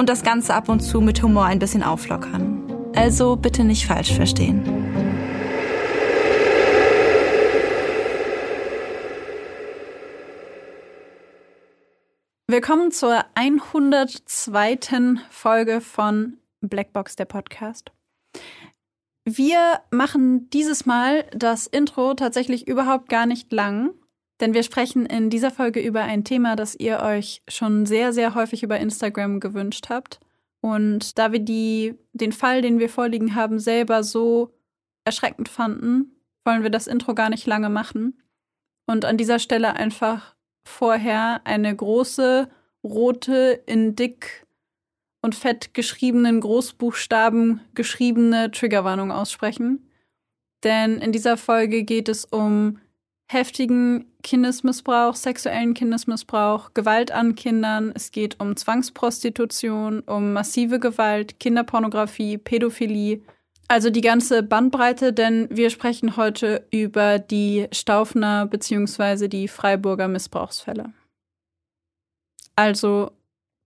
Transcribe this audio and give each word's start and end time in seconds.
und 0.00 0.08
das 0.08 0.22
Ganze 0.22 0.54
ab 0.54 0.70
und 0.70 0.80
zu 0.80 1.02
mit 1.02 1.22
Humor 1.22 1.44
ein 1.44 1.58
bisschen 1.58 1.82
auflockern. 1.82 2.90
Also 2.96 3.36
bitte 3.36 3.64
nicht 3.64 3.86
falsch 3.86 4.14
verstehen. 4.14 4.64
Willkommen 12.48 12.90
zur 12.92 13.26
102. 13.34 14.78
Folge 15.28 15.82
von 15.82 16.38
Blackbox, 16.62 17.16
der 17.16 17.26
Podcast. 17.26 17.92
Wir 19.26 19.82
machen 19.90 20.48
dieses 20.48 20.86
Mal 20.86 21.26
das 21.36 21.66
Intro 21.66 22.14
tatsächlich 22.14 22.66
überhaupt 22.66 23.10
gar 23.10 23.26
nicht 23.26 23.52
lang, 23.52 23.90
denn 24.40 24.54
wir 24.54 24.62
sprechen 24.62 25.06
in 25.06 25.30
dieser 25.30 25.50
Folge 25.50 25.80
über 25.80 26.02
ein 26.02 26.24
Thema, 26.24 26.56
das 26.56 26.74
ihr 26.74 27.00
euch 27.00 27.42
schon 27.48 27.86
sehr, 27.86 28.12
sehr 28.12 28.34
häufig 28.34 28.62
über 28.62 28.78
Instagram 28.78 29.38
gewünscht 29.40 29.88
habt. 29.90 30.20
Und 30.60 31.18
da 31.18 31.32
wir 31.32 31.40
die, 31.40 31.94
den 32.12 32.32
Fall, 32.32 32.62
den 32.62 32.78
wir 32.78 32.88
vorliegen 32.88 33.34
haben, 33.34 33.58
selber 33.58 34.02
so 34.02 34.54
erschreckend 35.04 35.48
fanden, 35.48 36.16
wollen 36.44 36.62
wir 36.62 36.70
das 36.70 36.86
Intro 36.86 37.14
gar 37.14 37.30
nicht 37.30 37.46
lange 37.46 37.70
machen. 37.70 38.22
Und 38.86 39.04
an 39.04 39.16
dieser 39.16 39.38
Stelle 39.38 39.74
einfach 39.74 40.34
vorher 40.64 41.42
eine 41.44 41.74
große, 41.74 42.48
rote, 42.82 43.62
in 43.66 43.94
dick 43.94 44.46
und 45.22 45.34
fett 45.34 45.74
geschriebenen 45.74 46.40
Großbuchstaben 46.40 47.60
geschriebene 47.74 48.50
Triggerwarnung 48.50 49.12
aussprechen. 49.12 49.86
Denn 50.64 50.98
in 50.98 51.12
dieser 51.12 51.36
Folge 51.36 51.84
geht 51.84 52.08
es 52.08 52.24
um 52.24 52.78
heftigen 53.32 54.06
Kindesmissbrauch, 54.24 55.14
sexuellen 55.14 55.72
Kindesmissbrauch, 55.72 56.74
Gewalt 56.74 57.12
an 57.12 57.36
Kindern. 57.36 57.92
Es 57.94 58.10
geht 58.10 58.40
um 58.40 58.56
Zwangsprostitution, 58.56 60.00
um 60.00 60.32
massive 60.32 60.80
Gewalt, 60.80 61.38
Kinderpornografie, 61.38 62.38
Pädophilie. 62.38 63.22
Also 63.68 63.90
die 63.90 64.00
ganze 64.00 64.42
Bandbreite, 64.42 65.12
denn 65.12 65.46
wir 65.48 65.70
sprechen 65.70 66.16
heute 66.16 66.66
über 66.72 67.20
die 67.20 67.68
Staufner 67.70 68.46
bzw. 68.46 69.28
die 69.28 69.46
Freiburger 69.46 70.08
Missbrauchsfälle. 70.08 70.92
Also, 72.56 73.12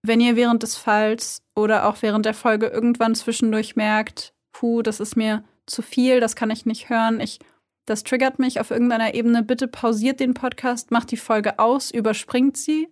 wenn 0.02 0.20
ihr 0.20 0.36
während 0.36 0.62
des 0.62 0.76
Falls 0.76 1.42
oder 1.56 1.88
auch 1.88 2.02
während 2.02 2.26
der 2.26 2.34
Folge 2.34 2.66
irgendwann 2.66 3.14
zwischendurch 3.14 3.76
merkt, 3.76 4.34
puh, 4.52 4.82
das 4.82 5.00
ist 5.00 5.16
mir 5.16 5.42
zu 5.64 5.80
viel, 5.80 6.20
das 6.20 6.36
kann 6.36 6.50
ich 6.50 6.66
nicht 6.66 6.90
hören, 6.90 7.18
ich 7.18 7.38
das 7.86 8.02
triggert 8.04 8.38
mich 8.38 8.60
auf 8.60 8.70
irgendeiner 8.70 9.14
Ebene. 9.14 9.42
Bitte 9.42 9.68
pausiert 9.68 10.20
den 10.20 10.34
Podcast, 10.34 10.90
macht 10.90 11.10
die 11.10 11.16
Folge 11.16 11.58
aus, 11.58 11.90
überspringt 11.90 12.56
sie. 12.56 12.88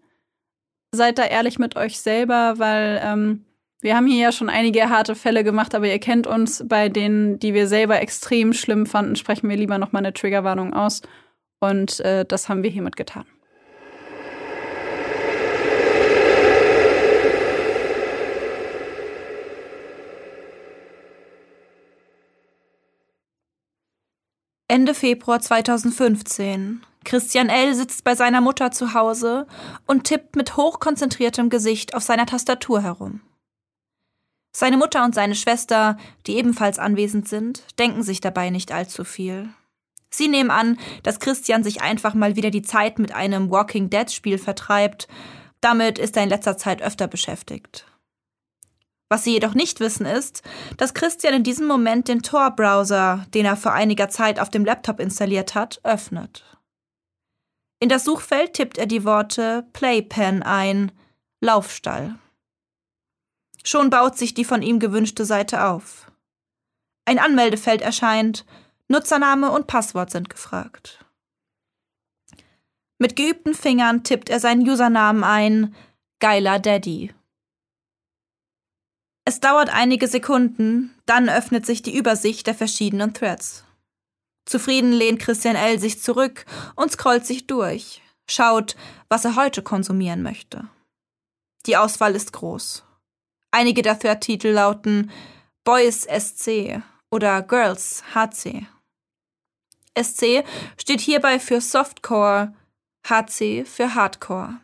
Seid 0.94 1.18
da 1.18 1.24
ehrlich 1.24 1.58
mit 1.58 1.76
euch 1.76 1.98
selber, 2.00 2.58
weil 2.58 3.00
ähm, 3.02 3.44
wir 3.80 3.96
haben 3.96 4.06
hier 4.06 4.22
ja 4.22 4.32
schon 4.32 4.50
einige 4.50 4.90
harte 4.90 5.14
Fälle 5.14 5.42
gemacht, 5.42 5.74
aber 5.74 5.88
ihr 5.88 5.98
kennt 5.98 6.26
uns. 6.26 6.62
Bei 6.68 6.88
denen, 6.88 7.38
die 7.38 7.54
wir 7.54 7.66
selber 7.66 8.00
extrem 8.00 8.52
schlimm 8.52 8.86
fanden, 8.86 9.16
sprechen 9.16 9.48
wir 9.48 9.56
lieber 9.56 9.78
nochmal 9.78 10.04
eine 10.04 10.12
Triggerwarnung 10.12 10.74
aus. 10.74 11.02
Und 11.60 12.00
äh, 12.00 12.24
das 12.24 12.48
haben 12.48 12.62
wir 12.62 12.70
hiermit 12.70 12.96
getan. 12.96 13.24
Ende 24.72 24.94
Februar 24.94 25.38
2015. 25.38 26.80
Christian 27.04 27.50
L. 27.50 27.74
sitzt 27.74 28.04
bei 28.04 28.14
seiner 28.14 28.40
Mutter 28.40 28.70
zu 28.70 28.94
Hause 28.94 29.46
und 29.86 30.04
tippt 30.04 30.34
mit 30.34 30.56
hochkonzentriertem 30.56 31.50
Gesicht 31.50 31.92
auf 31.94 32.02
seiner 32.02 32.24
Tastatur 32.24 32.80
herum. 32.80 33.20
Seine 34.56 34.78
Mutter 34.78 35.04
und 35.04 35.14
seine 35.14 35.34
Schwester, 35.34 35.98
die 36.26 36.38
ebenfalls 36.38 36.78
anwesend 36.78 37.28
sind, 37.28 37.64
denken 37.78 38.02
sich 38.02 38.22
dabei 38.22 38.48
nicht 38.48 38.72
allzu 38.72 39.04
viel. 39.04 39.50
Sie 40.08 40.28
nehmen 40.28 40.50
an, 40.50 40.78
dass 41.02 41.20
Christian 41.20 41.62
sich 41.62 41.82
einfach 41.82 42.14
mal 42.14 42.36
wieder 42.36 42.48
die 42.50 42.62
Zeit 42.62 42.98
mit 42.98 43.14
einem 43.14 43.50
Walking 43.50 43.90
Dead 43.90 44.10
Spiel 44.10 44.38
vertreibt. 44.38 45.06
Damit 45.60 45.98
ist 45.98 46.16
er 46.16 46.22
in 46.22 46.30
letzter 46.30 46.56
Zeit 46.56 46.80
öfter 46.80 47.08
beschäftigt. 47.08 47.91
Was 49.12 49.24
sie 49.24 49.32
jedoch 49.32 49.52
nicht 49.52 49.78
wissen 49.78 50.06
ist, 50.06 50.42
dass 50.78 50.94
Christian 50.94 51.34
in 51.34 51.42
diesem 51.44 51.66
Moment 51.66 52.08
den 52.08 52.22
Tor-Browser, 52.22 53.26
den 53.34 53.44
er 53.44 53.58
vor 53.58 53.74
einiger 53.74 54.08
Zeit 54.08 54.40
auf 54.40 54.48
dem 54.48 54.64
Laptop 54.64 55.00
installiert 55.00 55.54
hat, 55.54 55.82
öffnet. 55.84 56.46
In 57.78 57.90
das 57.90 58.04
Suchfeld 58.04 58.54
tippt 58.54 58.78
er 58.78 58.86
die 58.86 59.04
Worte 59.04 59.66
Playpen 59.74 60.42
ein, 60.42 60.92
Laufstall. 61.42 62.14
Schon 63.62 63.90
baut 63.90 64.16
sich 64.16 64.32
die 64.32 64.46
von 64.46 64.62
ihm 64.62 64.78
gewünschte 64.78 65.26
Seite 65.26 65.66
auf. 65.66 66.10
Ein 67.04 67.18
Anmeldefeld 67.18 67.82
erscheint, 67.82 68.46
Nutzername 68.88 69.50
und 69.50 69.66
Passwort 69.66 70.10
sind 70.10 70.30
gefragt. 70.30 71.04
Mit 72.96 73.14
geübten 73.16 73.52
Fingern 73.52 74.04
tippt 74.04 74.30
er 74.30 74.40
seinen 74.40 74.66
Usernamen 74.66 75.22
ein, 75.22 75.74
Geiler 76.18 76.58
Daddy. 76.58 77.12
Es 79.42 79.48
dauert 79.48 79.70
einige 79.70 80.06
Sekunden, 80.06 80.94
dann 81.04 81.28
öffnet 81.28 81.66
sich 81.66 81.82
die 81.82 81.96
Übersicht 81.96 82.46
der 82.46 82.54
verschiedenen 82.54 83.12
Threads. 83.12 83.64
Zufrieden 84.44 84.92
lehnt 84.92 85.18
Christian 85.18 85.56
L. 85.56 85.80
sich 85.80 86.00
zurück 86.00 86.46
und 86.76 86.92
scrollt 86.92 87.26
sich 87.26 87.48
durch, 87.48 88.02
schaut, 88.30 88.76
was 89.08 89.24
er 89.24 89.34
heute 89.34 89.60
konsumieren 89.62 90.22
möchte. 90.22 90.68
Die 91.66 91.76
Auswahl 91.76 92.14
ist 92.14 92.32
groß. 92.32 92.84
Einige 93.50 93.82
der 93.82 93.98
Thread-Titel 93.98 94.46
lauten 94.46 95.10
Boys 95.64 96.04
SC 96.04 96.80
oder 97.10 97.42
Girls 97.42 98.04
HC. 98.14 98.68
SC 100.00 100.44
steht 100.80 101.00
hierbei 101.00 101.40
für 101.40 101.60
Softcore, 101.60 102.54
HC 103.08 103.64
für 103.64 103.96
Hardcore. 103.96 104.60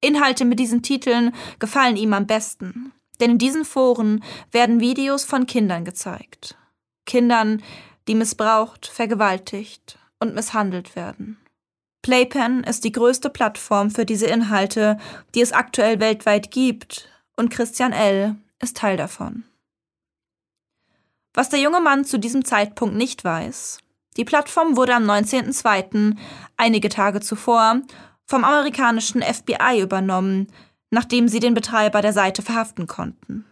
Inhalte 0.00 0.44
mit 0.44 0.58
diesen 0.58 0.82
Titeln 0.82 1.32
gefallen 1.60 1.96
ihm 1.96 2.14
am 2.14 2.26
besten, 2.26 2.92
denn 3.20 3.32
in 3.32 3.38
diesen 3.38 3.64
Foren 3.64 4.22
werden 4.52 4.80
Videos 4.80 5.24
von 5.24 5.46
Kindern 5.46 5.84
gezeigt. 5.84 6.56
Kindern, 7.04 7.62
die 8.08 8.14
missbraucht, 8.14 8.86
vergewaltigt 8.86 9.98
und 10.18 10.34
misshandelt 10.34 10.96
werden. 10.96 11.38
Playpen 12.02 12.62
ist 12.62 12.84
die 12.84 12.92
größte 12.92 13.30
Plattform 13.30 13.90
für 13.90 14.04
diese 14.04 14.26
Inhalte, 14.26 14.98
die 15.34 15.40
es 15.40 15.52
aktuell 15.52 15.98
weltweit 15.98 16.50
gibt, 16.50 17.08
und 17.36 17.50
Christian 17.50 17.92
L. 17.92 18.36
ist 18.62 18.76
Teil 18.76 18.96
davon. 18.96 19.44
Was 21.34 21.50
der 21.50 21.60
junge 21.60 21.80
Mann 21.80 22.04
zu 22.04 22.18
diesem 22.18 22.44
Zeitpunkt 22.44 22.96
nicht 22.96 23.24
weiß, 23.24 23.80
die 24.16 24.24
Plattform 24.24 24.76
wurde 24.76 24.94
am 24.94 25.04
19.02., 25.04 26.16
einige 26.56 26.88
Tage 26.88 27.20
zuvor, 27.20 27.82
vom 28.24 28.44
amerikanischen 28.44 29.22
FBI 29.22 29.80
übernommen, 29.82 30.46
nachdem 30.90 31.28
sie 31.28 31.40
den 31.40 31.54
Betreiber 31.54 32.02
der 32.02 32.12
Seite 32.12 32.42
verhaften 32.42 32.86
konnten. 32.86 33.44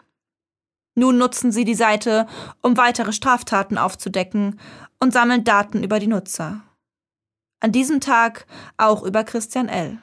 Nun 0.95 1.19
nutzen 1.19 1.51
sie 1.51 1.65
die 1.65 1.75
Seite, 1.75 2.27
um 2.63 2.77
weitere 2.77 3.13
Straftaten 3.13 3.79
aufzudecken 3.79 4.61
und 5.01 5.13
sammeln 5.13 5.45
Daten 5.45 5.83
über 5.83 5.99
die 5.99 6.07
Nutzer. 6.07 6.63
An 7.61 7.73
diesem 7.73 8.01
Tag 8.01 8.47
auch 8.77 9.03
über 9.03 9.25
Christian 9.25 9.69
L. 9.69 9.99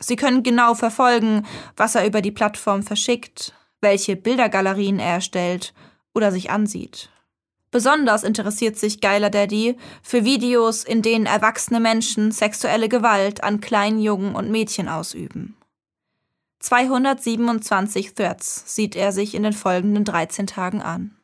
Sie 0.00 0.16
können 0.16 0.42
genau 0.42 0.74
verfolgen, 0.74 1.44
was 1.76 1.94
er 1.96 2.06
über 2.06 2.22
die 2.22 2.30
Plattform 2.30 2.82
verschickt, 2.82 3.52
welche 3.80 4.16
Bildergalerien 4.16 5.00
er 5.00 5.14
erstellt 5.14 5.74
oder 6.14 6.32
sich 6.32 6.50
ansieht. 6.50 7.10
Besonders 7.70 8.22
interessiert 8.22 8.78
sich 8.78 9.00
Geiler 9.00 9.28
Daddy 9.28 9.76
für 10.02 10.24
Videos, 10.24 10.84
in 10.84 11.02
denen 11.02 11.26
erwachsene 11.26 11.80
Menschen 11.80 12.32
sexuelle 12.32 12.88
Gewalt 12.88 13.44
an 13.44 13.60
kleinen 13.60 14.00
Jungen 14.00 14.34
und 14.34 14.50
Mädchen 14.50 14.88
ausüben. 14.88 15.57
227 16.60 18.14
Threads 18.14 18.74
sieht 18.74 18.96
er 18.96 19.12
sich 19.12 19.34
in 19.34 19.42
den 19.42 19.52
folgenden 19.52 20.04
13 20.04 20.46
Tagen 20.46 20.82
an. 20.82 21.16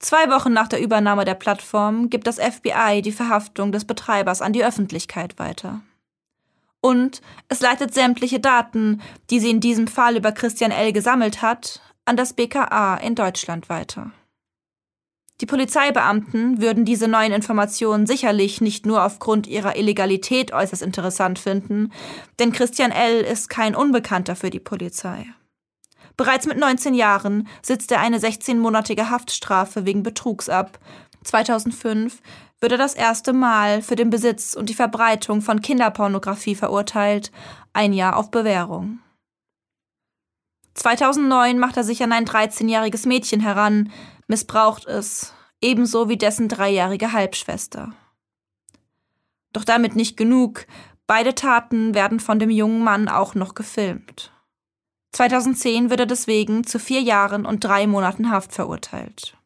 Zwei 0.00 0.28
Wochen 0.30 0.52
nach 0.52 0.66
der 0.66 0.80
Übernahme 0.80 1.24
der 1.24 1.34
Plattform 1.34 2.10
gibt 2.10 2.26
das 2.26 2.40
FBI 2.40 3.02
die 3.02 3.12
Verhaftung 3.12 3.70
des 3.70 3.84
Betreibers 3.84 4.42
an 4.42 4.52
die 4.52 4.64
Öffentlichkeit 4.64 5.38
weiter. 5.38 5.80
Und 6.80 7.22
es 7.48 7.60
leitet 7.60 7.94
sämtliche 7.94 8.40
Daten, 8.40 9.00
die 9.30 9.38
sie 9.38 9.50
in 9.50 9.60
diesem 9.60 9.86
Fall 9.86 10.16
über 10.16 10.32
Christian 10.32 10.72
L. 10.72 10.92
gesammelt 10.92 11.40
hat, 11.40 11.80
an 12.04 12.16
das 12.16 12.32
BKA 12.32 12.96
in 12.96 13.14
Deutschland 13.14 13.68
weiter. 13.68 14.10
Die 15.42 15.46
Polizeibeamten 15.46 16.60
würden 16.60 16.84
diese 16.84 17.08
neuen 17.08 17.32
Informationen 17.32 18.06
sicherlich 18.06 18.60
nicht 18.60 18.86
nur 18.86 19.04
aufgrund 19.04 19.48
ihrer 19.48 19.74
Illegalität 19.74 20.52
äußerst 20.52 20.82
interessant 20.82 21.40
finden, 21.40 21.92
denn 22.38 22.52
Christian 22.52 22.92
L. 22.92 23.22
ist 23.22 23.50
kein 23.50 23.74
Unbekannter 23.74 24.36
für 24.36 24.50
die 24.50 24.60
Polizei. 24.60 25.26
Bereits 26.16 26.46
mit 26.46 26.58
19 26.58 26.94
Jahren 26.94 27.48
sitzt 27.60 27.90
er 27.90 27.98
eine 27.98 28.18
16-monatige 28.18 29.10
Haftstrafe 29.10 29.84
wegen 29.84 30.04
Betrugs 30.04 30.48
ab. 30.48 30.78
2005 31.24 32.22
wird 32.60 32.70
er 32.70 32.78
das 32.78 32.94
erste 32.94 33.32
Mal 33.32 33.82
für 33.82 33.96
den 33.96 34.10
Besitz 34.10 34.54
und 34.54 34.68
die 34.68 34.74
Verbreitung 34.74 35.42
von 35.42 35.60
Kinderpornografie 35.60 36.54
verurteilt, 36.54 37.32
ein 37.72 37.92
Jahr 37.92 38.16
auf 38.16 38.30
Bewährung. 38.30 39.00
2009 40.74 41.58
macht 41.58 41.76
er 41.76 41.84
sich 41.84 42.02
an 42.02 42.12
ein 42.12 42.24
13-jähriges 42.24 43.06
Mädchen 43.06 43.40
heran, 43.40 43.92
missbraucht 44.26 44.86
es, 44.86 45.34
ebenso 45.60 46.08
wie 46.08 46.16
dessen 46.16 46.48
dreijährige 46.48 47.12
Halbschwester. 47.12 47.92
Doch 49.52 49.64
damit 49.64 49.96
nicht 49.96 50.16
genug, 50.16 50.66
beide 51.06 51.34
Taten 51.34 51.94
werden 51.94 52.20
von 52.20 52.38
dem 52.38 52.50
jungen 52.50 52.82
Mann 52.82 53.08
auch 53.08 53.34
noch 53.34 53.54
gefilmt. 53.54 54.32
2010 55.12 55.90
wird 55.90 56.00
er 56.00 56.06
deswegen 56.06 56.64
zu 56.64 56.78
vier 56.78 57.02
Jahren 57.02 57.44
und 57.44 57.62
drei 57.62 57.86
Monaten 57.86 58.30
Haft 58.30 58.54
verurteilt. 58.54 59.36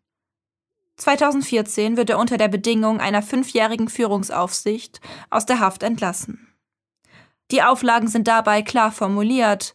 2014 0.98 1.96
wird 1.96 2.08
er 2.08 2.18
unter 2.18 2.38
der 2.38 2.48
Bedingung 2.48 3.00
einer 3.00 3.20
fünfjährigen 3.20 3.88
Führungsaufsicht 3.88 5.00
aus 5.28 5.44
der 5.44 5.60
Haft 5.60 5.82
entlassen. 5.82 6.46
Die 7.50 7.62
Auflagen 7.62 8.08
sind 8.08 8.28
dabei 8.28 8.62
klar 8.62 8.90
formuliert. 8.90 9.74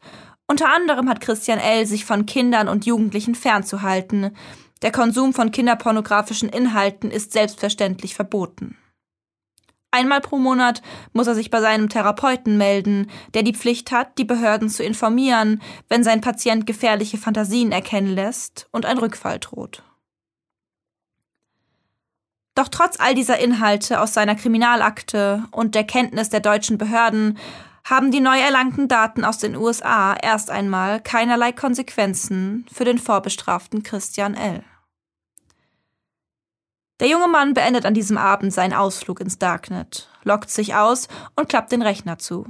Unter 0.52 0.68
anderem 0.68 1.08
hat 1.08 1.22
Christian 1.22 1.60
L. 1.60 1.86
sich 1.86 2.04
von 2.04 2.26
Kindern 2.26 2.68
und 2.68 2.86
Jugendlichen 2.86 3.36
fernzuhalten. 3.36 4.36
Der 4.82 4.92
Konsum 4.92 5.32
von 5.32 5.52
kinderpornografischen 5.52 6.50
Inhalten 6.50 7.10
ist 7.10 7.32
selbstverständlich 7.32 8.16
verboten. 8.16 8.78
Einmal 9.92 10.20
pro 10.20 10.38
Monat 10.38 10.82
muss 11.14 11.28
er 11.28 11.36
sich 11.36 11.52
bei 11.52 11.62
seinem 11.62 11.88
Therapeuten 11.88 12.58
melden, 12.58 13.10
der 13.34 13.44
die 13.44 13.54
Pflicht 13.54 13.94
hat, 13.94 14.18
die 14.18 14.26
Behörden 14.26 14.68
zu 14.68 14.84
informieren, 14.84 15.62
wenn 15.88 16.04
sein 16.04 16.20
Patient 16.20 16.68
gefährliche 16.68 17.18
Fantasien 17.18 17.72
erkennen 17.72 18.14
lässt 18.14 18.68
und 18.74 18.86
ein 18.86 18.98
Rückfall 18.98 19.40
droht. 19.40 19.84
Doch 22.56 22.68
trotz 22.68 23.00
all 23.00 23.16
dieser 23.16 23.40
Inhalte 23.40 24.02
aus 24.02 24.14
seiner 24.14 24.36
Kriminalakte 24.36 25.46
und 25.52 25.76
der 25.76 25.86
Kenntnis 25.86 26.28
der 26.28 26.42
deutschen 26.42 26.78
Behörden 26.78 27.38
haben 27.84 28.12
die 28.12 28.20
neu 28.20 28.40
erlangten 28.40 28.88
Daten 28.88 29.26
aus 29.26 29.38
den 29.38 29.56
USA 29.56 30.14
erst 30.14 30.50
einmal 30.50 31.02
keinerlei 31.02 31.52
Konsequenzen 31.52 32.66
für 32.72 32.86
den 32.86 33.00
vorbestraften 33.00 33.84
Christian 33.84 34.36
L. 34.36 34.64
Der 37.00 37.10
junge 37.10 37.28
Mann 37.28 37.56
beendet 37.56 37.86
an 37.86 37.96
diesem 37.96 38.18
Abend 38.18 38.54
seinen 38.54 38.74
Ausflug 38.74 39.22
ins 39.22 39.40
Darknet, 39.40 40.08
lockt 40.24 40.52
sich 40.52 40.76
aus 40.76 41.08
und 41.36 41.50
klappt 41.50 41.72
den 41.72 41.82
Rechner 41.82 42.20
zu. 42.20 42.46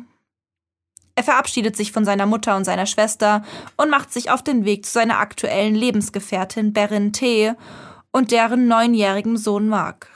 Er 1.16 1.24
verabschiedet 1.24 1.77
sich 1.77 1.92
von 1.92 2.04
seiner 2.04 2.25
Mutter 2.25 2.56
und 2.56 2.66
seiner 2.66 2.86
Schwester 2.86 3.44
und 3.77 3.89
macht 3.89 4.12
sich 4.12 4.30
auf 4.30 4.44
den 4.44 4.66
Weg 4.66 4.86
zu 4.86 4.92
seiner 4.92 5.19
aktuellen 5.19 5.75
Lebensgefährtin 5.75 6.74
Berin 6.74 7.13
T. 7.13 7.54
und 8.12 8.31
deren 8.31 8.68
neunjährigem 8.68 9.38
Sohn 9.38 9.69
Mark. 9.69 10.10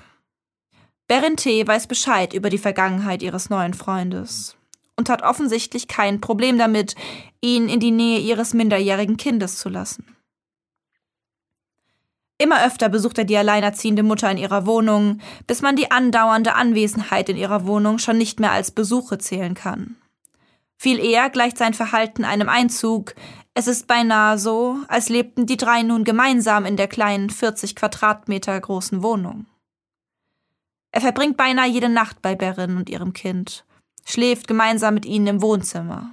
Berin 1.07 1.37
T. 1.37 1.65
weiß 1.65 1.87
Bescheid 1.87 2.33
über 2.33 2.49
die 2.49 2.57
Vergangenheit 2.57 3.21
ihres 3.21 3.49
neuen 3.49 3.73
Freundes 3.73 4.57
und 4.97 5.09
hat 5.09 5.23
offensichtlich 5.23 5.87
kein 5.87 6.21
Problem 6.21 6.57
damit, 6.57 6.95
ihn 7.41 7.69
in 7.69 7.79
die 7.79 7.91
Nähe 7.91 8.19
ihres 8.19 8.53
minderjährigen 8.53 9.17
Kindes 9.17 9.57
zu 9.57 9.69
lassen. 9.69 10.15
Immer 12.37 12.65
öfter 12.65 12.89
besucht 12.89 13.17
er 13.17 13.23
die 13.23 13.37
alleinerziehende 13.37 14.03
Mutter 14.03 14.29
in 14.29 14.37
ihrer 14.37 14.65
Wohnung, 14.65 15.19
bis 15.47 15.61
man 15.61 15.77
die 15.77 15.91
andauernde 15.91 16.53
Anwesenheit 16.55 17.29
in 17.29 17.37
ihrer 17.37 17.65
Wohnung 17.65 17.97
schon 17.97 18.17
nicht 18.17 18.41
mehr 18.41 18.51
als 18.51 18.71
Besuche 18.71 19.17
zählen 19.17 19.53
kann. 19.53 19.95
Viel 20.77 20.99
eher 20.99 21.29
gleicht 21.29 21.57
sein 21.57 21.73
Verhalten 21.73 22.25
einem 22.25 22.49
Einzug. 22.49 23.15
Es 23.53 23.67
ist 23.67 23.87
beinahe 23.87 24.37
so, 24.37 24.77
als 24.89 25.07
lebten 25.07 25.45
die 25.45 25.55
drei 25.55 25.81
nun 25.81 26.03
gemeinsam 26.03 26.65
in 26.65 26.75
der 26.75 26.89
kleinen 26.89 27.29
40 27.29 27.73
Quadratmeter 27.73 28.59
großen 28.59 29.01
Wohnung. 29.01 29.45
Er 30.91 30.99
verbringt 30.99 31.37
beinahe 31.37 31.69
jede 31.69 31.89
Nacht 31.89 32.21
bei 32.21 32.35
Berin 32.35 32.75
und 32.75 32.89
ihrem 32.89 33.13
Kind, 33.13 33.65
schläft 34.05 34.47
gemeinsam 34.47 34.93
mit 34.93 35.05
ihnen 35.05 35.27
im 35.27 35.41
Wohnzimmer. 35.41 36.11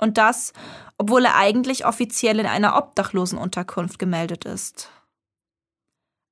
Und 0.00 0.18
das, 0.18 0.52
obwohl 0.98 1.24
er 1.24 1.36
eigentlich 1.36 1.86
offiziell 1.86 2.40
in 2.40 2.46
einer 2.46 2.76
Obdachlosenunterkunft 2.76 3.98
gemeldet 3.98 4.44
ist. 4.44 4.90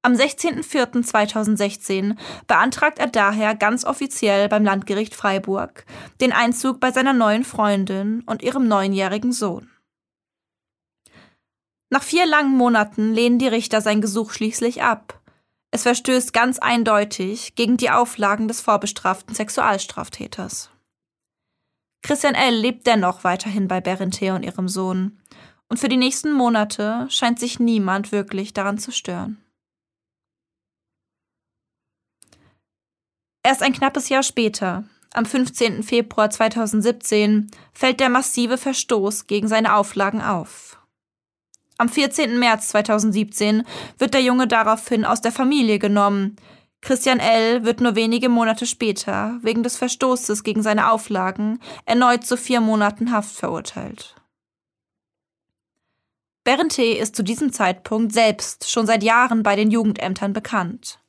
Am 0.04 0.14
16.04.2016 0.14 2.16
beantragt 2.48 2.98
er 2.98 3.06
daher 3.06 3.54
ganz 3.54 3.84
offiziell 3.84 4.48
beim 4.48 4.64
Landgericht 4.64 5.14
Freiburg 5.14 5.86
den 6.20 6.32
Einzug 6.32 6.80
bei 6.80 6.90
seiner 6.90 7.12
neuen 7.12 7.44
Freundin 7.44 8.24
und 8.26 8.42
ihrem 8.42 8.66
neunjährigen 8.66 9.30
Sohn. 9.30 9.70
Nach 11.88 12.02
vier 12.02 12.26
langen 12.26 12.56
Monaten 12.56 13.12
lehnen 13.12 13.38
die 13.38 13.46
Richter 13.46 13.80
sein 13.80 14.00
Gesuch 14.00 14.32
schließlich 14.32 14.82
ab. 14.82 15.21
Es 15.74 15.84
verstößt 15.84 16.34
ganz 16.34 16.58
eindeutig 16.58 17.54
gegen 17.54 17.78
die 17.78 17.88
Auflagen 17.88 18.46
des 18.46 18.60
vorbestraften 18.60 19.34
Sexualstraftäters. 19.34 20.70
Christian 22.02 22.34
L. 22.34 22.54
lebt 22.54 22.86
dennoch 22.86 23.24
weiterhin 23.24 23.68
bei 23.68 23.80
Berente 23.80 24.34
und 24.34 24.42
ihrem 24.42 24.68
Sohn. 24.68 25.18
Und 25.68 25.78
für 25.78 25.88
die 25.88 25.96
nächsten 25.96 26.32
Monate 26.32 27.06
scheint 27.08 27.38
sich 27.40 27.58
niemand 27.58 28.12
wirklich 28.12 28.52
daran 28.52 28.76
zu 28.76 28.92
stören. 28.92 29.42
Erst 33.42 33.62
ein 33.62 33.72
knappes 33.72 34.10
Jahr 34.10 34.22
später, 34.22 34.84
am 35.14 35.24
15. 35.24 35.82
Februar 35.82 36.28
2017, 36.28 37.50
fällt 37.72 38.00
der 38.00 38.10
massive 38.10 38.58
Verstoß 38.58 39.26
gegen 39.26 39.48
seine 39.48 39.74
Auflagen 39.74 40.20
auf. 40.20 40.81
Am 41.82 41.88
14. 41.88 42.38
März 42.38 42.68
2017 42.68 43.64
wird 43.98 44.14
der 44.14 44.22
Junge 44.22 44.46
daraufhin 44.46 45.04
aus 45.04 45.20
der 45.20 45.32
Familie 45.32 45.80
genommen. 45.80 46.36
Christian 46.80 47.18
L. 47.18 47.64
wird 47.64 47.80
nur 47.80 47.96
wenige 47.96 48.28
Monate 48.28 48.66
später 48.66 49.40
wegen 49.42 49.64
des 49.64 49.78
Verstoßes 49.78 50.44
gegen 50.44 50.62
seine 50.62 50.92
Auflagen 50.92 51.58
erneut 51.84 52.24
zu 52.24 52.36
vier 52.36 52.60
Monaten 52.60 53.10
Haft 53.10 53.34
verurteilt. 53.34 54.14
Berente 56.44 56.84
ist 56.84 57.16
zu 57.16 57.24
diesem 57.24 57.52
Zeitpunkt 57.52 58.12
selbst 58.12 58.70
schon 58.70 58.86
seit 58.86 59.02
Jahren 59.02 59.42
bei 59.42 59.56
den 59.56 59.72
Jugendämtern 59.72 60.32
bekannt. 60.32 61.00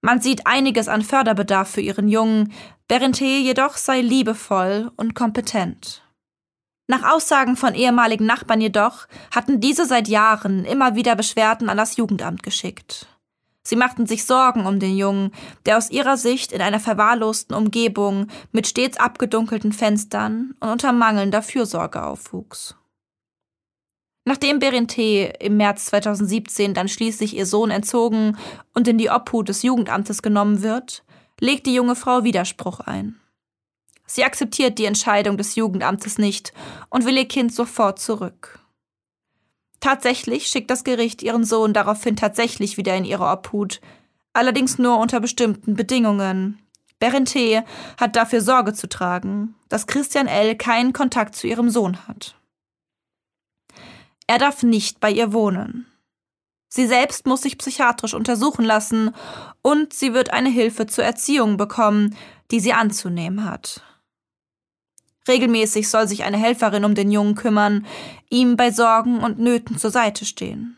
Man 0.00 0.22
sieht 0.22 0.46
einiges 0.46 0.88
an 0.88 1.02
Förderbedarf 1.02 1.68
für 1.68 1.82
ihren 1.82 2.08
Jungen, 2.08 2.54
Berente 2.88 3.26
jedoch 3.26 3.76
sei 3.76 4.00
liebevoll 4.00 4.90
und 4.96 5.14
kompetent. 5.14 6.07
Nach 6.90 7.14
Aussagen 7.14 7.56
von 7.56 7.74
ehemaligen 7.74 8.24
Nachbarn 8.24 8.62
jedoch 8.62 9.06
hatten 9.30 9.60
diese 9.60 9.84
seit 9.84 10.08
Jahren 10.08 10.64
immer 10.64 10.94
wieder 10.94 11.16
Beschwerden 11.16 11.68
an 11.68 11.76
das 11.76 11.98
Jugendamt 11.98 12.42
geschickt. 12.42 13.06
Sie 13.62 13.76
machten 13.76 14.06
sich 14.06 14.24
Sorgen 14.24 14.64
um 14.64 14.80
den 14.80 14.96
Jungen, 14.96 15.32
der 15.66 15.76
aus 15.76 15.90
ihrer 15.90 16.16
Sicht 16.16 16.50
in 16.50 16.62
einer 16.62 16.80
verwahrlosten 16.80 17.54
Umgebung 17.54 18.28
mit 18.52 18.66
stets 18.66 18.98
abgedunkelten 18.98 19.74
Fenstern 19.74 20.54
und 20.60 20.70
unter 20.70 20.92
mangelnder 20.92 21.42
Fürsorge 21.42 22.02
aufwuchs. 22.02 22.74
Nachdem 24.24 24.58
Berente 24.58 25.02
im 25.40 25.58
März 25.58 25.86
2017 25.86 26.72
dann 26.72 26.88
schließlich 26.88 27.36
ihr 27.36 27.44
Sohn 27.44 27.70
entzogen 27.70 28.38
und 28.72 28.88
in 28.88 28.96
die 28.96 29.10
Obhut 29.10 29.50
des 29.50 29.62
Jugendamtes 29.62 30.22
genommen 30.22 30.62
wird, 30.62 31.04
legt 31.38 31.66
die 31.66 31.74
junge 31.74 31.96
Frau 31.96 32.24
Widerspruch 32.24 32.80
ein. 32.80 33.20
Sie 34.10 34.24
akzeptiert 34.24 34.78
die 34.78 34.86
Entscheidung 34.86 35.36
des 35.36 35.54
Jugendamtes 35.54 36.18
nicht 36.18 36.52
und 36.88 37.04
will 37.04 37.16
ihr 37.16 37.28
Kind 37.28 37.54
sofort 37.54 38.00
zurück. 38.00 38.58
Tatsächlich 39.80 40.46
schickt 40.46 40.70
das 40.70 40.82
Gericht 40.82 41.22
ihren 41.22 41.44
Sohn 41.44 41.72
daraufhin 41.72 42.16
tatsächlich 42.16 42.78
wieder 42.78 42.96
in 42.96 43.04
ihre 43.04 43.26
Obhut, 43.26 43.80
allerdings 44.32 44.78
nur 44.78 44.98
unter 44.98 45.20
bestimmten 45.20 45.74
Bedingungen. 45.74 46.58
Berente 46.98 47.64
hat 48.00 48.16
dafür 48.16 48.40
Sorge 48.40 48.72
zu 48.72 48.88
tragen, 48.88 49.54
dass 49.68 49.86
Christian 49.86 50.26
L. 50.26 50.56
keinen 50.56 50.92
Kontakt 50.92 51.36
zu 51.36 51.46
ihrem 51.46 51.70
Sohn 51.70 52.08
hat. 52.08 52.34
Er 54.26 54.38
darf 54.38 54.62
nicht 54.62 55.00
bei 55.00 55.10
ihr 55.10 55.32
wohnen. 55.32 55.86
Sie 56.68 56.86
selbst 56.86 57.26
muss 57.26 57.42
sich 57.42 57.56
psychiatrisch 57.56 58.14
untersuchen 58.14 58.64
lassen 58.64 59.14
und 59.62 59.92
sie 59.92 60.12
wird 60.12 60.32
eine 60.32 60.50
Hilfe 60.50 60.86
zur 60.86 61.04
Erziehung 61.04 61.56
bekommen, 61.56 62.16
die 62.50 62.60
sie 62.60 62.72
anzunehmen 62.72 63.44
hat. 63.44 63.82
Regelmäßig 65.28 65.88
soll 65.88 66.08
sich 66.08 66.24
eine 66.24 66.38
Helferin 66.38 66.84
um 66.84 66.94
den 66.94 67.10
Jungen 67.10 67.34
kümmern, 67.34 67.86
ihm 68.30 68.56
bei 68.56 68.70
Sorgen 68.70 69.20
und 69.20 69.38
Nöten 69.38 69.78
zur 69.78 69.90
Seite 69.90 70.24
stehen. 70.24 70.76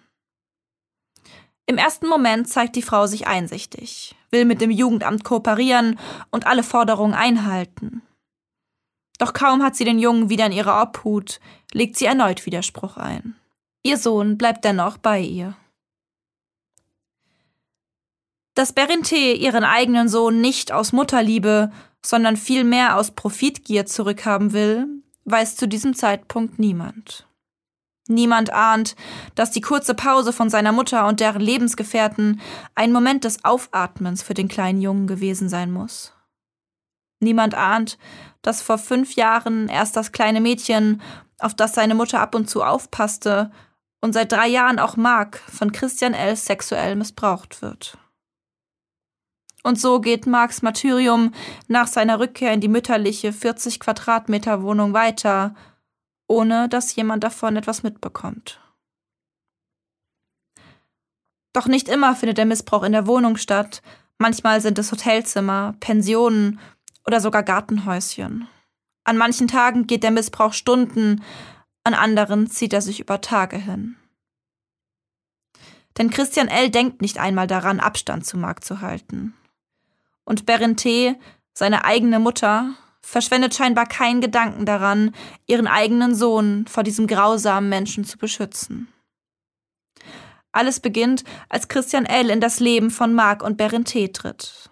Im 1.66 1.78
ersten 1.78 2.08
Moment 2.08 2.48
zeigt 2.48 2.74
die 2.74 2.82
Frau 2.82 3.06
sich 3.06 3.28
einsichtig, 3.28 4.16
will 4.30 4.44
mit 4.44 4.60
dem 4.60 4.72
Jugendamt 4.72 5.22
kooperieren 5.22 6.00
und 6.30 6.46
alle 6.46 6.64
Forderungen 6.64 7.14
einhalten. 7.14 8.02
Doch 9.18 9.34
kaum 9.34 9.62
hat 9.62 9.76
sie 9.76 9.84
den 9.84 9.98
Jungen 9.98 10.30
wieder 10.30 10.46
in 10.46 10.52
ihrer 10.52 10.82
Obhut, 10.82 11.38
legt 11.72 11.96
sie 11.96 12.06
erneut 12.06 12.44
Widerspruch 12.46 12.96
ein. 12.96 13.36
Ihr 13.82 13.98
Sohn 13.98 14.36
bleibt 14.36 14.64
dennoch 14.64 14.98
bei 14.98 15.20
ihr. 15.20 15.54
Dass 18.54 18.72
Berente 18.72 19.14
ihren 19.14 19.62
eigenen 19.62 20.08
Sohn 20.08 20.40
nicht 20.40 20.72
aus 20.72 20.92
Mutterliebe, 20.92 21.70
sondern 22.04 22.36
vielmehr 22.36 22.96
aus 22.96 23.10
Profitgier 23.10 23.86
zurückhaben 23.86 24.52
will, 24.52 24.86
weiß 25.24 25.56
zu 25.56 25.68
diesem 25.68 25.94
Zeitpunkt 25.94 26.58
niemand. 26.58 27.26
Niemand 28.08 28.52
ahnt, 28.52 28.96
dass 29.36 29.52
die 29.52 29.60
kurze 29.60 29.94
Pause 29.94 30.32
von 30.32 30.50
seiner 30.50 30.72
Mutter 30.72 31.06
und 31.06 31.20
deren 31.20 31.40
Lebensgefährten 31.40 32.40
ein 32.74 32.92
Moment 32.92 33.24
des 33.24 33.44
Aufatmens 33.44 34.22
für 34.22 34.34
den 34.34 34.48
kleinen 34.48 34.80
Jungen 34.80 35.06
gewesen 35.06 35.48
sein 35.48 35.70
muss. 35.70 36.12
Niemand 37.20 37.54
ahnt, 37.54 37.98
dass 38.42 38.62
vor 38.62 38.78
fünf 38.78 39.14
Jahren 39.14 39.68
erst 39.68 39.96
das 39.96 40.10
kleine 40.10 40.40
Mädchen, 40.40 41.00
auf 41.38 41.54
das 41.54 41.74
seine 41.74 41.94
Mutter 41.94 42.20
ab 42.20 42.34
und 42.34 42.50
zu 42.50 42.64
aufpasste 42.64 43.50
und 44.00 44.12
seit 44.12 44.32
drei 44.32 44.48
Jahren 44.48 44.78
auch 44.78 44.96
Mark 44.96 45.38
von 45.48 45.70
Christian 45.70 46.14
L. 46.14 46.34
sexuell 46.34 46.96
missbraucht 46.96 47.62
wird. 47.62 47.96
Und 49.62 49.78
so 49.78 50.00
geht 50.00 50.26
Marks 50.26 50.62
Martyrium 50.62 51.32
nach 51.68 51.86
seiner 51.86 52.18
Rückkehr 52.18 52.52
in 52.52 52.60
die 52.60 52.68
mütterliche 52.68 53.32
40 53.32 53.78
Quadratmeter 53.80 54.62
Wohnung 54.62 54.94
weiter, 54.94 55.54
ohne 56.26 56.68
dass 56.68 56.94
jemand 56.94 57.24
davon 57.24 57.56
etwas 57.56 57.82
mitbekommt. 57.82 58.60
Doch 61.52 61.66
nicht 61.66 61.88
immer 61.88 62.14
findet 62.14 62.38
der 62.38 62.46
Missbrauch 62.46 62.84
in 62.84 62.92
der 62.92 63.06
Wohnung 63.06 63.36
statt. 63.36 63.82
Manchmal 64.18 64.60
sind 64.60 64.78
es 64.78 64.92
Hotelzimmer, 64.92 65.74
Pensionen 65.80 66.60
oder 67.06 67.20
sogar 67.20 67.42
Gartenhäuschen. 67.42 68.46
An 69.04 69.16
manchen 69.16 69.48
Tagen 69.48 69.86
geht 69.86 70.04
der 70.04 70.10
Missbrauch 70.10 70.52
Stunden, 70.52 71.24
an 71.84 71.94
anderen 71.94 72.48
zieht 72.48 72.72
er 72.72 72.82
sich 72.82 73.00
über 73.00 73.20
Tage 73.20 73.56
hin. 73.56 73.96
Denn 75.98 76.10
Christian 76.10 76.48
L. 76.48 76.70
denkt 76.70 77.02
nicht 77.02 77.18
einmal 77.18 77.46
daran, 77.46 77.80
Abstand 77.80 78.24
zu 78.24 78.36
Mark 78.36 78.62
zu 78.62 78.80
halten. 78.80 79.34
Und 80.24 80.46
Berente, 80.46 81.16
seine 81.52 81.84
eigene 81.84 82.18
Mutter, 82.18 82.74
verschwendet 83.02 83.54
scheinbar 83.54 83.86
keinen 83.86 84.20
Gedanken 84.20 84.66
daran, 84.66 85.14
ihren 85.46 85.66
eigenen 85.66 86.14
Sohn 86.14 86.66
vor 86.68 86.82
diesem 86.82 87.06
grausamen 87.06 87.68
Menschen 87.68 88.04
zu 88.04 88.18
beschützen. 88.18 88.88
Alles 90.52 90.80
beginnt, 90.80 91.24
als 91.48 91.68
Christian 91.68 92.06
L. 92.06 92.30
in 92.30 92.40
das 92.40 92.60
Leben 92.60 92.90
von 92.90 93.14
Marc 93.14 93.42
und 93.42 93.56
Berente 93.56 94.10
tritt. 94.12 94.70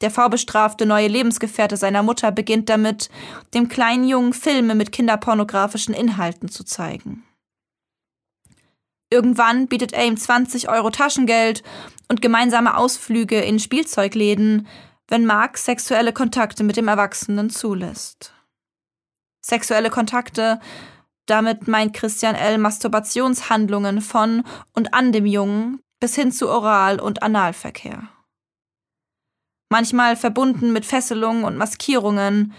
Der 0.00 0.10
vorbestrafte 0.10 0.86
neue 0.86 1.08
Lebensgefährte 1.08 1.76
seiner 1.76 2.02
Mutter 2.02 2.32
beginnt 2.32 2.68
damit, 2.68 3.10
dem 3.52 3.68
kleinen 3.68 4.08
Jungen 4.08 4.32
Filme 4.32 4.74
mit 4.74 4.92
kinderpornografischen 4.92 5.94
Inhalten 5.94 6.48
zu 6.48 6.64
zeigen. 6.64 7.24
Irgendwann 9.10 9.66
bietet 9.66 9.92
er 9.92 10.06
ihm 10.06 10.16
20 10.16 10.68
Euro 10.68 10.90
Taschengeld 10.90 11.62
und 12.10 12.20
gemeinsame 12.20 12.76
Ausflüge 12.76 13.40
in 13.40 13.60
Spielzeugläden, 13.60 14.66
wenn 15.06 15.24
Mark 15.26 15.56
sexuelle 15.56 16.12
Kontakte 16.12 16.64
mit 16.64 16.76
dem 16.76 16.88
Erwachsenen 16.88 17.50
zulässt. 17.50 18.34
Sexuelle 19.40 19.90
Kontakte, 19.90 20.58
damit 21.26 21.68
meint 21.68 21.94
Christian 21.94 22.34
L. 22.34 22.58
Masturbationshandlungen 22.58 24.00
von 24.00 24.42
und 24.74 24.92
an 24.92 25.12
dem 25.12 25.24
Jungen 25.24 25.80
bis 26.00 26.16
hin 26.16 26.32
zu 26.32 26.48
Oral- 26.48 27.00
und 27.00 27.22
Analverkehr. 27.22 28.08
Manchmal 29.70 30.16
verbunden 30.16 30.72
mit 30.72 30.84
Fesselungen 30.84 31.44
und 31.44 31.56
Maskierungen. 31.56 32.54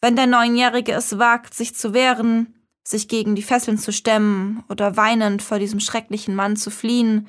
Wenn 0.00 0.16
der 0.16 0.26
Neunjährige 0.26 0.92
es 0.92 1.18
wagt, 1.18 1.52
sich 1.52 1.74
zu 1.74 1.92
wehren, 1.92 2.54
sich 2.84 3.06
gegen 3.06 3.34
die 3.34 3.42
Fesseln 3.42 3.76
zu 3.76 3.92
stemmen 3.92 4.64
oder 4.70 4.96
weinend 4.96 5.42
vor 5.42 5.58
diesem 5.58 5.78
schrecklichen 5.78 6.34
Mann 6.34 6.56
zu 6.56 6.70
fliehen, 6.70 7.28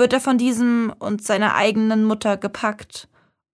wird 0.00 0.14
er 0.14 0.20
von 0.20 0.38
diesem 0.38 0.92
und 0.98 1.22
seiner 1.22 1.54
eigenen 1.54 2.04
Mutter 2.04 2.38
gepackt 2.38 3.06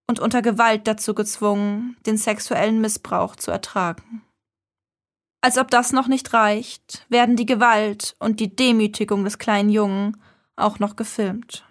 und 0.08 0.20
unter 0.20 0.40
Gewalt 0.42 0.86
dazu 0.86 1.12
gezwungen, 1.12 1.96
den 2.06 2.16
sexuellen 2.16 2.80
Missbrauch 2.80 3.34
zu 3.34 3.50
ertragen. 3.50 4.22
Als 5.42 5.58
ob 5.58 5.70
das 5.70 5.92
noch 5.92 6.06
nicht 6.06 6.32
reicht, 6.32 7.04
werden 7.08 7.36
die 7.36 7.46
Gewalt 7.46 8.14
und 8.20 8.40
die 8.40 8.54
Demütigung 8.54 9.24
des 9.24 9.38
kleinen 9.38 9.70
Jungen 9.70 10.16
auch 10.54 10.78
noch 10.78 10.96
gefilmt. 10.96 11.64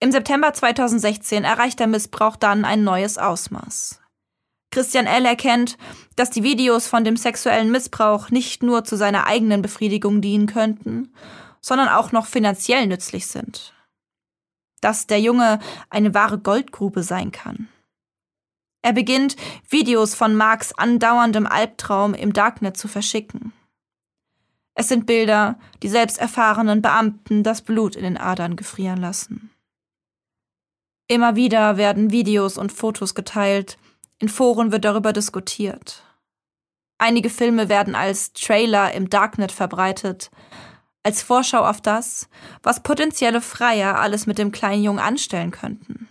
Im 0.00 0.10
September 0.10 0.52
2016 0.52 1.44
erreicht 1.44 1.78
der 1.78 1.86
Missbrauch 1.86 2.34
dann 2.34 2.64
ein 2.64 2.82
neues 2.82 3.16
Ausmaß. 3.16 4.00
Christian 4.72 5.06
L. 5.06 5.24
erkennt, 5.24 5.78
dass 6.16 6.30
die 6.30 6.42
Videos 6.42 6.88
von 6.88 7.04
dem 7.04 7.16
sexuellen 7.16 7.70
Missbrauch 7.70 8.30
nicht 8.30 8.62
nur 8.62 8.84
zu 8.84 8.96
seiner 8.96 9.26
eigenen 9.26 9.62
Befriedigung 9.62 10.20
dienen 10.20 10.46
könnten, 10.46 11.12
sondern 11.60 11.88
auch 11.88 12.12
noch 12.12 12.26
finanziell 12.26 12.86
nützlich 12.86 13.26
sind 13.26 13.74
dass 14.80 15.06
der 15.06 15.20
Junge 15.20 15.60
eine 15.88 16.14
wahre 16.14 16.38
Goldgrube 16.38 17.02
sein 17.02 17.32
kann. 17.32 17.68
Er 18.82 18.92
beginnt, 18.92 19.36
Videos 19.68 20.14
von 20.14 20.34
Marks 20.34 20.72
andauerndem 20.72 21.46
Albtraum 21.46 22.14
im 22.14 22.32
Darknet 22.32 22.76
zu 22.76 22.88
verschicken. 22.88 23.52
Es 24.74 24.88
sind 24.88 25.04
Bilder, 25.04 25.58
die 25.82 25.88
selbst 25.88 26.18
erfahrenen 26.18 26.80
Beamten 26.80 27.42
das 27.42 27.60
Blut 27.60 27.94
in 27.94 28.04
den 28.04 28.16
Adern 28.16 28.56
gefrieren 28.56 28.98
lassen. 28.98 29.50
Immer 31.08 31.36
wieder 31.36 31.76
werden 31.76 32.10
Videos 32.10 32.56
und 32.56 32.72
Fotos 32.72 33.14
geteilt, 33.14 33.76
in 34.18 34.28
Foren 34.28 34.72
wird 34.72 34.84
darüber 34.84 35.12
diskutiert. 35.12 36.04
Einige 36.98 37.30
Filme 37.30 37.68
werden 37.68 37.94
als 37.94 38.32
Trailer 38.32 38.92
im 38.92 39.10
Darknet 39.10 39.50
verbreitet, 39.52 40.30
als 41.02 41.22
Vorschau 41.22 41.64
auf 41.64 41.80
das, 41.80 42.28
was 42.62 42.82
potenzielle 42.82 43.40
Freier 43.40 43.98
alles 43.98 44.26
mit 44.26 44.38
dem 44.38 44.52
kleinen 44.52 44.82
Jungen 44.82 44.98
anstellen 44.98 45.50
könnten. 45.50 46.08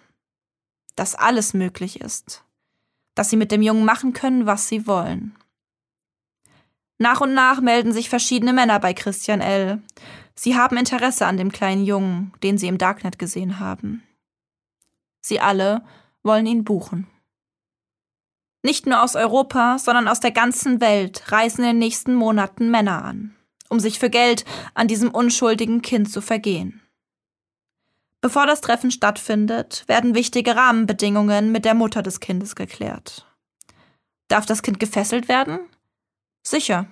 Dass 0.95 1.15
alles 1.15 1.53
möglich 1.53 2.01
ist. 2.01 2.43
Dass 3.15 3.29
sie 3.29 3.37
mit 3.37 3.51
dem 3.51 3.61
Jungen 3.61 3.85
machen 3.85 4.13
können, 4.13 4.45
was 4.45 4.67
sie 4.67 4.87
wollen. 4.87 5.35
Nach 6.97 7.21
und 7.21 7.33
nach 7.33 7.61
melden 7.61 7.93
sich 7.93 8.09
verschiedene 8.09 8.51
Männer 8.51 8.79
bei 8.79 8.93
Christian 8.93 9.41
L. 9.41 9.81
Sie 10.35 10.57
haben 10.57 10.75
Interesse 10.75 11.25
an 11.25 11.37
dem 11.37 11.51
kleinen 11.51 11.85
Jungen, 11.85 12.33
den 12.43 12.57
sie 12.57 12.67
im 12.67 12.77
Darknet 12.77 13.19
gesehen 13.19 13.59
haben. 13.59 14.03
Sie 15.21 15.39
alle 15.39 15.85
wollen 16.23 16.45
ihn 16.45 16.63
buchen. 16.63 17.07
Nicht 18.63 18.85
nur 18.85 19.01
aus 19.01 19.15
Europa, 19.15 19.79
sondern 19.79 20.09
aus 20.09 20.19
der 20.19 20.31
ganzen 20.31 20.81
Welt 20.81 21.31
reisen 21.31 21.61
in 21.61 21.67
den 21.69 21.79
nächsten 21.79 22.13
Monaten 22.15 22.69
Männer 22.69 23.05
an 23.05 23.35
um 23.69 23.79
sich 23.79 23.99
für 23.99 24.09
Geld 24.09 24.45
an 24.73 24.87
diesem 24.87 25.11
unschuldigen 25.11 25.81
Kind 25.81 26.11
zu 26.11 26.21
vergehen. 26.21 26.81
Bevor 28.21 28.45
das 28.45 28.59
Treffen 28.59 28.91
stattfindet, 28.91 29.85
werden 29.87 30.13
wichtige 30.13 30.55
Rahmenbedingungen 30.55 31.51
mit 31.51 31.63
der 31.63 31.73
Mutter 31.73 32.01
des 32.01 32.19
Kindes 32.19 32.55
geklärt. 32.55 33.25
Darf 34.27 34.45
das 34.45 34.61
Kind 34.61 34.79
gefesselt 34.79 35.29
werden? 35.29 35.59
Sicher. 36.43 36.87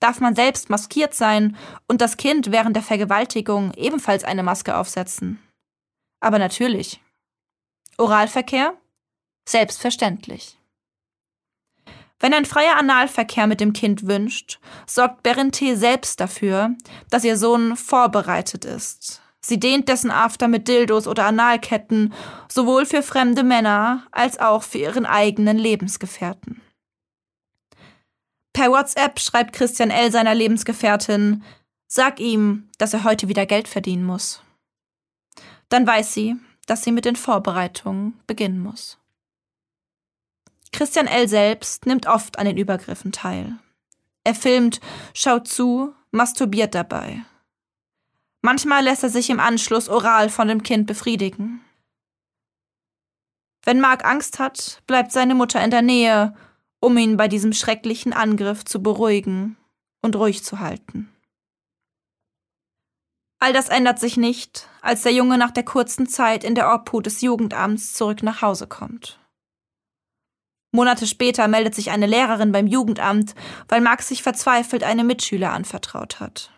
Darf 0.00 0.20
man 0.20 0.36
selbst 0.36 0.70
maskiert 0.70 1.14
sein 1.14 1.56
und 1.88 2.00
das 2.00 2.16
Kind 2.16 2.52
während 2.52 2.76
der 2.76 2.82
Vergewaltigung 2.82 3.72
ebenfalls 3.74 4.22
eine 4.22 4.42
Maske 4.42 4.76
aufsetzen? 4.76 5.42
Aber 6.20 6.38
natürlich. 6.38 7.00
Oralverkehr? 7.96 8.74
Selbstverständlich. 9.48 10.58
Wenn 12.24 12.32
ein 12.32 12.46
freier 12.46 12.78
Analverkehr 12.78 13.46
mit 13.46 13.60
dem 13.60 13.74
Kind 13.74 14.06
wünscht, 14.06 14.58
sorgt 14.86 15.22
Berente 15.22 15.76
selbst 15.76 16.20
dafür, 16.20 16.74
dass 17.10 17.22
ihr 17.22 17.36
Sohn 17.36 17.76
vorbereitet 17.76 18.64
ist. 18.64 19.20
Sie 19.42 19.60
dehnt 19.60 19.90
dessen 19.90 20.10
After 20.10 20.48
mit 20.48 20.66
Dildos 20.66 21.06
oder 21.06 21.26
Analketten, 21.26 22.14
sowohl 22.48 22.86
für 22.86 23.02
fremde 23.02 23.42
Männer 23.42 24.06
als 24.10 24.38
auch 24.38 24.62
für 24.62 24.78
ihren 24.78 25.04
eigenen 25.04 25.58
Lebensgefährten. 25.58 26.62
Per 28.54 28.70
WhatsApp 28.70 29.20
schreibt 29.20 29.52
Christian 29.52 29.90
L. 29.90 30.10
seiner 30.10 30.34
Lebensgefährtin, 30.34 31.44
sag 31.86 32.20
ihm, 32.20 32.70
dass 32.78 32.94
er 32.94 33.04
heute 33.04 33.28
wieder 33.28 33.44
Geld 33.44 33.68
verdienen 33.68 34.06
muss. 34.06 34.42
Dann 35.68 35.86
weiß 35.86 36.14
sie, 36.14 36.36
dass 36.64 36.84
sie 36.84 36.92
mit 36.92 37.04
den 37.04 37.16
Vorbereitungen 37.16 38.18
beginnen 38.26 38.60
muss. 38.60 38.96
Christian 40.74 41.06
L. 41.06 41.28
selbst 41.28 41.86
nimmt 41.86 42.08
oft 42.08 42.36
an 42.36 42.46
den 42.46 42.56
Übergriffen 42.56 43.12
teil. 43.12 43.56
Er 44.24 44.34
filmt, 44.34 44.80
schaut 45.14 45.46
zu, 45.46 45.94
masturbiert 46.10 46.74
dabei. 46.74 47.24
Manchmal 48.42 48.82
lässt 48.82 49.04
er 49.04 49.08
sich 49.08 49.30
im 49.30 49.38
Anschluss 49.38 49.88
oral 49.88 50.30
von 50.30 50.48
dem 50.48 50.64
Kind 50.64 50.88
befriedigen. 50.88 51.64
Wenn 53.62 53.80
Mark 53.80 54.04
Angst 54.04 54.40
hat, 54.40 54.82
bleibt 54.88 55.12
seine 55.12 55.36
Mutter 55.36 55.62
in 55.62 55.70
der 55.70 55.80
Nähe, 55.80 56.34
um 56.80 56.98
ihn 56.98 57.16
bei 57.16 57.28
diesem 57.28 57.52
schrecklichen 57.52 58.12
Angriff 58.12 58.64
zu 58.64 58.82
beruhigen 58.82 59.56
und 60.02 60.16
ruhig 60.16 60.42
zu 60.42 60.58
halten. 60.58 61.08
All 63.38 63.52
das 63.52 63.68
ändert 63.68 64.00
sich 64.00 64.16
nicht, 64.16 64.68
als 64.82 65.02
der 65.02 65.12
Junge 65.12 65.38
nach 65.38 65.52
der 65.52 65.64
kurzen 65.64 66.08
Zeit 66.08 66.42
in 66.42 66.56
der 66.56 66.74
Obhut 66.74 67.06
des 67.06 67.20
Jugendamts 67.20 67.92
zurück 67.92 68.24
nach 68.24 68.42
Hause 68.42 68.66
kommt. 68.66 69.20
Monate 70.74 71.06
später 71.06 71.46
meldet 71.46 71.74
sich 71.76 71.92
eine 71.92 72.06
Lehrerin 72.06 72.50
beim 72.50 72.66
Jugendamt, 72.66 73.36
weil 73.68 73.80
Max 73.80 74.08
sich 74.08 74.24
verzweifelt 74.24 74.82
einem 74.82 75.06
Mitschüler 75.06 75.52
anvertraut 75.52 76.18
hat. 76.18 76.50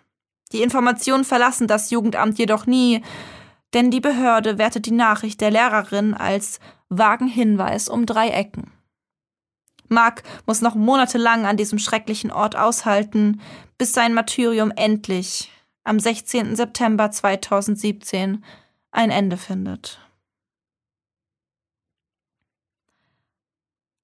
Die 0.53 0.63
Informationen 0.63 1.23
verlassen 1.23 1.67
das 1.67 1.91
Jugendamt 1.91 2.39
jedoch 2.39 2.65
nie, 2.65 3.03
denn 3.75 3.91
die 3.91 4.01
Behörde 4.01 4.57
wertet 4.57 4.87
die 4.87 4.93
Nachricht 4.93 5.43
der 5.43 5.51
Lehrerin 5.51 6.15
als 6.15 6.61
vagen 6.89 7.29
Hinweis 7.29 7.89
um 7.89 8.07
drei 8.07 8.31
Ecken. 8.31 8.73
Mark 9.89 10.23
muss 10.47 10.63
noch 10.63 10.75
monatelang 10.75 11.45
an 11.45 11.59
diesem 11.59 11.79
schrecklichen 11.79 12.33
Ort 12.33 12.57
aushalten, 12.57 13.43
bis 13.77 13.93
sein 13.93 14.15
Martyrium 14.15 14.73
endlich 14.75 15.53
am 15.85 16.01
16. 16.01 16.57
September 16.57 17.11
2017 17.11 18.43
ein 18.93 19.11
Ende 19.11 19.37
findet. 19.37 20.01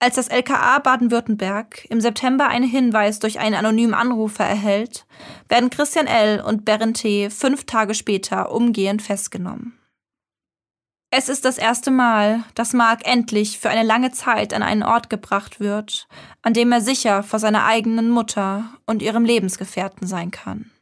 Als 0.03 0.17
das 0.17 0.27
LKA 0.27 0.81
Baden-Württemberg 0.81 1.87
im 1.89 2.01
September 2.01 2.49
einen 2.49 2.69
Hinweis 2.69 3.21
durch 3.21 3.39
einen 3.39 3.55
anonymen 3.55 3.95
Anrufer 3.95 4.45
erhält, 4.45 5.07
werden 5.49 5.71
Christian 5.71 6.09
L. 6.09 6.41
und 6.41 6.65
Berend 6.65 6.97
T. 6.97 7.31
fünf 7.31 7.67
Tage 7.67 7.95
später 7.95 8.51
umgehend 8.51 9.01
festgenommen. 9.01 9.79
Es 11.11 11.29
ist 11.29 11.45
das 11.45 11.57
erste 11.57 11.93
Mal, 11.93 12.43
dass 12.57 12.73
Mark 12.73 13.07
endlich 13.07 13.61
für 13.61 13.71
eine 13.71 13.85
lange 13.85 14.11
Zeit 14.11 14.53
an 14.55 14.65
einen 14.65 14.83
Ort 14.83 15.09
gebracht 15.09 15.61
wird, 15.61 16.09
an 16.43 16.53
dem 16.53 16.73
er 16.73 16.81
sicher 16.81 17.23
vor 17.23 17.39
seiner 17.39 17.65
eigenen 17.65 18.11
Mutter 18.11 18.65
und 18.87 19.03
ihrem 19.03 19.25
Lebensgefährten 19.25 20.09
sein 20.09 20.33
kann. 20.33 20.73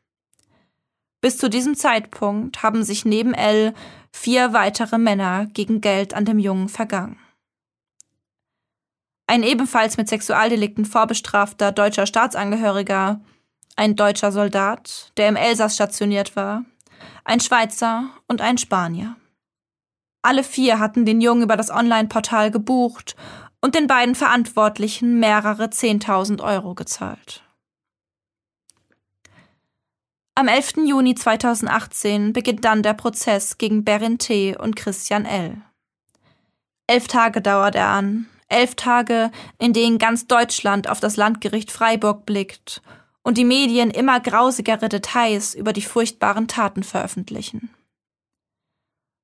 Bis 1.21 1.37
zu 1.37 1.51
diesem 1.51 1.75
Zeitpunkt 1.75 2.63
haben 2.63 2.85
sich 2.85 3.05
neben 3.05 3.35
L 3.35 3.75
vier 4.13 4.55
weitere 4.55 4.97
Männer 4.97 5.45
gegen 5.53 5.83
Geld 5.83 6.15
an 6.15 6.25
dem 6.25 6.39
Jungen 6.39 6.71
vergangen. 6.71 7.19
Ein 9.31 9.45
ebenfalls 9.45 9.97
mit 9.97 10.09
Sexualdelikten 10.09 10.85
vorbestrafter 10.85 11.71
deutscher 11.71 12.05
Staatsangehöriger, 12.05 13.21
ein 13.77 13.95
deutscher 13.95 14.33
Soldat, 14.33 15.13
der 15.17 15.29
im 15.29 15.37
Elsass 15.37 15.77
stationiert 15.77 16.35
war, 16.35 16.65
ein 17.25 17.39
Schweizer 17.39 18.11
und 18.27 18.41
ein 18.41 18.59
Spanier. 18.59 19.15
Alle 20.23 20.43
vier 20.43 20.81
hatten 20.81 21.07
den 21.07 21.21
Jungen 21.21 21.45
über 21.45 21.57
das 21.57 21.71
Online-Portal 21.71 22.51
gebucht 22.51 23.15
und 23.61 23.77
den 23.77 23.87
beiden 23.87 24.17
Verantwortlichen 24.17 25.21
mehrere 25.21 25.71
Zehntausend 25.71 26.41
Euro 26.41 26.75
gezahlt. 26.75 27.45
Am 30.35 30.49
11. 30.49 30.89
Juni 30.89 31.15
2018 31.15 32.33
beginnt 32.33 32.65
dann 32.65 32.83
der 32.83 32.95
Prozess 32.95 33.59
gegen 33.59 33.85
Berin 33.85 34.19
T. 34.19 34.57
und 34.57 34.75
Christian 34.75 35.25
L. 35.25 35.63
Elf 36.89 37.07
Tage 37.07 37.41
dauert 37.41 37.77
er 37.77 37.91
an, 37.91 38.27
elf 38.51 38.75
Tage, 38.75 39.31
in 39.59 39.73
denen 39.73 39.99
ganz 39.99 40.27
Deutschland 40.27 40.89
auf 40.89 41.01
das 41.01 41.17
Landgericht 41.17 41.73
Freiburg 41.73 42.27
blickt 42.27 42.83
und 43.23 43.39
die 43.39 43.45
Medien 43.45 43.91
immer 43.91 44.21
grausigere 44.21 44.89
Details 44.89 45.55
über 45.55 45.73
die 45.73 45.83
furchtbaren 45.83 46.49
Taten 46.49 46.83
veröffentlichen. 46.83 47.71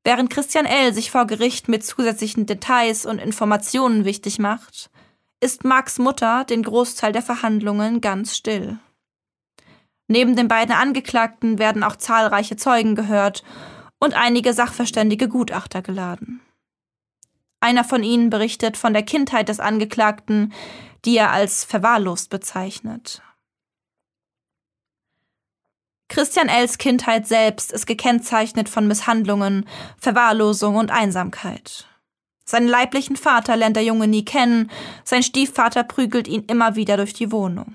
Während 0.04 0.30
Christian 0.30 0.66
L. 0.66 0.94
sich 0.94 1.10
vor 1.10 1.26
Gericht 1.26 1.68
mit 1.68 1.84
zusätzlichen 1.84 2.46
Details 2.46 3.06
und 3.06 3.18
Informationen 3.18 4.04
wichtig 4.04 4.38
macht, 4.38 4.90
ist 5.40 5.64
Marks 5.64 5.98
Mutter 5.98 6.44
den 6.44 6.62
Großteil 6.62 7.12
der 7.12 7.22
Verhandlungen 7.22 8.00
ganz 8.00 8.36
still. 8.36 8.78
Neben 10.08 10.36
den 10.36 10.46
beiden 10.46 10.74
Angeklagten 10.74 11.58
werden 11.58 11.82
auch 11.82 11.96
zahlreiche 11.96 12.56
Zeugen 12.56 12.94
gehört 12.94 13.42
und 13.98 14.14
einige 14.14 14.52
sachverständige 14.52 15.28
Gutachter 15.28 15.82
geladen. 15.82 16.40
Einer 17.60 17.84
von 17.84 18.02
ihnen 18.02 18.30
berichtet 18.30 18.76
von 18.76 18.92
der 18.92 19.02
Kindheit 19.02 19.48
des 19.48 19.60
Angeklagten, 19.60 20.52
die 21.04 21.16
er 21.16 21.30
als 21.30 21.64
verwahrlost 21.64 22.30
bezeichnet. 22.30 23.22
Christian 26.08 26.48
L.s 26.48 26.78
Kindheit 26.78 27.26
selbst 27.26 27.72
ist 27.72 27.86
gekennzeichnet 27.86 28.68
von 28.68 28.86
Misshandlungen, 28.86 29.66
Verwahrlosung 29.98 30.76
und 30.76 30.90
Einsamkeit. 30.90 31.88
Seinen 32.44 32.68
leiblichen 32.68 33.16
Vater 33.16 33.56
lernt 33.56 33.74
der 33.74 33.82
Junge 33.82 34.06
nie 34.06 34.24
kennen, 34.24 34.70
sein 35.02 35.24
Stiefvater 35.24 35.82
prügelt 35.82 36.28
ihn 36.28 36.44
immer 36.44 36.76
wieder 36.76 36.96
durch 36.96 37.12
die 37.12 37.32
Wohnung. 37.32 37.74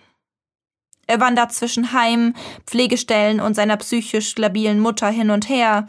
Er 1.07 1.19
wandert 1.19 1.51
zwischen 1.51 1.91
Heim, 1.91 2.35
Pflegestellen 2.65 3.41
und 3.41 3.53
seiner 3.53 3.75
psychisch 3.77 4.37
labilen 4.37 4.79
Mutter 4.79 5.09
hin 5.09 5.29
und 5.29 5.49
her. 5.49 5.87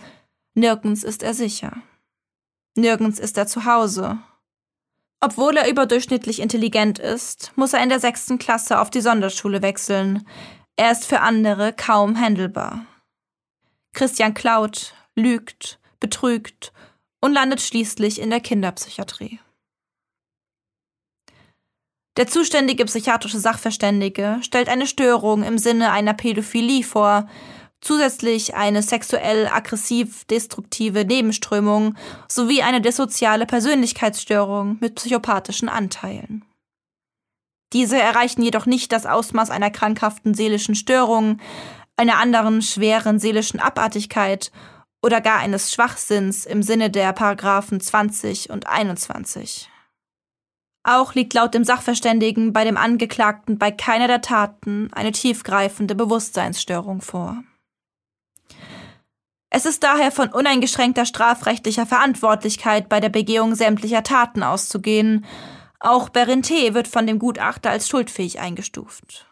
Nirgends 0.54 1.04
ist 1.04 1.22
er 1.22 1.32
sicher. 1.32 1.76
Nirgends 2.74 3.18
ist 3.18 3.36
er 3.36 3.46
zu 3.46 3.64
Hause. 3.64 4.18
Obwohl 5.20 5.56
er 5.56 5.70
überdurchschnittlich 5.70 6.40
intelligent 6.40 6.98
ist, 6.98 7.52
muss 7.54 7.72
er 7.72 7.82
in 7.82 7.90
der 7.90 8.00
sechsten 8.00 8.38
Klasse 8.38 8.80
auf 8.80 8.90
die 8.90 9.00
Sonderschule 9.00 9.62
wechseln. 9.62 10.26
Er 10.76 10.90
ist 10.90 11.06
für 11.06 11.20
andere 11.20 11.72
kaum 11.72 12.18
handelbar. 12.18 12.86
Christian 13.92 14.34
klaut, 14.34 14.94
lügt, 15.14 15.78
betrügt 16.00 16.72
und 17.20 17.32
landet 17.32 17.60
schließlich 17.60 18.20
in 18.20 18.30
der 18.30 18.40
Kinderpsychiatrie. 18.40 19.38
Der 22.16 22.26
zuständige 22.26 22.84
psychiatrische 22.84 23.38
Sachverständige 23.38 24.38
stellt 24.42 24.68
eine 24.68 24.86
Störung 24.86 25.42
im 25.44 25.56
Sinne 25.56 25.92
einer 25.92 26.14
Pädophilie 26.14 26.82
vor, 26.82 27.28
zusätzlich 27.82 28.54
eine 28.54 28.82
sexuell 28.82 29.48
aggressiv-destruktive 29.48 31.04
Nebenströmung 31.04 31.96
sowie 32.28 32.62
eine 32.62 32.80
dissoziale 32.80 33.44
Persönlichkeitsstörung 33.44 34.78
mit 34.80 34.94
psychopathischen 34.94 35.68
Anteilen. 35.68 36.44
Diese 37.72 37.98
erreichen 37.98 38.42
jedoch 38.42 38.66
nicht 38.66 38.92
das 38.92 39.06
Ausmaß 39.06 39.50
einer 39.50 39.70
krankhaften 39.70 40.34
seelischen 40.34 40.74
Störung, 40.74 41.40
einer 41.96 42.18
anderen 42.18 42.62
schweren 42.62 43.18
seelischen 43.18 43.60
Abartigkeit 43.60 44.52
oder 45.02 45.20
gar 45.20 45.38
eines 45.38 45.72
Schwachsinns 45.72 46.46
im 46.46 46.62
Sinne 46.62 46.90
der 46.90 47.12
Paragraphen 47.12 47.80
20 47.80 48.50
und 48.50 48.66
21. 48.66 49.68
Auch 50.84 51.14
liegt 51.14 51.34
laut 51.34 51.54
dem 51.54 51.64
Sachverständigen 51.64 52.52
bei 52.52 52.64
dem 52.64 52.76
Angeklagten 52.76 53.58
bei 53.58 53.70
keiner 53.70 54.08
der 54.08 54.20
Taten 54.20 54.90
eine 54.92 55.12
tiefgreifende 55.12 55.94
Bewusstseinsstörung 55.94 57.00
vor. 57.00 57.42
Es 59.54 59.66
ist 59.66 59.82
daher 59.82 60.10
von 60.10 60.30
uneingeschränkter 60.30 61.04
strafrechtlicher 61.04 61.84
Verantwortlichkeit 61.84 62.88
bei 62.88 63.00
der 63.00 63.10
Begehung 63.10 63.54
sämtlicher 63.54 64.02
Taten 64.02 64.42
auszugehen. 64.42 65.26
Auch 65.78 66.08
Berente 66.08 66.72
wird 66.72 66.88
von 66.88 67.06
dem 67.06 67.18
Gutachter 67.18 67.68
als 67.68 67.86
schuldfähig 67.86 68.40
eingestuft. 68.40 69.26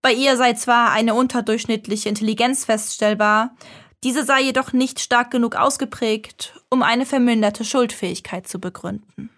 Bei 0.00 0.10
ihr 0.10 0.38
sei 0.38 0.54
zwar 0.54 0.92
eine 0.92 1.12
unterdurchschnittliche 1.12 2.08
Intelligenz 2.08 2.64
feststellbar, 2.64 3.54
diese 4.04 4.24
sei 4.24 4.40
jedoch 4.40 4.72
nicht 4.72 4.98
stark 4.98 5.30
genug 5.30 5.54
ausgeprägt, 5.54 6.58
um 6.70 6.82
eine 6.82 7.04
verminderte 7.04 7.62
Schuldfähigkeit 7.62 8.48
zu 8.48 8.58
begründen. 8.58 9.28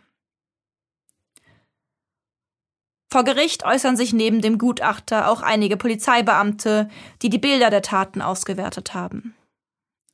Vor 3.14 3.22
Gericht 3.22 3.64
äußern 3.64 3.96
sich 3.96 4.12
neben 4.12 4.40
dem 4.40 4.58
Gutachter 4.58 5.28
auch 5.28 5.40
einige 5.40 5.76
Polizeibeamte, 5.76 6.90
die 7.22 7.30
die 7.30 7.38
Bilder 7.38 7.70
der 7.70 7.80
Taten 7.80 8.20
ausgewertet 8.20 8.92
haben. 8.92 9.36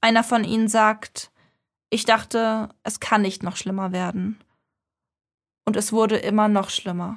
Einer 0.02 0.22
von 0.22 0.44
ihnen 0.44 0.68
sagt, 0.68 1.30
ich 1.88 2.04
dachte, 2.04 2.68
es 2.82 3.00
kann 3.00 3.22
nicht 3.22 3.42
noch 3.42 3.56
schlimmer 3.56 3.92
werden. 3.92 4.38
Und 5.64 5.78
es 5.78 5.94
wurde 5.94 6.18
immer 6.18 6.48
noch 6.48 6.68
schlimmer. 6.68 7.16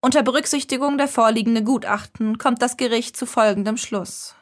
Unter 0.00 0.22
Berücksichtigung 0.22 0.98
der 0.98 1.08
vorliegenden 1.08 1.64
Gutachten 1.64 2.38
kommt 2.38 2.62
das 2.62 2.76
Gericht 2.76 3.16
zu 3.16 3.26
folgendem 3.26 3.78
Schluss. 3.78 4.35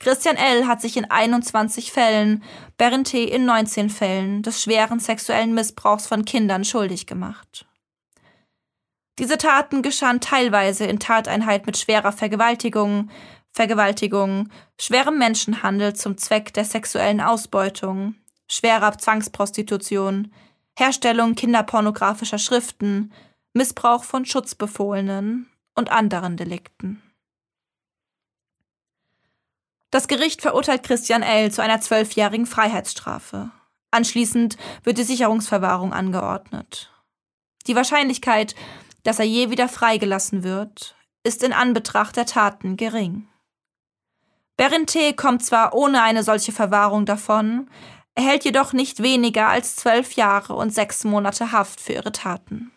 Christian 0.00 0.36
L. 0.36 0.66
hat 0.66 0.80
sich 0.80 0.96
in 0.96 1.10
21 1.10 1.92
Fällen, 1.92 2.42
Berend 2.78 3.08
T. 3.08 3.22
in 3.24 3.44
19 3.44 3.90
Fällen 3.90 4.42
des 4.42 4.62
schweren 4.62 4.98
sexuellen 4.98 5.54
Missbrauchs 5.54 6.06
von 6.06 6.24
Kindern 6.24 6.64
schuldig 6.64 7.06
gemacht. 7.06 7.66
Diese 9.18 9.36
Taten 9.36 9.82
geschahen 9.82 10.22
teilweise 10.22 10.86
in 10.86 10.98
Tateinheit 10.98 11.66
mit 11.66 11.76
schwerer 11.76 12.12
Vergewaltigung, 12.12 13.10
Vergewaltigung, 13.52 14.48
schwerem 14.80 15.18
Menschenhandel 15.18 15.94
zum 15.94 16.16
Zweck 16.16 16.54
der 16.54 16.64
sexuellen 16.64 17.20
Ausbeutung, 17.20 18.14
schwerer 18.48 18.96
Zwangsprostitution, 18.96 20.32
Herstellung 20.78 21.34
kinderpornografischer 21.34 22.38
Schriften, 22.38 23.12
Missbrauch 23.52 24.04
von 24.04 24.24
Schutzbefohlenen 24.24 25.50
und 25.74 25.92
anderen 25.92 26.38
Delikten. 26.38 27.02
Das 29.90 30.06
Gericht 30.06 30.40
verurteilt 30.40 30.84
Christian 30.84 31.22
L. 31.22 31.50
zu 31.50 31.62
einer 31.62 31.80
zwölfjährigen 31.80 32.46
Freiheitsstrafe. 32.46 33.50
Anschließend 33.90 34.56
wird 34.84 34.98
die 34.98 35.04
Sicherungsverwahrung 35.04 35.92
angeordnet. 35.92 36.92
Die 37.66 37.74
Wahrscheinlichkeit, 37.74 38.54
dass 39.02 39.18
er 39.18 39.24
je 39.24 39.50
wieder 39.50 39.68
freigelassen 39.68 40.44
wird, 40.44 40.94
ist 41.24 41.42
in 41.42 41.52
Anbetracht 41.52 42.16
der 42.16 42.26
Taten 42.26 42.76
gering. 42.76 43.26
Berente 44.56 45.14
kommt 45.14 45.44
zwar 45.44 45.74
ohne 45.74 46.02
eine 46.02 46.22
solche 46.22 46.52
Verwahrung 46.52 47.04
davon, 47.04 47.68
erhält 48.14 48.44
jedoch 48.44 48.72
nicht 48.72 49.02
weniger 49.02 49.48
als 49.48 49.76
zwölf 49.76 50.12
Jahre 50.12 50.54
und 50.54 50.72
sechs 50.72 51.04
Monate 51.04 51.52
Haft 51.52 51.80
für 51.80 51.94
ihre 51.94 52.12
Taten. 52.12 52.70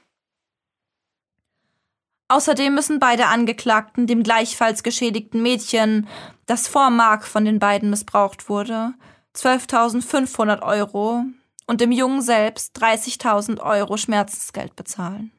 Außerdem 2.33 2.73
müssen 2.73 2.97
beide 2.97 3.27
Angeklagten 3.27 4.07
dem 4.07 4.23
gleichfalls 4.23 4.81
geschädigten 4.81 5.43
Mädchen, 5.43 6.07
das 6.47 6.67
vor 6.67 6.89
Mark 6.89 7.25
von 7.25 7.45
den 7.45 7.59
beiden 7.59 7.91
missbraucht 7.91 8.49
wurde, 8.49 8.95
12.500 9.35 10.63
Euro 10.63 11.25
und 11.67 11.79
dem 11.79 11.91
Jungen 11.91 12.23
selbst 12.23 12.75
30.000 12.81 13.61
Euro 13.61 13.97
Schmerzensgeld 13.97 14.75
bezahlen. 14.75 15.31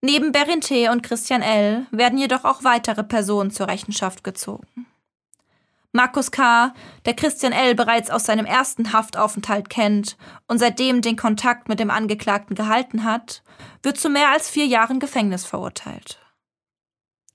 Neben 0.00 0.32
Berinte 0.32 0.90
und 0.90 1.02
Christian 1.02 1.42
L. 1.42 1.86
werden 1.90 2.18
jedoch 2.18 2.46
auch 2.46 2.64
weitere 2.64 3.04
Personen 3.04 3.50
zur 3.50 3.68
Rechenschaft 3.68 4.24
gezogen. 4.24 4.86
Markus 5.92 6.30
K., 6.30 6.72
der 7.04 7.14
Christian 7.14 7.52
L. 7.52 7.74
bereits 7.74 8.10
aus 8.10 8.24
seinem 8.24 8.46
ersten 8.46 8.94
Haftaufenthalt 8.94 9.68
kennt 9.68 10.16
und 10.48 10.58
seitdem 10.58 11.02
den 11.02 11.16
Kontakt 11.16 11.68
mit 11.68 11.78
dem 11.78 11.90
Angeklagten 11.90 12.56
gehalten 12.56 13.04
hat, 13.04 13.42
wird 13.82 13.98
zu 13.98 14.08
mehr 14.08 14.30
als 14.30 14.48
vier 14.48 14.66
Jahren 14.66 15.00
Gefängnis 15.00 15.44
verurteilt. 15.44 16.18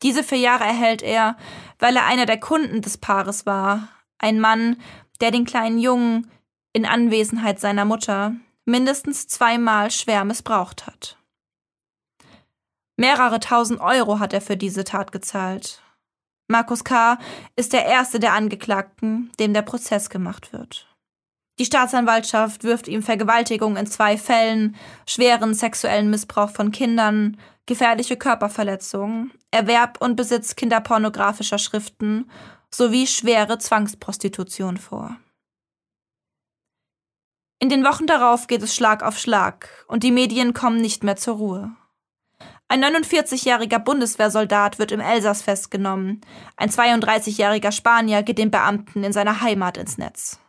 Diese 0.02 0.24
vier 0.24 0.40
Jahre 0.40 0.64
erhält 0.64 1.04
er, 1.04 1.38
weil 1.80 1.96
er 1.96 2.06
einer 2.06 2.26
der 2.26 2.40
Kunden 2.40 2.82
des 2.82 2.98
Paares 2.98 3.46
war, 3.46 3.90
ein 4.18 4.40
Mann, 4.40 4.78
der 5.22 5.32
den 5.32 5.46
kleinen 5.46 5.78
Jungen 5.78 6.32
in 6.74 6.86
Anwesenheit 6.86 7.60
seiner 7.60 7.86
Mutter 7.86 8.36
mindestens 8.66 9.28
zweimal 9.28 9.92
schwer 9.92 10.26
missbraucht 10.26 10.88
hat. 10.88 11.18
Mehrere 12.98 13.40
tausend 13.40 13.80
Euro 13.80 14.20
hat 14.20 14.34
er 14.34 14.42
für 14.42 14.58
diese 14.58 14.84
Tat 14.84 15.12
gezahlt. 15.12 15.84
Markus 16.48 16.84
K. 16.84 17.18
ist 17.56 17.74
der 17.74 17.86
erste 17.86 18.20
der 18.20 18.34
Angeklagten, 18.34 19.32
dem 19.40 19.54
der 19.54 19.64
Prozess 19.64 20.10
gemacht 20.10 20.54
wird. 20.54 20.88
Die 21.60 21.66
Staatsanwaltschaft 21.66 22.64
wirft 22.64 22.88
ihm 22.88 23.02
Vergewaltigung 23.02 23.78
in 23.78 23.88
zwei 23.88 24.18
Fällen, 24.18 24.76
schweren 25.06 25.54
sexuellen 25.54 26.10
Missbrauch 26.10 26.52
von 26.52 26.72
Kindern, 26.72 27.38
gefährliche 27.66 28.16
Körperverletzung, 28.16 29.32
Erwerb 29.52 30.00
und 30.00 30.16
Besitz 30.16 30.56
kinderpornografischer 30.56 31.58
Schriften 31.58 32.30
sowie 32.74 33.08
schwere 33.08 33.58
Zwangsprostitution 33.58 34.78
vor. 34.78 35.18
In 37.60 37.70
den 37.70 37.84
Wochen 37.84 38.06
darauf 38.06 38.48
geht 38.48 38.62
es 38.62 38.76
Schlag 38.76 39.02
auf 39.02 39.18
Schlag 39.18 39.86
und 39.88 40.04
die 40.04 40.12
Medien 40.12 40.54
kommen 40.54 40.80
nicht 40.80 41.04
mehr 41.04 41.16
zur 41.16 41.38
Ruhe. 41.38 41.76
Ein 42.70 42.84
49-jähriger 42.84 43.80
Bundeswehrsoldat 43.80 44.78
wird 44.78 44.92
im 44.92 45.00
Elsass 45.00 45.42
festgenommen. 45.42 46.22
Ein 46.58 46.70
32-jähriger 46.70 47.72
Spanier 47.72 48.24
geht 48.24 48.38
den 48.38 48.52
Beamten 48.52 49.06
in 49.06 49.14
seiner 49.14 49.40
Heimat 49.40 49.78
ins 49.78 49.98
Netz. 49.98 50.40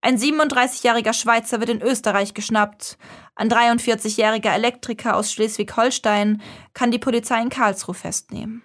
Ein 0.00 0.18
37-jähriger 0.18 1.12
Schweizer 1.12 1.60
wird 1.60 1.70
in 1.70 1.80
Österreich 1.80 2.34
geschnappt. 2.34 2.98
Ein 3.36 3.48
43-jähriger 3.48 4.52
Elektriker 4.52 5.16
aus 5.16 5.32
Schleswig-Holstein 5.32 6.42
kann 6.74 6.90
die 6.90 6.98
Polizei 6.98 7.40
in 7.40 7.50
Karlsruhe 7.50 7.94
festnehmen. 7.94 8.62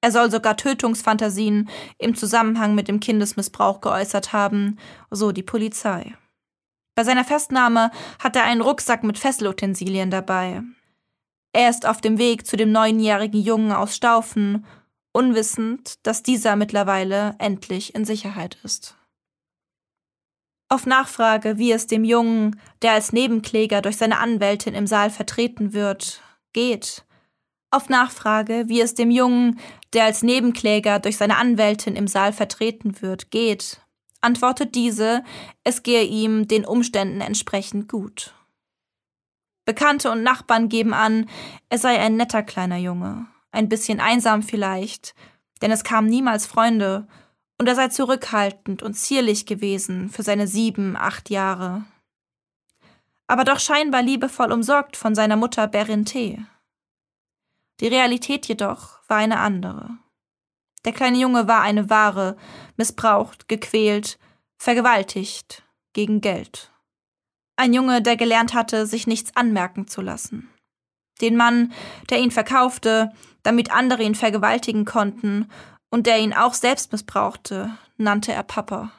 Er 0.00 0.10
soll 0.10 0.30
sogar 0.30 0.56
Tötungsfantasien 0.56 1.68
im 1.98 2.14
Zusammenhang 2.14 2.74
mit 2.74 2.88
dem 2.88 2.98
Kindesmissbrauch 2.98 3.82
geäußert 3.82 4.32
haben, 4.32 4.78
so 5.10 5.32
die 5.32 5.44
Polizei. 5.44 6.16
Bei 6.94 7.04
seiner 7.04 7.24
Festnahme 7.24 7.90
hat 8.18 8.36
er 8.36 8.44
einen 8.44 8.60
Rucksack 8.60 9.02
mit 9.02 9.18
Fesselutensilien 9.18 10.10
dabei. 10.10 10.62
Er 11.52 11.70
ist 11.70 11.86
auf 11.86 12.00
dem 12.00 12.18
Weg 12.18 12.46
zu 12.46 12.56
dem 12.56 12.72
neunjährigen 12.72 13.40
Jungen 13.40 13.72
aus 13.72 13.96
Staufen, 13.96 14.66
unwissend, 15.12 16.06
dass 16.06 16.22
dieser 16.22 16.56
mittlerweile 16.56 17.34
endlich 17.38 17.94
in 17.94 18.04
Sicherheit 18.04 18.58
ist. 18.62 18.96
Auf 20.70 20.86
Nachfrage, 20.86 21.58
wie 21.58 21.70
es 21.70 21.86
dem 21.86 22.02
Jungen, 22.02 22.58
der 22.80 22.92
als 22.92 23.12
Nebenkläger 23.12 23.82
durch 23.82 23.98
seine 23.98 24.18
Anwältin 24.18 24.74
im 24.74 24.86
Saal 24.86 25.10
vertreten 25.10 25.74
wird, 25.74 26.22
geht, 26.54 27.04
auf 27.70 27.90
Nachfrage, 27.90 28.64
wie 28.68 28.80
es 28.80 28.94
dem 28.94 29.10
Jungen, 29.10 29.58
der 29.92 30.04
als 30.04 30.22
Nebenkläger 30.22 30.98
durch 30.98 31.18
seine 31.18 31.36
Anwältin 31.36 31.96
im 31.96 32.06
Saal 32.06 32.32
vertreten 32.32 33.02
wird, 33.02 33.30
geht, 33.30 33.81
antwortet 34.22 34.74
diese, 34.74 35.22
es 35.64 35.82
gehe 35.82 36.04
ihm 36.04 36.48
den 36.48 36.64
Umständen 36.64 37.20
entsprechend 37.20 37.88
gut. 37.88 38.34
Bekannte 39.64 40.10
und 40.10 40.22
Nachbarn 40.22 40.68
geben 40.68 40.94
an, 40.94 41.28
er 41.68 41.78
sei 41.78 41.98
ein 42.00 42.16
netter 42.16 42.42
kleiner 42.42 42.78
Junge, 42.78 43.26
ein 43.52 43.68
bisschen 43.68 44.00
einsam 44.00 44.42
vielleicht, 44.42 45.14
denn 45.60 45.70
es 45.70 45.84
kamen 45.84 46.08
niemals 46.08 46.46
Freunde, 46.46 47.06
und 47.58 47.68
er 47.68 47.76
sei 47.76 47.88
zurückhaltend 47.88 48.82
und 48.82 48.94
zierlich 48.94 49.46
gewesen 49.46 50.10
für 50.10 50.24
seine 50.24 50.48
sieben, 50.48 50.96
acht 50.96 51.30
Jahre. 51.30 51.84
Aber 53.28 53.44
doch 53.44 53.60
scheinbar 53.60 54.02
liebevoll 54.02 54.50
umsorgt 54.50 54.96
von 54.96 55.14
seiner 55.14 55.36
Mutter 55.36 55.68
Berente. 55.68 56.44
Die 57.78 57.86
Realität 57.86 58.46
jedoch 58.46 58.98
war 59.06 59.18
eine 59.18 59.38
andere. 59.38 59.96
Der 60.84 60.92
kleine 60.92 61.18
Junge 61.18 61.46
war 61.46 61.62
eine 61.62 61.90
Ware, 61.90 62.36
missbraucht, 62.76 63.48
gequält, 63.48 64.18
vergewaltigt, 64.58 65.62
gegen 65.92 66.20
Geld. 66.20 66.72
Ein 67.56 67.72
Junge, 67.72 68.02
der 68.02 68.16
gelernt 68.16 68.54
hatte, 68.54 68.86
sich 68.86 69.06
nichts 69.06 69.36
anmerken 69.36 69.86
zu 69.86 70.00
lassen. 70.00 70.48
Den 71.20 71.36
Mann, 71.36 71.72
der 72.10 72.18
ihn 72.18 72.30
verkaufte, 72.30 73.12
damit 73.42 73.70
andere 73.70 74.02
ihn 74.02 74.14
vergewaltigen 74.14 74.84
konnten 74.84 75.48
und 75.90 76.06
der 76.06 76.18
ihn 76.18 76.32
auch 76.32 76.54
selbst 76.54 76.90
missbrauchte, 76.90 77.70
nannte 77.96 78.32
er 78.32 78.42
Papa. 78.42 78.90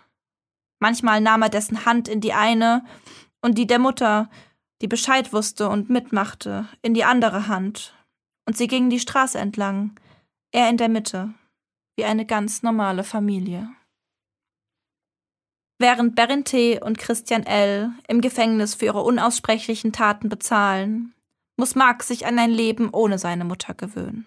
Manchmal 0.79 1.21
nahm 1.21 1.41
er 1.41 1.49
dessen 1.49 1.85
Hand 1.85 2.07
in 2.07 2.21
die 2.21 2.33
eine 2.33 2.85
und 3.41 3.57
die 3.57 3.67
der 3.67 3.79
Mutter, 3.79 4.29
die 4.81 4.87
Bescheid 4.87 5.33
wusste 5.33 5.69
und 5.69 5.89
mitmachte, 5.89 6.67
in 6.81 6.93
die 6.93 7.03
andere 7.03 7.47
Hand, 7.47 7.93
und 8.45 8.57
sie 8.57 8.67
gingen 8.67 8.89
die 8.89 8.99
Straße 8.99 9.37
entlang, 9.37 9.97
er 10.51 10.69
in 10.69 10.77
der 10.77 10.89
Mitte 10.89 11.33
wie 11.95 12.05
eine 12.05 12.25
ganz 12.25 12.63
normale 12.63 13.03
Familie. 13.03 13.69
Während 15.79 16.15
Berente 16.15 16.79
und 16.79 16.97
Christian 16.97 17.43
L. 17.43 17.91
im 18.07 18.21
Gefängnis 18.21 18.75
für 18.75 18.85
ihre 18.85 19.03
unaussprechlichen 19.03 19.91
Taten 19.91 20.29
bezahlen, 20.29 21.13
muss 21.57 21.75
Mark 21.75 22.03
sich 22.03 22.25
an 22.25 22.39
ein 22.39 22.51
Leben 22.51 22.89
ohne 22.91 23.19
seine 23.19 23.45
Mutter 23.45 23.73
gewöhnen. 23.73 24.25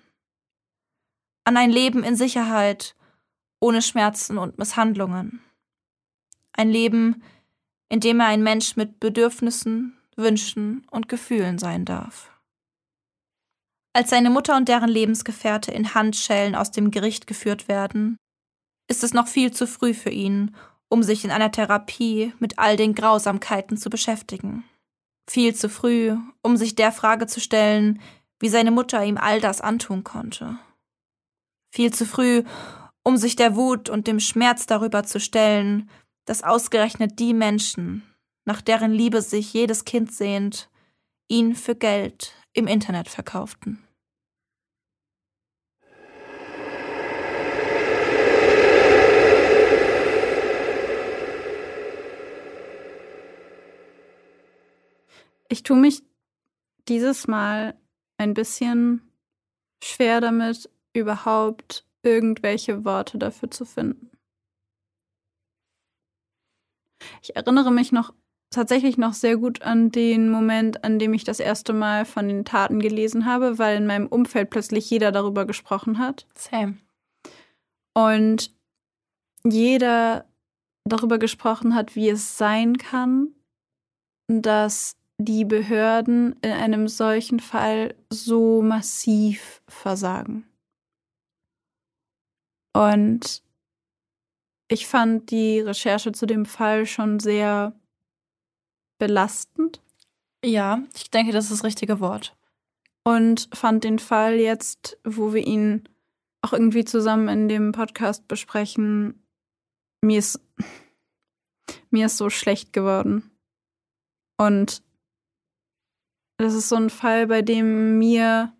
An 1.44 1.56
ein 1.56 1.70
Leben 1.70 2.04
in 2.04 2.16
Sicherheit, 2.16 2.94
ohne 3.60 3.82
Schmerzen 3.82 4.38
und 4.38 4.58
Misshandlungen. 4.58 5.40
Ein 6.52 6.68
Leben, 6.68 7.22
in 7.88 8.00
dem 8.00 8.20
er 8.20 8.26
ein 8.26 8.42
Mensch 8.42 8.76
mit 8.76 9.00
Bedürfnissen, 9.00 9.96
Wünschen 10.16 10.86
und 10.90 11.08
Gefühlen 11.08 11.58
sein 11.58 11.84
darf. 11.84 12.35
Als 13.96 14.10
seine 14.10 14.28
Mutter 14.28 14.58
und 14.58 14.68
deren 14.68 14.90
Lebensgefährte 14.90 15.72
in 15.72 15.94
Handschellen 15.94 16.54
aus 16.54 16.70
dem 16.70 16.90
Gericht 16.90 17.26
geführt 17.26 17.66
werden, 17.66 18.18
ist 18.90 19.02
es 19.02 19.14
noch 19.14 19.26
viel 19.26 19.52
zu 19.52 19.66
früh 19.66 19.94
für 19.94 20.10
ihn, 20.10 20.54
um 20.90 21.02
sich 21.02 21.24
in 21.24 21.30
einer 21.30 21.50
Therapie 21.50 22.34
mit 22.38 22.58
all 22.58 22.76
den 22.76 22.94
Grausamkeiten 22.94 23.78
zu 23.78 23.88
beschäftigen. 23.88 24.64
Viel 25.30 25.54
zu 25.54 25.70
früh, 25.70 26.14
um 26.42 26.58
sich 26.58 26.74
der 26.74 26.92
Frage 26.92 27.26
zu 27.26 27.40
stellen, 27.40 28.02
wie 28.38 28.50
seine 28.50 28.70
Mutter 28.70 29.02
ihm 29.02 29.16
all 29.16 29.40
das 29.40 29.62
antun 29.62 30.04
konnte. 30.04 30.58
Viel 31.72 31.90
zu 31.90 32.04
früh, 32.04 32.42
um 33.02 33.16
sich 33.16 33.34
der 33.34 33.56
Wut 33.56 33.88
und 33.88 34.06
dem 34.08 34.20
Schmerz 34.20 34.66
darüber 34.66 35.04
zu 35.04 35.20
stellen, 35.20 35.88
dass 36.26 36.42
ausgerechnet 36.42 37.18
die 37.18 37.32
Menschen, 37.32 38.02
nach 38.44 38.60
deren 38.60 38.92
Liebe 38.92 39.22
sich 39.22 39.54
jedes 39.54 39.86
Kind 39.86 40.12
sehnt, 40.12 40.68
ihn 41.28 41.54
für 41.54 41.74
Geld 41.74 42.34
im 42.52 42.66
Internet 42.66 43.08
verkauften. 43.08 43.82
Ich 55.48 55.62
tue 55.62 55.76
mich 55.76 56.02
dieses 56.88 57.26
Mal 57.26 57.78
ein 58.18 58.34
bisschen 58.34 59.02
schwer 59.82 60.20
damit, 60.20 60.70
überhaupt 60.92 61.84
irgendwelche 62.02 62.84
Worte 62.84 63.18
dafür 63.18 63.50
zu 63.50 63.64
finden. 63.64 64.10
Ich 67.22 67.36
erinnere 67.36 67.70
mich 67.70 67.92
noch 67.92 68.14
tatsächlich 68.50 68.96
noch 68.96 69.12
sehr 69.12 69.36
gut 69.36 69.62
an 69.62 69.90
den 69.90 70.30
Moment, 70.30 70.84
an 70.84 70.98
dem 70.98 71.12
ich 71.12 71.24
das 71.24 71.40
erste 71.40 71.72
Mal 71.72 72.04
von 72.04 72.28
den 72.28 72.44
Taten 72.44 72.80
gelesen 72.80 73.26
habe, 73.26 73.58
weil 73.58 73.76
in 73.76 73.86
meinem 73.86 74.06
Umfeld 74.06 74.50
plötzlich 74.50 74.88
jeder 74.88 75.12
darüber 75.12 75.44
gesprochen 75.44 75.98
hat. 75.98 76.26
Same. 76.34 76.78
Und 77.92 78.54
jeder 79.44 80.24
darüber 80.84 81.18
gesprochen 81.18 81.74
hat, 81.74 81.96
wie 81.96 82.08
es 82.08 82.38
sein 82.38 82.78
kann, 82.78 83.34
dass 84.28 84.96
die 85.18 85.44
Behörden 85.44 86.36
in 86.42 86.52
einem 86.52 86.88
solchen 86.88 87.40
Fall 87.40 87.94
so 88.10 88.62
massiv 88.62 89.62
versagen. 89.68 90.44
Und 92.74 93.42
ich 94.68 94.86
fand 94.86 95.30
die 95.30 95.60
Recherche 95.60 96.12
zu 96.12 96.26
dem 96.26 96.44
Fall 96.44 96.86
schon 96.86 97.20
sehr 97.20 97.72
belastend. 98.98 99.80
Ja, 100.44 100.82
ich 100.94 101.10
denke, 101.10 101.32
das 101.32 101.46
ist 101.46 101.52
das 101.52 101.64
richtige 101.64 102.00
Wort. 102.00 102.36
Und 103.04 103.48
fand 103.54 103.84
den 103.84 103.98
Fall 103.98 104.34
jetzt, 104.34 104.98
wo 105.04 105.32
wir 105.32 105.46
ihn 105.46 105.88
auch 106.42 106.52
irgendwie 106.52 106.84
zusammen 106.84 107.28
in 107.28 107.48
dem 107.48 107.72
Podcast 107.72 108.28
besprechen, 108.28 109.26
mir 110.02 110.18
ist, 110.18 110.40
mir 111.90 112.06
ist 112.06 112.18
so 112.18 112.28
schlecht 112.28 112.72
geworden. 112.72 113.30
Und 114.38 114.82
das 116.38 116.54
ist 116.54 116.68
so 116.68 116.76
ein 116.76 116.90
Fall, 116.90 117.26
bei 117.26 117.42
dem 117.42 117.98
mir, 117.98 118.52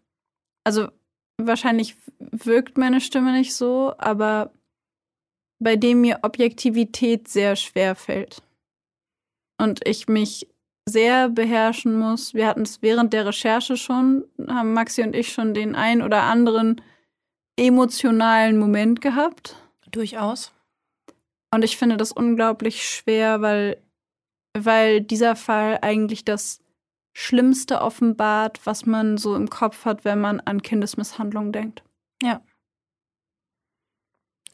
also 0.65 0.89
wahrscheinlich 1.39 1.97
wirkt 2.19 2.79
meine 2.79 3.01
Stimme 3.01 3.33
nicht 3.33 3.55
so, 3.55 3.95
aber 3.99 4.53
bei 5.59 5.77
dem 5.77 6.01
mir 6.01 6.21
Objektivität 6.23 7.29
sehr 7.29 7.57
schwer 7.57 7.95
fällt. 7.95 8.43
Und 9.59 9.87
ich 9.87 10.09
mich 10.09 10.49
sehr 10.89 11.29
beherrschen 11.29 11.99
muss. 11.99 12.35
Wir 12.35 12.47
hatten 12.47 12.63
es 12.63 12.83
während 12.83 13.13
der 13.13 13.27
Recherche 13.27 13.77
schon, 13.77 14.25
haben 14.47 14.73
Maxi 14.73 15.03
und 15.03 15.17
ich 15.17 15.33
schon 15.33 15.55
den 15.55 15.75
ein 15.75 16.03
oder 16.03 16.23
anderen 16.23 16.81
emotionalen 17.59 18.59
Moment 18.59 19.01
gehabt. 19.01 19.57
Durchaus. 19.91 20.53
Und 21.53 21.65
ich 21.65 21.77
finde 21.77 21.97
das 21.97 22.13
unglaublich 22.13 22.87
schwer, 22.89 23.41
weil, 23.41 23.83
weil 24.57 25.01
dieser 25.01 25.37
Fall 25.37 25.79
eigentlich 25.81 26.25
das 26.25 26.61
Schlimmste 27.19 27.81
offenbart, 27.81 28.61
was 28.67 28.85
man 28.85 29.17
so 29.17 29.37
im 29.37 29.49
Kopf 29.49 29.87
hat, 29.87 30.05
wenn 30.05 30.21
man 30.21 30.39
an 30.41 30.61
Kindesmisshandlung 30.61 31.51
denkt. 31.51 31.83
Ja. 32.23 32.43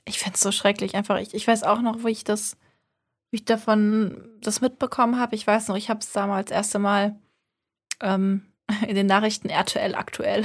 Ich 0.05 0.21
finde 0.21 0.35
es 0.37 0.43
so 0.43 0.53
schrecklich. 0.53 0.95
Einfach, 0.95 1.19
ich, 1.19 1.35
ich 1.35 1.45
weiß 1.45 1.65
auch 1.65 1.81
noch, 1.81 2.05
wie 2.05 2.11
ich 2.11 2.23
das, 2.23 2.57
wie 3.33 3.39
ich 3.39 3.45
davon 3.45 4.29
das 4.41 4.61
mitbekommen 4.61 5.19
habe. 5.19 5.35
Ich 5.35 5.45
weiß 5.45 5.67
noch, 5.67 5.77
ich 5.77 5.91
habe 5.91 5.99
es 5.99 6.13
damals 6.13 6.51
das 6.51 6.57
erste 6.59 6.79
Mal 6.79 7.19
ähm, 8.01 8.47
in 8.87 8.95
den 8.95 9.09
Nachrichten 9.09 9.49
RTL 9.49 9.97
aktuell 9.97 10.45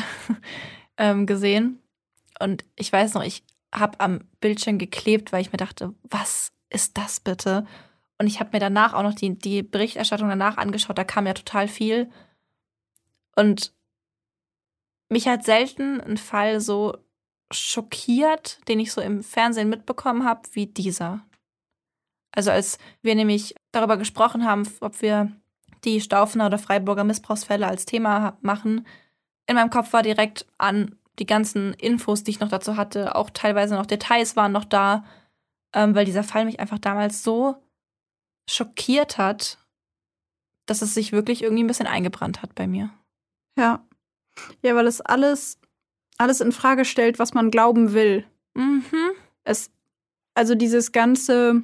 ähm, 0.97 1.27
gesehen. 1.27 1.83
Und 2.39 2.65
ich 2.75 2.91
weiß 2.91 3.13
noch, 3.13 3.23
ich 3.23 3.43
habe 3.71 3.99
am 3.99 4.21
Bildschirm 4.39 4.79
geklebt, 4.79 5.31
weil 5.31 5.41
ich 5.41 5.51
mir 5.51 5.57
dachte, 5.57 5.93
was 6.01 6.51
ist 6.71 6.97
das 6.97 7.19
bitte? 7.19 7.67
Und 8.19 8.27
ich 8.27 8.39
habe 8.39 8.49
mir 8.53 8.59
danach 8.59 8.93
auch 8.93 9.03
noch 9.03 9.13
die, 9.13 9.37
die 9.37 9.63
Berichterstattung 9.63 10.29
danach 10.29 10.57
angeschaut, 10.57 10.97
da 10.97 11.03
kam 11.03 11.27
ja 11.27 11.33
total 11.33 11.67
viel. 11.67 12.09
Und 13.35 13.73
mich 15.09 15.27
hat 15.27 15.43
selten 15.45 16.01
ein 16.01 16.17
Fall 16.17 16.59
so 16.59 16.97
schockiert, 17.51 18.59
den 18.67 18.79
ich 18.79 18.91
so 18.91 19.01
im 19.01 19.23
Fernsehen 19.23 19.69
mitbekommen 19.69 20.25
habe, 20.25 20.41
wie 20.53 20.67
dieser. 20.67 21.21
Also 22.31 22.51
als 22.51 22.77
wir 23.01 23.15
nämlich 23.15 23.55
darüber 23.71 23.97
gesprochen 23.97 24.45
haben, 24.45 24.67
ob 24.81 25.01
wir 25.01 25.31
die 25.85 26.01
Staufener 26.01 26.47
oder 26.47 26.57
Freiburger 26.57 27.03
Missbrauchsfälle 27.03 27.67
als 27.67 27.85
Thema 27.85 28.37
machen, 28.41 28.85
in 29.47 29.55
meinem 29.55 29.69
Kopf 29.69 29.93
war 29.93 30.03
direkt 30.03 30.45
an 30.57 30.95
die 31.19 31.25
ganzen 31.25 31.73
Infos, 31.75 32.23
die 32.23 32.31
ich 32.31 32.39
noch 32.39 32.49
dazu 32.49 32.75
hatte, 32.75 33.15
auch 33.15 33.29
teilweise 33.29 33.75
noch 33.75 33.85
Details 33.85 34.35
waren 34.35 34.51
noch 34.51 34.65
da, 34.65 35.05
ähm, 35.73 35.95
weil 35.95 36.05
dieser 36.05 36.23
Fall 36.23 36.45
mich 36.45 36.59
einfach 36.59 36.79
damals 36.79 37.23
so 37.23 37.55
schockiert 38.49 39.17
hat, 39.17 39.57
dass 40.65 40.81
es 40.81 40.93
sich 40.93 41.11
wirklich 41.11 41.43
irgendwie 41.43 41.63
ein 41.63 41.67
bisschen 41.67 41.87
eingebrannt 41.87 42.41
hat 42.41 42.55
bei 42.55 42.67
mir. 42.67 42.91
Ja. 43.57 43.85
Ja, 44.61 44.75
weil 44.75 44.87
es 44.87 45.01
alles, 45.01 45.59
alles 46.17 46.41
in 46.41 46.51
Frage 46.51 46.85
stellt, 46.85 47.19
was 47.19 47.33
man 47.33 47.51
glauben 47.51 47.93
will. 47.93 48.25
Mhm. 48.53 49.11
Es, 49.43 49.71
also 50.35 50.55
dieses 50.55 50.91
ganze 50.91 51.63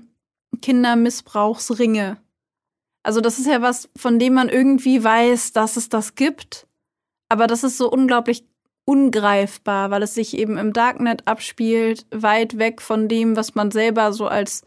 Kindermissbrauchsringe. 0.61 2.17
Also, 3.03 3.19
das 3.19 3.37
ist 3.37 3.47
ja 3.47 3.61
was, 3.61 3.89
von 3.97 4.17
dem 4.17 4.33
man 4.33 4.49
irgendwie 4.49 5.03
weiß, 5.03 5.51
dass 5.51 5.75
es 5.75 5.89
das 5.89 6.15
gibt. 6.15 6.67
Aber 7.29 7.47
das 7.47 7.63
ist 7.63 7.77
so 7.77 7.91
unglaublich 7.91 8.45
ungreifbar, 8.85 9.91
weil 9.91 10.03
es 10.03 10.13
sich 10.13 10.37
eben 10.37 10.57
im 10.57 10.73
Darknet 10.73 11.27
abspielt, 11.27 12.05
weit 12.11 12.57
weg 12.57 12.81
von 12.81 13.07
dem, 13.07 13.35
was 13.35 13.55
man 13.55 13.71
selber 13.71 14.13
so 14.13 14.27
als 14.27 14.63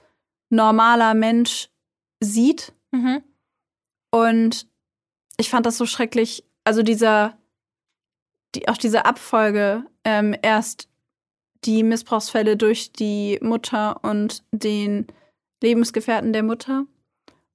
normaler 0.51 1.15
Mensch 1.15 1.71
sieht. 2.21 2.73
Mhm. 2.93 3.23
Und 4.11 4.67
ich 5.37 5.51
fand 5.51 5.67
das 5.67 5.77
so 5.77 5.87
schrecklich. 5.87 6.45
Also 6.65 6.83
dieser, 6.83 7.37
die, 8.55 8.69
auch 8.69 8.77
diese 8.79 9.05
Abfolge, 9.05 9.85
ähm, 10.05 10.35
erst 10.43 10.89
die 11.65 11.83
Missbrauchsfälle 11.83 12.57
durch 12.57 12.93
die 12.93 13.39
Mutter 13.43 14.03
und 14.03 14.45
den 14.53 15.07
Lebensgefährten 15.63 16.33
der 16.33 16.43
Mutter. 16.43 16.87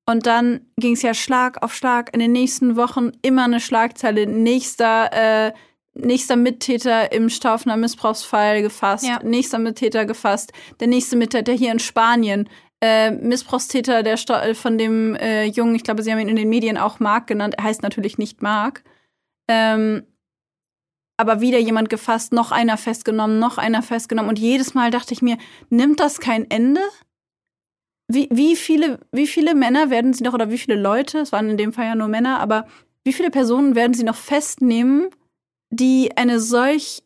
Und 0.06 0.26
dann 0.26 0.66
ging 0.78 0.94
es 0.94 1.02
ja 1.02 1.14
Schlag 1.14 1.64
auf 1.64 1.74
Schlag 1.74 2.14
in 2.14 2.20
den 2.20 2.32
nächsten 2.32 2.76
Wochen 2.76 3.12
immer 3.22 3.46
eine 3.46 3.60
Schlagzeile. 3.60 4.28
Nächster 4.28 5.48
äh, 5.48 5.54
nächster 5.94 6.36
Mittäter 6.36 7.12
im 7.12 7.30
Staufner 7.30 7.78
Missbrauchsfall 7.78 8.62
gefasst, 8.62 9.06
ja. 9.06 9.20
nächster 9.24 9.60
Mittäter 9.60 10.06
gefasst, 10.06 10.54
der 10.80 10.88
nächste 10.88 11.16
Mittäter 11.18 11.54
hier 11.54 11.72
in 11.72 11.80
Spanien, 11.80 12.50
äh, 12.82 13.12
Missbrauchstäter 13.12 14.04
der 14.04 14.18
Sta 14.18 14.54
von 14.54 14.78
dem 14.78 15.16
äh, 15.16 15.46
Jungen, 15.46 15.76
ich 15.76 15.84
glaube, 15.84 16.04
sie 16.04 16.12
haben 16.12 16.20
ihn 16.20 16.30
in 16.30 16.36
den 16.36 16.50
Medien 16.50 16.78
auch 16.78 17.00
Mark 17.00 17.28
genannt, 17.28 17.56
er 17.58 17.66
heißt 17.66 17.84
natürlich 17.84 18.18
nicht 18.18 18.42
Mark. 18.42 18.84
Ähm, 19.48 20.04
aber 21.18 21.40
wieder 21.40 21.60
jemand 21.60 21.90
gefasst, 21.90 22.34
noch 22.34 22.52
einer 22.52 22.78
festgenommen, 22.78 23.38
noch 23.38 23.60
einer 23.60 23.84
festgenommen. 23.84 24.30
Und 24.30 24.40
jedes 24.40 24.74
Mal 24.74 24.90
dachte 24.90 25.14
ich 25.14 25.22
mir, 25.22 25.38
nimmt 25.70 26.00
das 26.00 26.20
kein 26.20 26.50
Ende? 26.50 26.82
Wie, 28.08 28.28
wie, 28.32 28.56
viele, 28.56 29.00
wie 29.12 29.28
viele 29.28 29.54
Männer 29.54 29.92
werden 29.92 30.14
sie 30.14 30.24
noch, 30.24 30.34
oder 30.34 30.50
wie 30.50 30.58
viele 30.58 30.76
Leute, 30.76 31.20
es 31.20 31.32
waren 31.32 31.50
in 31.50 31.58
dem 31.58 31.74
Fall 31.74 31.86
ja 31.86 31.96
nur 31.96 32.08
Männer, 32.08 32.40
aber 32.40 32.66
wie 33.04 33.14
viele 33.14 33.30
Personen 33.30 33.76
werden 33.76 33.94
sie 33.94 34.04
noch 34.04 34.16
festnehmen, 34.16 35.10
die 35.70 36.18
eine 36.18 36.40
solch 36.40 37.04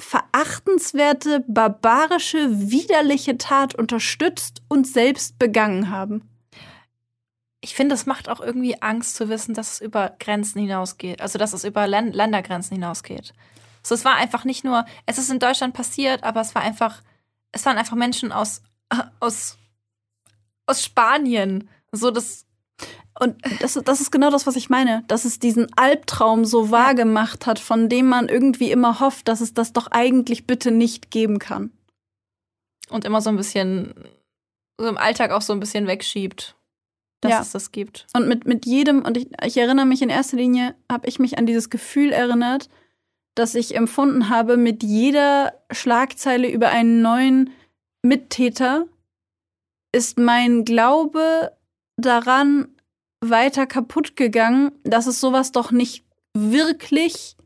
verachtenswerte, 0.00 1.44
barbarische, 1.46 2.48
widerliche 2.70 3.38
Tat 3.38 3.74
unterstützt 3.74 4.62
und 4.68 4.86
selbst 4.86 5.38
begangen 5.38 5.90
haben. 5.90 6.28
Ich 7.60 7.74
finde, 7.74 7.94
es 7.94 8.04
macht 8.04 8.28
auch 8.28 8.40
irgendwie 8.40 8.82
Angst 8.82 9.16
zu 9.16 9.28
wissen, 9.28 9.54
dass 9.54 9.74
es 9.74 9.80
über 9.80 10.14
Grenzen 10.18 10.60
hinausgeht. 10.60 11.20
Also, 11.22 11.38
dass 11.38 11.52
es 11.54 11.64
über 11.64 11.86
Länd 11.86 12.14
Ländergrenzen 12.14 12.74
hinausgeht. 12.74 13.32
So, 13.82 13.94
es 13.94 14.04
war 14.04 14.16
einfach 14.16 14.44
nicht 14.44 14.64
nur, 14.64 14.84
es 15.06 15.18
ist 15.18 15.30
in 15.30 15.38
Deutschland 15.38 15.74
passiert, 15.74 16.24
aber 16.24 16.40
es 16.40 16.54
war 16.54 16.62
einfach, 16.62 17.02
es 17.52 17.64
waren 17.64 17.78
einfach 17.78 17.96
Menschen 17.96 18.32
aus, 18.32 18.62
aus, 19.20 19.56
aus 20.66 20.84
Spanien. 20.84 21.68
So, 21.92 22.10
das 22.10 22.44
und 23.20 23.36
das, 23.60 23.74
das 23.74 24.00
ist 24.00 24.10
genau 24.10 24.30
das, 24.30 24.46
was 24.46 24.56
ich 24.56 24.70
meine, 24.70 25.04
dass 25.06 25.24
es 25.24 25.38
diesen 25.38 25.68
Albtraum 25.76 26.44
so 26.44 26.70
wahr 26.70 26.94
gemacht 26.94 27.46
hat, 27.46 27.60
von 27.60 27.88
dem 27.88 28.08
man 28.08 28.28
irgendwie 28.28 28.72
immer 28.72 28.98
hofft, 28.98 29.28
dass 29.28 29.40
es 29.40 29.54
das 29.54 29.72
doch 29.72 29.88
eigentlich 29.92 30.46
bitte 30.46 30.72
nicht 30.72 31.10
geben 31.10 31.38
kann. 31.38 31.70
Und 32.90 33.04
immer 33.04 33.20
so 33.20 33.30
ein 33.30 33.36
bisschen, 33.36 33.94
so 34.78 34.88
im 34.88 34.98
Alltag 34.98 35.30
auch 35.30 35.42
so 35.42 35.52
ein 35.52 35.60
bisschen 35.60 35.86
wegschiebt, 35.86 36.56
dass 37.20 37.30
ja. 37.30 37.40
es 37.40 37.52
das 37.52 37.70
gibt. 37.70 38.06
Und 38.14 38.26
mit, 38.26 38.46
mit 38.46 38.66
jedem, 38.66 39.02
und 39.02 39.16
ich, 39.16 39.28
ich 39.44 39.56
erinnere 39.56 39.86
mich 39.86 40.02
in 40.02 40.10
erster 40.10 40.36
Linie, 40.36 40.74
habe 40.90 41.06
ich 41.06 41.20
mich 41.20 41.38
an 41.38 41.46
dieses 41.46 41.70
Gefühl 41.70 42.10
erinnert, 42.10 42.68
dass 43.36 43.54
ich 43.54 43.76
empfunden 43.76 44.28
habe, 44.28 44.56
mit 44.56 44.82
jeder 44.82 45.54
Schlagzeile 45.70 46.48
über 46.50 46.68
einen 46.68 47.00
neuen 47.00 47.50
Mittäter 48.02 48.86
ist 49.92 50.18
mein 50.18 50.64
Glaube 50.64 51.52
daran 51.96 52.68
weiter 53.20 53.66
kaputt 53.66 54.16
gegangen, 54.16 54.72
dass 54.84 55.06
es 55.06 55.20
sowas 55.20 55.52
doch 55.52 55.70
nicht 55.70 56.04
wirklich 56.34 57.36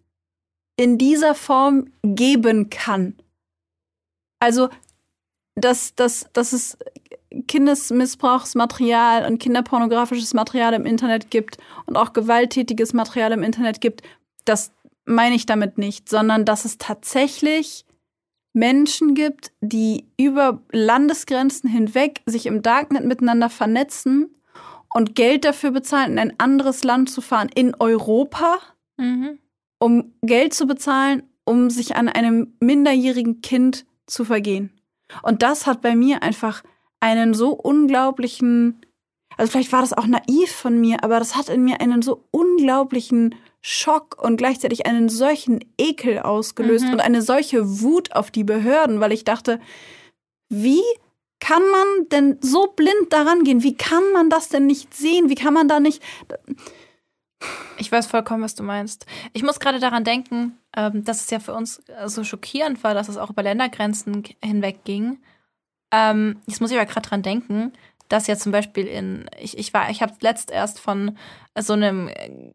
in 0.77 0.99
dieser 0.99 1.35
Form 1.35 1.91
geben 2.03 2.71
kann. 2.71 3.17
Also, 4.41 4.69
dass, 5.57 5.95
dass, 5.95 6.27
dass 6.33 6.53
es 6.53 6.79
Kindesmissbrauchsmaterial 7.47 9.27
und 9.27 9.39
kinderpornografisches 9.39 10.35
Material 10.35 10.75
im 10.75 10.87
Internet 10.87 11.31
gibt 11.31 11.59
und 11.87 11.97
auch 11.97 12.13
gewalttätiges 12.13 12.93
Material 12.93 13.33
im 13.33 13.43
Internet 13.43 13.81
gibt, 13.81 14.03
das 14.45 14.73
meine 15.05 15.35
ich 15.35 15.47
damit 15.47 15.79
nicht, 15.79 16.09
sondern 16.09 16.45
dass 16.45 16.65
es 16.65 16.79
tatsächlich 16.79 17.85
Menschen 18.53 19.15
gibt, 19.15 19.53
die 19.61 20.07
über 20.17 20.63
Landesgrenzen 20.71 21.69
hinweg 21.69 22.23
sich 22.27 22.47
im 22.47 22.63
Darknet 22.63 23.05
miteinander 23.05 23.51
vernetzen 23.51 24.35
und 24.95 25.15
Geld 25.15 25.45
dafür 25.45 25.71
bezahlen, 25.71 26.13
in 26.13 26.19
ein 26.19 26.35
anderes 26.39 26.85
Land 26.85 27.11
zu 27.11 27.21
fahren, 27.21 27.49
in 27.55 27.75
Europa, 27.79 28.59
Mhm. 28.97 29.39
um 29.79 30.13
Geld 30.23 30.55
zu 30.55 30.67
bezahlen, 30.67 31.23
um 31.45 31.71
sich 31.71 31.97
an 31.97 32.09
einem 32.09 32.55
minderjährigen 32.61 33.41
Kind 33.43 33.87
zu 34.07 34.25
vergehen. 34.25 34.73
Und 35.23 35.43
das 35.43 35.67
hat 35.67 35.81
bei 35.83 35.95
mir 35.95 36.23
einfach 36.23 36.63
einen 37.01 37.33
so 37.33 37.53
unglaublichen, 37.53 38.81
also 39.37 39.53
vielleicht 39.53 39.73
war 39.73 39.81
das 39.83 39.93
auch 39.93 40.07
naiv 40.07 40.51
von 40.51 40.81
mir, 40.81 41.05
aber 41.05 41.19
das 41.19 41.37
hat 41.37 41.49
in 41.49 41.63
mir 41.65 41.81
einen 41.81 42.03
so 42.03 42.25
unglaublichen 42.33 43.35
Schock 43.61 44.21
und 44.23 44.37
gleichzeitig 44.37 44.87
einen 44.87 45.09
solchen 45.09 45.61
Ekel 45.79 46.19
ausgelöst 46.21 46.87
Mhm. 46.87 46.93
und 46.95 47.01
eine 47.01 47.23
solche 47.23 47.81
Wut 47.83 48.13
auf 48.15 48.31
die 48.31 48.45
Behörden, 48.45 49.01
weil 49.01 49.13
ich 49.13 49.25
dachte, 49.25 49.61
wie 50.49 50.83
kann 51.41 51.63
man 51.71 52.09
denn 52.11 52.39
so 52.41 52.67
blind 52.69 53.13
daran 53.13 53.45
gehen? 53.45 53.63
Wie 53.63 53.77
kann 53.77 54.13
man 54.13 54.31
das 54.31 54.49
denn 54.49 54.67
nicht 54.67 54.95
sehen? 54.95 55.29
Wie 55.29 55.35
kann 55.35 55.55
man 55.55 55.69
da 55.69 55.81
nicht. 55.81 56.03
Ich 57.77 57.93
weiß 57.93 58.07
vollkommen, 58.07 58.43
was 58.43 58.57
du 58.57 58.65
meinst. 58.65 59.07
Ich 59.33 59.45
muss 59.45 59.61
gerade 59.61 59.79
daran 59.79 60.03
denken, 60.03 60.59
ähm, 60.77 61.05
dass 61.05 61.23
es 61.23 61.31
ja 61.31 61.39
für 61.39 61.55
uns 61.55 61.79
äh, 61.89 62.09
so 62.09 62.25
schockierend 62.25 62.83
war, 62.83 62.95
dass 62.95 63.09
es 63.09 63.17
auch 63.17 63.31
über 63.31 63.45
Ländergrenzen 63.45 64.25
hinweg 64.43 64.85
ging. 64.85 65.19
Ähm, 65.93 66.41
jetzt 66.47 66.61
muss 66.61 66.71
ich 66.73 66.77
aber 66.77 66.87
gerade 66.87 67.09
dran 67.09 67.23
denken, 67.23 67.73
dass 68.09 68.27
ja 68.27 68.37
zum 68.37 68.53
Beispiel 68.53 68.87
in, 68.87 69.31
ich, 69.39 69.57
ich 69.57 69.73
ich 69.91 70.03
habe 70.03 70.15
letzt 70.21 70.51
erst 70.51 70.81
von 70.81 71.17
so 71.57 71.75
einem 71.75 72.09
äh, 72.09 72.53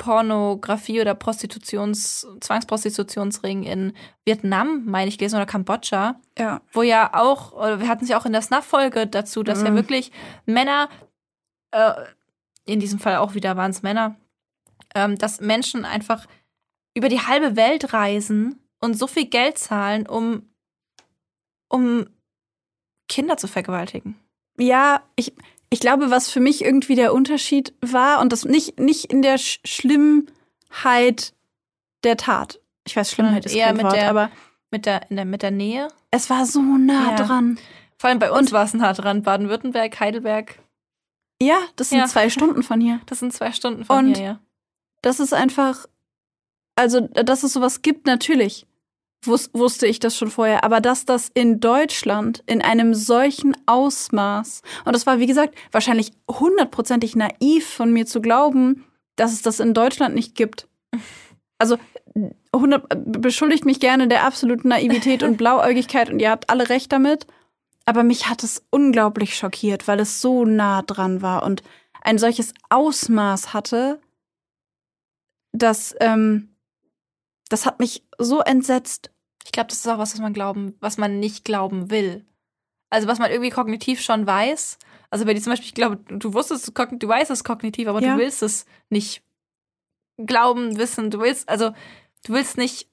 Kinderpornografie 0.00 1.00
oder 1.00 1.14
Prostitutions, 1.14 2.26
Zwangsprostitutionsring 2.40 3.62
in 3.64 3.92
Vietnam, 4.24 4.84
meine 4.86 5.08
ich, 5.08 5.18
gelesen, 5.18 5.36
oder 5.36 5.46
Kambodscha, 5.46 6.18
Ja. 6.38 6.62
wo 6.72 6.82
ja 6.82 7.10
auch, 7.14 7.52
oder 7.52 7.80
wir 7.80 7.88
hatten 7.88 8.04
es 8.04 8.10
ja 8.10 8.18
auch 8.18 8.26
in 8.26 8.32
der 8.32 8.42
Snuff-Folge 8.42 9.06
dazu, 9.06 9.42
dass 9.42 9.62
ja 9.62 9.70
Mhm. 9.70 9.76
wirklich 9.76 10.10
Männer, 10.46 10.88
äh, 11.72 11.92
in 12.64 12.80
diesem 12.80 12.98
Fall 12.98 13.16
auch 13.16 13.34
wieder 13.34 13.56
waren 13.56 13.70
es 13.70 13.82
Männer, 13.82 14.16
ähm, 14.94 15.16
dass 15.18 15.40
Menschen 15.40 15.84
einfach 15.84 16.26
über 16.94 17.08
die 17.08 17.20
halbe 17.20 17.56
Welt 17.56 17.92
reisen 17.92 18.58
und 18.80 18.94
so 18.94 19.06
viel 19.06 19.26
Geld 19.26 19.58
zahlen, 19.58 20.06
um, 20.06 20.48
um 21.68 22.06
Kinder 23.08 23.36
zu 23.36 23.48
vergewaltigen. 23.48 24.18
Ja, 24.58 25.02
ich, 25.16 25.32
ich 25.70 25.80
glaube, 25.80 26.10
was 26.10 26.30
für 26.30 26.40
mich 26.40 26.64
irgendwie 26.64 26.94
der 26.96 27.14
Unterschied 27.14 27.72
war, 27.80 28.20
und 28.20 28.32
das 28.32 28.44
nicht, 28.44 28.78
nicht 28.80 29.06
in 29.06 29.22
der 29.22 29.38
Sch 29.38 29.60
Schlimmheit 29.64 31.32
der 32.04 32.16
Tat. 32.16 32.60
Ich 32.86 32.96
weiß, 32.96 33.10
Schlimmheit 33.12 33.46
ist 33.46 33.54
Eher 33.54 33.66
kein 33.68 33.76
mit 33.76 33.84
Wort, 33.84 33.94
der- 33.96 34.10
aber 34.10 34.30
Mit 34.70 34.86
der, 34.86 35.10
in 35.10 35.16
der, 35.16 35.24
mit 35.24 35.42
der 35.42 35.50
Nähe. 35.50 35.88
es 36.10 36.30
war 36.30 36.46
so 36.46 36.60
nah 36.62 37.10
Ja. 37.10 37.16
dran. 37.16 37.58
Vor 37.98 38.08
allem 38.08 38.18
bei 38.18 38.30
uns 38.32 38.52
war 38.52 38.64
es 38.64 38.72
nah 38.74 38.92
dran. 38.92 39.22
Baden-Württemberg, 39.22 39.98
Heidelberg. 40.00 40.58
Ja, 41.42 41.58
das 41.76 41.90
sind 41.90 41.98
Ja. 41.98 42.06
zwei 42.06 42.30
Stunden 42.30 42.62
von 42.62 42.80
hier. 42.80 43.00
Das 43.06 43.18
sind 43.20 43.32
zwei 43.32 43.52
Stunden 43.52 43.84
von 43.84 44.06
Und- 44.06 44.16
hier, 44.16 44.24
ja. 44.24 44.40
Das 45.02 45.20
ist 45.20 45.32
einfach, 45.34 45.86
also, 46.76 47.00
dass 47.00 47.42
es 47.42 47.52
sowas 47.52 47.82
gibt, 47.82 48.06
natürlich. 48.06 48.66
Wus 49.22 49.50
wusste 49.52 49.86
ich 49.86 49.98
das 49.98 50.16
schon 50.16 50.30
vorher. 50.30 50.64
Aber 50.64 50.80
dass 50.80 51.04
das 51.04 51.30
in 51.34 51.60
Deutschland 51.60 52.42
in 52.46 52.62
einem 52.62 52.94
solchen 52.94 53.56
Ausmaß, 53.66 54.62
und 54.84 54.94
das 54.94 55.06
war, 55.06 55.18
wie 55.18 55.26
gesagt, 55.26 55.54
wahrscheinlich 55.72 56.12
hundertprozentig 56.28 57.16
naiv 57.16 57.66
von 57.66 57.92
mir 57.92 58.06
zu 58.06 58.20
glauben, 58.20 58.84
dass 59.16 59.32
es 59.32 59.42
das 59.42 59.60
in 59.60 59.74
Deutschland 59.74 60.14
nicht 60.14 60.34
gibt. 60.34 60.68
Also, 61.58 61.76
100, 62.52 62.84
beschuldigt 63.20 63.66
mich 63.66 63.80
gerne 63.80 64.08
der 64.08 64.24
absoluten 64.24 64.68
Naivität 64.68 65.22
und 65.22 65.36
Blauäugigkeit 65.38 66.10
und 66.10 66.18
ihr 66.18 66.30
habt 66.30 66.48
alle 66.48 66.68
recht 66.70 66.90
damit. 66.90 67.26
Aber 67.84 68.02
mich 68.02 68.28
hat 68.28 68.42
es 68.42 68.64
unglaublich 68.70 69.36
schockiert, 69.36 69.86
weil 69.86 70.00
es 70.00 70.20
so 70.20 70.44
nah 70.44 70.82
dran 70.82 71.22
war 71.22 71.42
und 71.42 71.62
ein 72.02 72.18
solches 72.18 72.54
Ausmaß 72.70 73.52
hatte, 73.52 74.00
dass 75.52 75.94
ähm, 76.00 76.49
das 77.50 77.66
hat 77.66 77.78
mich 77.80 78.02
so 78.18 78.40
entsetzt. 78.40 79.10
Ich 79.44 79.52
glaube, 79.52 79.68
das 79.68 79.78
ist 79.78 79.88
auch 79.88 79.98
was, 79.98 80.14
was 80.14 80.20
man 80.20 80.32
glauben, 80.32 80.74
was 80.80 80.96
man 80.96 81.20
nicht 81.20 81.44
glauben 81.44 81.90
will. 81.90 82.24
Also 82.88 83.06
was 83.06 83.18
man 83.18 83.30
irgendwie 83.30 83.50
kognitiv 83.50 84.00
schon 84.00 84.26
weiß. 84.26 84.78
Also 85.10 85.24
bei 85.24 85.34
dir 85.34 85.40
zum 85.42 85.52
Beispiel, 85.52 85.68
ich 85.68 85.74
glaube, 85.74 85.98
du 86.08 86.32
wusstest, 86.34 86.72
du 86.76 87.08
weißt 87.08 87.30
es 87.30 87.44
kognitiv, 87.44 87.88
aber 87.88 88.00
Ja. 88.00 88.14
du 88.14 88.20
willst 88.20 88.42
es 88.42 88.64
nicht 88.88 89.22
glauben, 90.16 90.78
wissen. 90.78 91.10
Du 91.10 91.20
willst, 91.20 91.48
also 91.48 91.70
du 92.24 92.32
willst 92.32 92.56
nicht. 92.56 92.88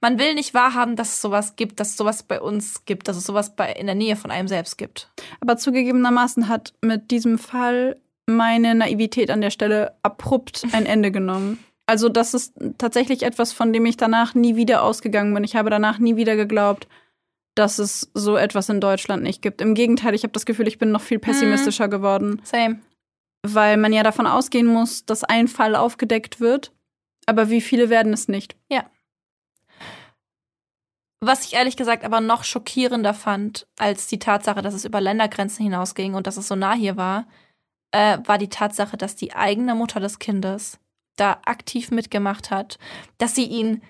Man 0.00 0.18
will 0.18 0.34
nicht 0.34 0.54
wahrhaben, 0.54 0.96
dass 0.96 1.14
es 1.14 1.22
sowas 1.22 1.56
gibt, 1.56 1.80
dass 1.80 1.90
es 1.90 1.96
sowas 1.96 2.22
bei 2.22 2.40
uns 2.40 2.84
gibt, 2.84 3.08
dass 3.08 3.16
es 3.16 3.24
sowas 3.24 3.56
bei, 3.56 3.72
in 3.72 3.86
der 3.86 3.94
Nähe 3.94 4.16
von 4.16 4.30
einem 4.30 4.48
selbst 4.48 4.76
gibt. 4.76 5.10
Aber 5.40 5.56
zugegebenermaßen 5.56 6.48
hat 6.48 6.74
mit 6.82 7.10
diesem 7.10 7.38
Fall 7.38 8.00
meine 8.26 8.74
Naivität 8.74 9.30
an 9.30 9.40
der 9.40 9.50
Stelle 9.50 9.96
abrupt 10.02 10.64
ein 10.72 10.86
Ende 10.86 11.10
genommen. 11.10 11.62
Also 11.86 12.08
das 12.08 12.34
ist 12.34 12.54
tatsächlich 12.78 13.22
etwas, 13.22 13.52
von 13.52 13.72
dem 13.72 13.84
ich 13.86 13.96
danach 13.96 14.34
nie 14.34 14.56
wieder 14.56 14.82
ausgegangen 14.82 15.34
bin. 15.34 15.44
Ich 15.44 15.56
habe 15.56 15.70
danach 15.70 15.98
nie 15.98 16.16
wieder 16.16 16.34
geglaubt, 16.36 16.88
dass 17.54 17.78
es 17.78 18.10
so 18.14 18.36
etwas 18.36 18.68
in 18.68 18.80
Deutschland 18.80 19.22
nicht 19.22 19.42
gibt. 19.42 19.60
Im 19.60 19.74
Gegenteil, 19.74 20.14
ich 20.14 20.22
habe 20.22 20.32
das 20.32 20.46
Gefühl, 20.46 20.66
ich 20.66 20.78
bin 20.78 20.90
noch 20.90 21.02
viel 21.02 21.18
pessimistischer 21.18 21.88
geworden, 21.88 22.40
Same. 22.44 22.80
weil 23.46 23.76
man 23.76 23.92
ja 23.92 24.02
davon 24.02 24.26
ausgehen 24.26 24.66
muss, 24.66 25.04
dass 25.04 25.24
ein 25.24 25.46
Fall 25.46 25.76
aufgedeckt 25.76 26.40
wird. 26.40 26.72
Aber 27.26 27.50
wie 27.50 27.60
viele 27.60 27.90
werden 27.90 28.12
es 28.12 28.28
nicht? 28.28 28.56
Was 31.26 31.46
ich 31.46 31.54
ehrlich 31.54 31.76
gesagt 31.76 32.04
aber 32.04 32.20
noch 32.20 32.44
schockierender 32.44 33.14
fand, 33.14 33.66
als 33.78 34.08
die 34.08 34.18
Tatsache, 34.18 34.60
dass 34.60 34.74
es 34.74 34.84
über 34.84 35.00
Ländergrenzen 35.00 35.64
hinausging 35.64 36.14
und 36.14 36.26
dass 36.26 36.36
es 36.36 36.48
so 36.48 36.54
nah 36.54 36.74
hier 36.74 36.98
war, 36.98 37.26
äh, 37.92 38.18
war 38.26 38.36
die 38.36 38.50
Tatsache, 38.50 38.98
dass 38.98 39.16
die 39.16 39.34
eigene 39.34 39.74
Mutter 39.74 40.00
des 40.00 40.18
Kindes 40.18 40.78
da 41.16 41.40
aktiv 41.44 41.90
mitgemacht 41.90 42.50
hat, 42.50 42.78
dass 43.18 43.34
sie 43.34 43.44
ihn, 43.44 43.82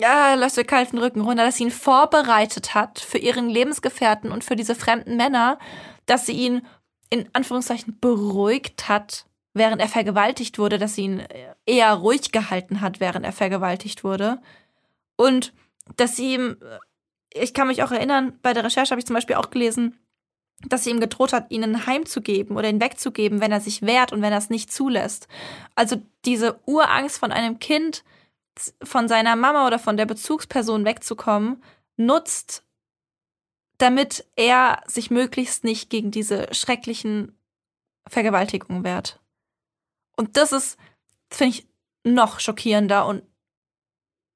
ja, 0.00 0.34
lässt 0.34 0.56
mir 0.56 0.64
kalten 0.64 0.98
Rücken 0.98 1.20
runter, 1.20 1.44
dass 1.44 1.56
sie 1.56 1.64
ihn 1.64 1.70
vorbereitet 1.70 2.74
hat 2.74 2.98
für 2.98 3.18
ihren 3.18 3.48
Lebensgefährten 3.48 4.32
und 4.32 4.44
für 4.44 4.56
diese 4.56 4.74
fremden 4.74 5.16
Männer, 5.16 5.58
dass 6.06 6.26
sie 6.26 6.32
ihn 6.32 6.66
in 7.10 7.28
Anführungszeichen 7.32 7.98
beruhigt 8.00 8.88
hat, 8.88 9.26
während 9.54 9.80
er 9.80 9.88
vergewaltigt 9.88 10.58
wurde, 10.58 10.78
dass 10.78 10.94
sie 10.94 11.02
ihn 11.02 11.22
eher 11.64 11.92
ruhig 11.94 12.32
gehalten 12.32 12.80
hat, 12.80 13.00
während 13.00 13.24
er 13.24 13.32
vergewaltigt 13.32 14.04
wurde. 14.04 14.40
Und 15.16 15.54
dass 15.96 16.16
sie 16.16 16.34
ihm, 16.34 16.56
ich 17.32 17.54
kann 17.54 17.68
mich 17.68 17.82
auch 17.82 17.92
erinnern, 17.92 18.38
bei 18.42 18.52
der 18.52 18.64
Recherche 18.64 18.90
habe 18.90 19.00
ich 19.00 19.06
zum 19.06 19.14
Beispiel 19.14 19.36
auch 19.36 19.50
gelesen, 19.50 19.98
dass 20.60 20.84
sie 20.84 20.90
ihm 20.90 21.00
gedroht 21.00 21.32
hat, 21.32 21.50
ihn 21.50 21.62
ein 21.62 21.86
Heim 21.86 22.06
zu 22.06 22.22
geben 22.22 22.56
oder 22.56 22.68
ihn 22.68 22.80
wegzugeben, 22.80 23.40
wenn 23.40 23.52
er 23.52 23.60
sich 23.60 23.82
wehrt 23.82 24.12
und 24.12 24.22
wenn 24.22 24.32
er 24.32 24.38
es 24.38 24.50
nicht 24.50 24.72
zulässt. 24.72 25.28
Also 25.74 26.02
diese 26.24 26.60
Urangst 26.66 27.18
von 27.18 27.32
einem 27.32 27.58
Kind, 27.58 28.04
von 28.82 29.06
seiner 29.06 29.36
Mama 29.36 29.66
oder 29.66 29.78
von 29.78 29.96
der 29.96 30.06
Bezugsperson 30.06 30.84
wegzukommen, 30.84 31.62
nutzt, 31.96 32.64
damit 33.78 34.26
er 34.36 34.82
sich 34.86 35.10
möglichst 35.10 35.64
nicht 35.64 35.90
gegen 35.90 36.10
diese 36.10 36.52
schrecklichen 36.54 37.38
Vergewaltigungen 38.08 38.84
wehrt. 38.84 39.20
Und 40.16 40.36
das 40.38 40.52
ist, 40.52 40.78
finde 41.30 41.56
ich, 41.56 41.68
noch 42.04 42.40
schockierender 42.40 43.06
und 43.06 43.22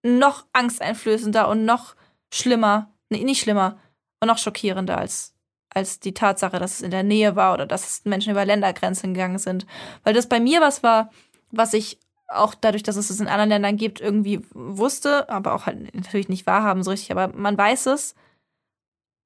noch 0.02 0.46
angsteinflößender 0.52 1.48
und 1.48 1.64
noch 1.64 1.94
schlimmer, 2.32 2.92
nee, 3.08 3.24
nicht 3.24 3.40
schlimmer, 3.40 3.80
und 4.20 4.28
noch 4.28 4.38
schockierender 4.38 4.98
als, 4.98 5.34
als 5.70 6.00
die 6.00 6.14
Tatsache, 6.14 6.58
dass 6.58 6.74
es 6.74 6.80
in 6.82 6.90
der 6.90 7.02
Nähe 7.02 7.36
war 7.36 7.54
oder 7.54 7.66
dass 7.66 8.04
Menschen 8.04 8.32
über 8.32 8.44
Ländergrenzen 8.44 9.14
gegangen 9.14 9.38
sind. 9.38 9.66
Weil 10.04 10.14
das 10.14 10.28
bei 10.28 10.40
mir 10.40 10.60
was 10.60 10.82
war, 10.82 11.10
was 11.50 11.74
ich 11.74 11.98
auch 12.28 12.54
dadurch, 12.54 12.82
dass 12.82 12.96
es 12.96 13.10
es 13.10 13.20
in 13.20 13.28
anderen 13.28 13.50
Ländern 13.50 13.76
gibt, 13.76 14.00
irgendwie 14.00 14.40
wusste, 14.52 15.28
aber 15.28 15.54
auch 15.54 15.66
halt 15.66 15.94
natürlich 15.94 16.28
nicht 16.28 16.46
wahrhaben 16.46 16.82
so 16.82 16.90
richtig, 16.90 17.10
aber 17.10 17.28
man 17.36 17.58
weiß 17.58 17.86
es. 17.86 18.14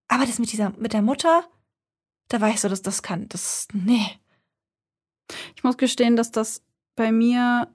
Aber 0.08 0.26
das 0.26 0.38
mit 0.38 0.52
dieser, 0.52 0.70
mit 0.78 0.92
der 0.92 1.02
Mutter, 1.02 1.44
da 2.28 2.40
war 2.40 2.50
ich 2.50 2.60
so, 2.60 2.68
dass 2.68 2.82
das 2.82 3.02
kann, 3.02 3.28
das, 3.28 3.68
nee. 3.72 4.18
Ich 5.56 5.64
muss 5.64 5.76
gestehen, 5.76 6.16
dass 6.16 6.30
das 6.30 6.62
bei 6.96 7.12
mir, 7.12 7.68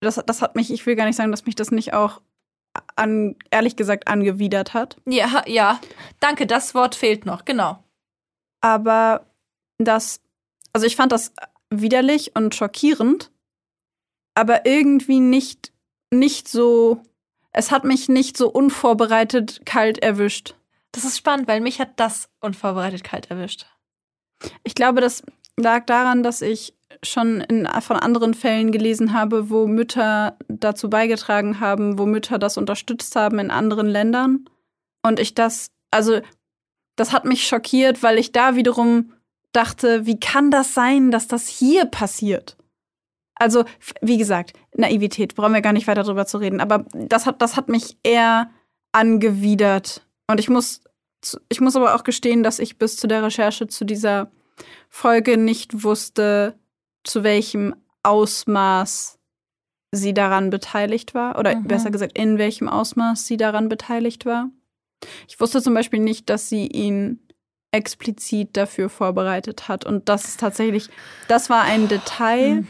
das, 0.00 0.16
das 0.26 0.42
hat 0.42 0.56
mich, 0.56 0.70
ich 0.70 0.84
will 0.86 0.96
gar 0.96 1.06
nicht 1.06 1.16
sagen, 1.16 1.30
dass 1.30 1.46
mich 1.46 1.54
das 1.54 1.70
nicht 1.70 1.92
auch 1.92 2.22
an, 2.98 3.36
ehrlich 3.50 3.76
gesagt 3.76 4.08
angewidert 4.08 4.74
hat. 4.74 4.96
Ja, 5.06 5.42
ja. 5.46 5.80
Danke, 6.20 6.46
das 6.46 6.74
Wort 6.74 6.94
fehlt 6.94 7.26
noch, 7.26 7.44
genau. 7.44 7.82
Aber 8.60 9.26
das, 9.78 10.20
also 10.72 10.86
ich 10.86 10.96
fand 10.96 11.12
das 11.12 11.32
widerlich 11.70 12.34
und 12.34 12.54
schockierend, 12.54 13.30
aber 14.34 14.66
irgendwie 14.66 15.20
nicht, 15.20 15.72
nicht 16.10 16.48
so, 16.48 17.02
es 17.52 17.70
hat 17.70 17.84
mich 17.84 18.08
nicht 18.08 18.36
so 18.36 18.48
unvorbereitet 18.48 19.62
kalt 19.64 19.98
erwischt. 19.98 20.54
Das 20.92 21.04
ist 21.04 21.18
spannend, 21.18 21.48
weil 21.48 21.60
mich 21.60 21.80
hat 21.80 22.00
das 22.00 22.28
unvorbereitet 22.40 23.04
kalt 23.04 23.30
erwischt. 23.30 23.66
Ich 24.64 24.74
glaube, 24.74 25.00
das 25.00 25.22
lag 25.56 25.84
daran, 25.86 26.22
dass 26.22 26.42
ich 26.42 26.74
schon 27.02 27.40
in, 27.42 27.68
von 27.80 27.96
anderen 27.96 28.34
Fällen 28.34 28.72
gelesen 28.72 29.12
habe, 29.12 29.50
wo 29.50 29.66
Mütter 29.66 30.36
dazu 30.48 30.90
beigetragen 30.90 31.60
haben, 31.60 31.98
wo 31.98 32.06
Mütter 32.06 32.38
das 32.38 32.56
unterstützt 32.56 33.14
haben 33.16 33.38
in 33.38 33.50
anderen 33.50 33.86
Ländern. 33.86 34.48
Und 35.02 35.20
ich 35.20 35.34
das, 35.34 35.68
also 35.90 36.20
das 36.96 37.12
hat 37.12 37.24
mich 37.24 37.46
schockiert, 37.46 38.02
weil 38.02 38.18
ich 38.18 38.32
da 38.32 38.56
wiederum 38.56 39.12
dachte, 39.52 40.06
wie 40.06 40.18
kann 40.18 40.50
das 40.50 40.74
sein, 40.74 41.10
dass 41.10 41.28
das 41.28 41.48
hier 41.48 41.86
passiert? 41.86 42.56
Also, 43.34 43.64
wie 44.02 44.18
gesagt, 44.18 44.52
Naivität, 44.74 45.36
brauchen 45.36 45.54
wir 45.54 45.60
gar 45.60 45.72
nicht 45.72 45.86
weiter 45.86 46.02
drüber 46.02 46.26
zu 46.26 46.38
reden. 46.38 46.60
Aber 46.60 46.84
das 46.92 47.24
hat, 47.24 47.40
das 47.40 47.56
hat 47.56 47.68
mich 47.68 47.96
eher 48.02 48.50
angewidert. 48.90 50.06
Und 50.26 50.40
ich 50.40 50.48
muss, 50.48 50.80
ich 51.48 51.60
muss 51.60 51.76
aber 51.76 51.94
auch 51.94 52.02
gestehen, 52.02 52.42
dass 52.42 52.58
ich 52.58 52.78
bis 52.78 52.96
zu 52.96 53.06
der 53.06 53.22
Recherche 53.22 53.68
zu 53.68 53.84
dieser 53.84 54.30
Folge 54.88 55.36
nicht 55.36 55.84
wusste, 55.84 56.58
zu 57.08 57.24
welchem 57.24 57.74
Ausmaß 58.02 59.18
sie 59.92 60.14
daran 60.14 60.50
beteiligt 60.50 61.14
war. 61.14 61.38
Oder 61.38 61.56
mhm. 61.56 61.64
besser 61.64 61.90
gesagt, 61.90 62.16
in 62.18 62.38
welchem 62.38 62.68
Ausmaß 62.68 63.26
sie 63.26 63.36
daran 63.36 63.68
beteiligt 63.68 64.26
war. 64.26 64.50
Ich 65.28 65.40
wusste 65.40 65.62
zum 65.62 65.74
Beispiel 65.74 66.00
nicht, 66.00 66.28
dass 66.28 66.48
sie 66.48 66.66
ihn 66.66 67.20
explizit 67.70 68.56
dafür 68.56 68.88
vorbereitet 68.88 69.68
hat. 69.68 69.84
Und 69.84 70.08
das 70.08 70.24
ist 70.24 70.40
tatsächlich, 70.40 70.88
das 71.28 71.50
war 71.50 71.62
ein 71.62 71.88
Detail, 71.88 72.62
mhm. 72.62 72.68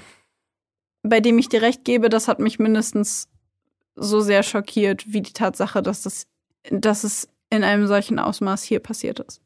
bei 1.03 1.21
dem 1.21 1.39
ich 1.39 1.49
dir 1.49 1.63
recht 1.63 1.85
gebe, 1.85 2.09
das 2.09 2.29
hat 2.29 2.39
mich 2.41 2.59
mindestens 2.59 3.29
so 3.95 4.21
sehr 4.21 4.43
schockiert, 4.43 5.13
wie 5.13 5.23
die 5.23 5.33
Tatsache, 5.33 5.83
dass 5.83 6.03
das, 6.03 6.27
dass 6.71 7.05
es 7.05 7.29
in 7.51 7.65
einem 7.65 7.87
solchen 7.87 8.19
Ausmaß 8.19 8.63
hier 8.63 8.81
passiert 8.81 9.21
ist. 9.21 9.41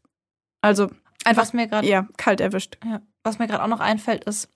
Also 0.61 0.91
einfach 1.25 1.43
was 1.43 1.53
mir 1.53 1.67
grad, 1.69 1.85
ja, 1.85 2.09
kalt 2.17 2.41
erwischt. 2.41 2.79
Ja, 2.85 3.01
was 3.23 3.39
mir 3.39 3.47
gerade 3.47 3.63
auch 3.63 3.69
noch 3.69 3.81
einfällt, 3.81 4.25
ist, 4.25 4.49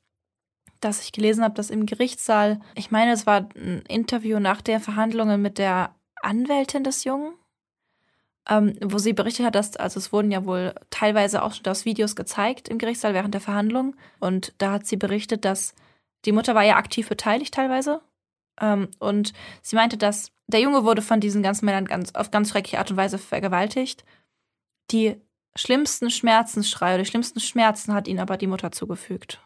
dass 0.81 1.03
ich 1.03 1.13
gelesen 1.13 1.45
habe, 1.45 1.55
dass 1.55 1.71
im 1.71 1.87
Gerichtssaal, 1.87 2.61
ich 2.75 2.91
meine, 2.91 3.13
es 3.13 3.27
war 3.27 3.49
ein 3.55 3.83
Interview 3.89 4.39
nach 4.39 4.61
den 4.61 4.81
Verhandlungen 4.81 5.41
mit 5.41 5.59
der 5.59 5.95
Anwältin 6.23 6.85
des 6.85 7.05
Jungen, 7.05 7.35
ähm, 8.49 8.77
wo 8.83 8.99
sie 8.99 9.13
berichtet 9.13 9.47
hat, 9.47 9.55
dass, 9.55 9.77
also 9.77 9.99
es 9.99 10.13
wurden 10.13 10.31
ja 10.31 10.45
wohl 10.45 10.75
teilweise 10.91 11.43
auch 11.43 11.55
schon 11.55 11.65
das 11.65 11.85
Videos 11.85 12.17
gezeigt 12.17 12.69
im 12.69 12.79
Gerichtssaal 12.79 13.15
während 13.15 13.35
der 13.35 13.41
Verhandlung. 13.41 13.97
Und 14.21 14.55
da 14.59 14.73
hat 14.73 14.87
sie 14.87 14.97
berichtet, 14.97 15.45
dass 15.45 15.75
die 16.25 16.33
Mutter 16.33 16.55
war 16.55 16.65
ja 16.65 16.77
aktiv 16.77 17.09
beteiligt 17.09 17.55
teilweise. 17.55 18.01
Ähm, 18.61 18.89
und 18.99 19.33
sie 19.63 19.77
meinte, 19.77 19.97
dass 19.97 20.33
der 20.47 20.61
Junge 20.61 20.85
wurde 20.85 21.03
von 21.03 21.21
diesen 21.21 21.43
ganzen 21.43 21.67
Männern 21.67 21.87
ganz, 21.87 22.15
auf 22.15 22.31
ganz 22.31 22.51
schreckliche 22.51 22.79
Art 22.79 22.91
und 22.91 22.97
Weise 22.97 23.19
vergewaltigt. 23.19 24.05
Die 24.91 25.17
schlimmsten 25.57 26.11
Schmerzensschreie 26.11 26.95
oder 26.95 27.03
die 27.03 27.11
schlimmsten 27.11 27.41
Schmerzen 27.41 27.95
hat 27.95 28.07
ihnen 28.07 28.21
aber 28.21 28.37
die 28.37 28.47
Mutter 28.47 28.71
zugefügt. 28.71 29.41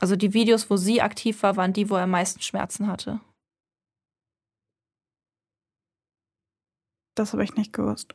Also 0.00 0.14
die 0.14 0.32
Videos, 0.32 0.70
wo 0.70 0.76
sie 0.76 1.02
aktiv 1.02 1.42
war, 1.42 1.56
waren 1.56 1.72
die, 1.72 1.90
wo 1.90 1.96
er 1.96 2.04
am 2.04 2.10
meisten 2.10 2.40
Schmerzen 2.40 2.86
hatte. 2.86 3.20
Das 7.16 7.32
habe 7.32 7.42
ich 7.42 7.56
nicht 7.56 7.72
gewusst. 7.72 8.14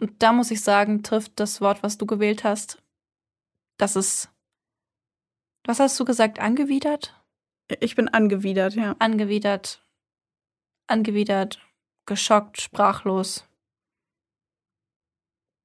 Und 0.00 0.20
da 0.20 0.32
muss 0.32 0.50
ich 0.50 0.60
sagen, 0.60 1.04
trifft 1.04 1.38
das 1.38 1.60
Wort, 1.60 1.84
was 1.84 1.96
du 1.96 2.06
gewählt 2.06 2.42
hast, 2.42 2.82
das 3.78 3.94
ist. 3.94 4.30
Was 5.64 5.78
hast 5.78 5.98
du 5.98 6.04
gesagt? 6.04 6.40
Angewidert? 6.40 7.14
Ich 7.80 7.94
bin 7.94 8.08
angewidert, 8.08 8.74
ja. 8.74 8.96
Angewidert. 8.98 9.80
Angewidert. 10.88 11.60
Geschockt, 12.04 12.60
sprachlos. 12.60 13.44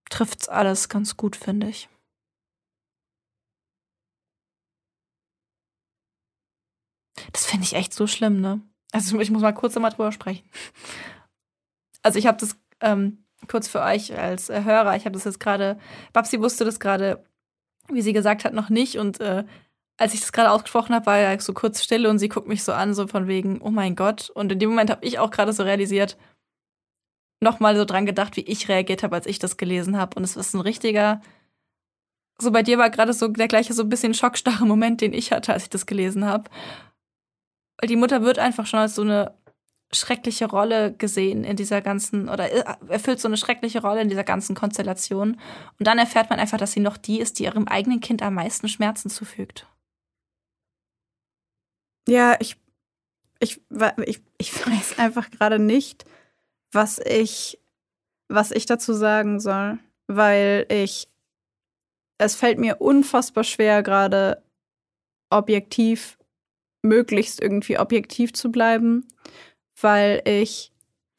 Trifft's 0.10 0.50
alles 0.50 0.88
ganz 0.88 1.18
gut, 1.18 1.36
finde 1.36 1.70
ich. 1.70 1.90
Das 7.32 7.46
finde 7.46 7.66
ich 7.66 7.74
echt 7.74 7.94
so 7.94 8.08
schlimm, 8.08 8.42
ne? 8.42 8.62
Also 8.92 9.20
ich 9.20 9.32
muss 9.32 9.42
mal 9.42 9.54
kurz 9.54 9.76
nochmal 9.76 9.92
drüber 9.92 10.12
sprechen. 10.12 10.48
Also 12.02 12.20
ich 12.20 12.28
habe 12.28 12.38
das 12.38 12.58
ähm, 12.82 13.24
kurz 13.48 13.68
für 13.68 13.82
euch 13.82 14.18
als 14.18 14.50
äh, 14.50 14.64
Hörer, 14.64 14.96
ich 14.96 15.06
habe 15.06 15.14
das 15.14 15.24
jetzt 15.24 15.40
gerade, 15.40 15.80
Babsi 16.14 16.40
wusste 16.42 16.66
das 16.66 16.80
gerade, 16.80 17.24
wie 17.90 18.02
sie 18.02 18.14
gesagt 18.14 18.44
hat, 18.44 18.54
noch 18.54 18.70
nicht. 18.70 18.98
Und 18.98 19.20
äh, 19.20 19.46
als 19.98 20.14
ich 20.14 20.20
das 20.20 20.32
gerade 20.32 20.52
ausgesprochen 20.52 20.96
habe, 20.96 21.06
war 21.06 21.20
ja 21.20 21.40
so 21.40 21.54
kurz 21.54 21.84
Stille 21.84 22.10
und 22.10 22.20
sie 22.20 22.30
guckt 22.30 22.48
mich 22.48 22.64
so 22.64 22.74
an, 22.74 22.94
so 22.94 23.08
von 23.08 23.28
wegen, 23.28 23.62
oh 23.62 23.72
mein 23.72 23.96
Gott. 23.96 24.30
Und 24.30 24.52
in 24.52 24.60
dem 24.60 24.70
Moment 24.70 24.90
habe 24.90 25.06
ich 25.06 25.20
auch 25.20 25.32
gerade 25.32 25.54
so 25.54 25.64
realisiert, 25.64 26.18
nochmal 27.40 27.76
so 27.76 27.86
dran 27.86 28.06
gedacht, 28.06 28.36
wie 28.36 28.42
ich 28.42 28.70
reagiert 28.70 29.04
habe, 29.04 29.16
als 29.16 29.26
ich 29.26 29.40
das 29.40 29.58
gelesen 29.58 29.98
habe. 29.98 30.16
Und 30.16 30.24
es 30.24 30.36
ist 30.36 30.54
ein 30.54 30.62
richtiger, 30.62 31.22
so 32.40 32.52
bei 32.52 32.64
dir 32.64 32.78
war 32.78 32.90
gerade 32.90 33.14
so 33.14 33.28
der 33.28 33.48
gleiche 33.48 33.74
so 33.74 33.84
ein 33.84 33.90
bisschen 33.90 34.14
schockstarre 34.14 34.66
Moment, 34.66 35.02
den 35.02 35.14
ich 35.14 35.32
hatte, 35.32 35.54
als 35.54 35.64
ich 35.64 35.70
das 35.70 35.86
gelesen 35.86 36.26
habe. 36.26 36.50
Die 37.84 37.96
Mutter 37.96 38.22
wird 38.22 38.40
einfach 38.40 38.66
schon 38.66 38.80
als 38.80 38.96
so 38.96 39.02
eine 39.02 39.36
schreckliche 39.92 40.46
Rolle 40.46 40.94
gesehen 40.94 41.44
in 41.44 41.56
dieser 41.56 41.82
ganzen, 41.82 42.30
oder 42.30 42.50
erfüllt 42.90 43.20
so 43.20 43.28
eine 43.28 43.38
schreckliche 43.38 43.82
Rolle 43.82 44.02
in 44.02 44.10
dieser 44.10 44.24
ganzen 44.24 44.56
Konstellation. 44.56 45.40
Und 45.80 45.88
dann 45.88 45.98
erfährt 45.98 46.30
man 46.30 46.40
einfach, 46.40 46.58
dass 46.58 46.72
sie 46.72 46.80
noch 46.80 46.98
die 46.98 47.20
ist, 47.20 47.40
die 47.40 47.44
ihrem 47.44 47.68
eigenen 47.68 48.00
Kind 48.00 48.22
am 48.22 48.36
meisten 48.36 48.68
Schmerzen 48.68 49.10
zufügt. 49.10 49.68
Ja, 52.08 52.36
ich, 52.40 52.58
ich, 53.40 53.62
ich, 54.06 54.22
ich 54.38 54.68
weiß 54.68 55.00
einfach 55.00 55.30
gerade 55.30 55.60
nicht, 55.60 56.06
was 56.72 57.00
ich, 57.00 57.60
was 58.28 58.52
ich 58.52 58.66
dazu 58.66 58.94
sagen 58.94 59.40
soll, 59.40 59.80
weil 60.08 60.66
ich, 60.70 61.10
es 62.18 62.36
fällt 62.36 62.60
mir 62.60 62.82
unfassbar 62.82 63.44
schwer, 63.44 63.84
gerade 63.84 64.44
objektiv 65.30 66.18
möglichst 66.82 67.42
irgendwie 67.42 67.78
objektiv 67.78 68.34
zu 68.34 68.52
bleiben, 68.52 69.08
weil 69.80 70.22
ich 70.26 70.72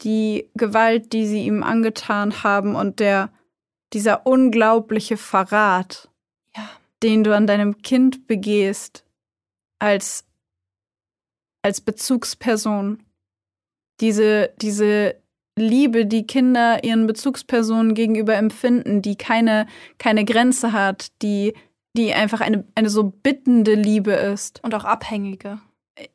die 0.02 0.50
Gewalt, 0.54 1.12
die 1.12 1.26
sie 1.26 1.46
ihm 1.46 1.62
angetan 1.62 2.42
haben 2.42 2.74
und 2.74 3.00
der 3.00 3.30
dieser 3.92 4.26
unglaubliche 4.26 5.16
Verrat, 5.16 6.08
ja. 6.56 6.68
den 7.02 7.24
du 7.24 7.34
an 7.36 7.46
deinem 7.46 7.82
Kind 7.82 8.26
begehst 8.26 9.04
als 9.78 10.24
als 11.62 11.80
Bezugsperson, 11.80 13.02
diese 14.00 14.52
diese 14.60 15.16
Liebe, 15.56 16.06
die 16.06 16.26
Kinder 16.26 16.82
ihren 16.82 17.06
Bezugspersonen 17.06 17.94
gegenüber 17.94 18.34
empfinden, 18.34 19.02
die 19.02 19.16
keine 19.16 19.66
keine 19.98 20.24
Grenze 20.24 20.72
hat, 20.72 21.12
die 21.22 21.54
die 21.96 22.12
einfach 22.14 22.40
eine, 22.40 22.64
eine 22.74 22.90
so 22.90 23.04
bittende 23.04 23.74
Liebe 23.74 24.12
ist. 24.12 24.60
Und 24.62 24.74
auch 24.74 24.84
abhängige. 24.84 25.60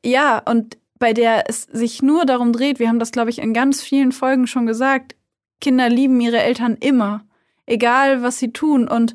Ja, 0.04 0.40
und 0.40 0.78
bei 1.00 1.14
der 1.14 1.50
es 1.50 1.64
sich 1.64 2.02
nur 2.02 2.26
darum 2.26 2.54
dreht, 2.54 2.80
wir 2.80 2.90
haben 2.90 3.00
das, 3.00 3.12
glaube 3.12 3.30
ich, 3.30 3.40
in 3.40 3.54
ganz 3.54 3.82
vielen 3.82 4.12
Folgen 4.12 4.48
schon 4.48 4.66
gesagt, 4.66 5.16
Kinder 5.62 5.90
lieben 5.90 6.20
ihre 6.20 6.42
Eltern 6.42 6.78
immer, 6.80 7.26
egal 7.66 8.22
was 8.24 8.40
sie 8.40 8.52
tun. 8.52 8.88
Und 8.88 9.14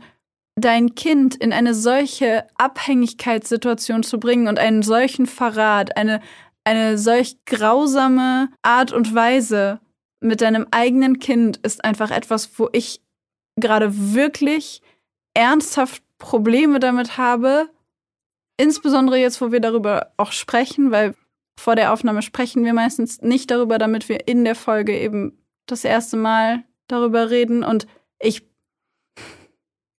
dein 0.55 0.95
Kind 0.95 1.35
in 1.35 1.53
eine 1.53 1.75
solche 1.75 2.47
Abhängigkeitssituation 2.57 4.03
zu 4.03 4.21
bringen 4.21 4.49
und 4.49 4.59
einen 4.59 4.83
solchen 4.83 5.27
Verrat, 5.27 5.97
eine, 5.97 6.21
eine 6.65 6.99
solch 6.99 7.45
grausame 7.47 8.51
Art 8.63 8.93
und 8.93 9.15
Weise 9.15 9.81
mit 10.21 10.41
deinem 10.41 10.67
eigenen 10.71 11.19
Kind 11.19 11.57
ist 11.59 11.85
einfach 11.85 12.11
etwas, 12.11 12.59
wo 12.59 12.69
ich 12.73 13.01
gerade 13.57 14.15
wirklich 14.15 14.83
ernsthaft 15.35 16.03
Probleme 16.23 16.79
damit 16.79 17.19
habe, 17.19 17.69
insbesondere 18.57 19.19
jetzt, 19.19 19.41
wo 19.41 19.51
wir 19.51 19.61
darüber 19.61 20.13
auch 20.17 20.31
sprechen, 20.31 20.93
weil 20.93 21.17
vor 21.59 21.75
der 21.75 21.93
Aufnahme 21.93 22.23
sprechen 22.23 22.65
wir 22.65 22.73
meistens 22.73 23.21
nicht 23.21 23.51
darüber, 23.51 23.77
damit 23.77 24.09
wir 24.09 24.29
in 24.29 24.45
der 24.45 24.55
Folge 24.55 24.97
eben 24.97 25.37
das 25.67 25.85
erste 25.85 26.17
Mal 26.17 26.63
darüber 26.87 27.29
reden. 27.31 27.65
Und 27.65 27.89
ich, 28.21 28.47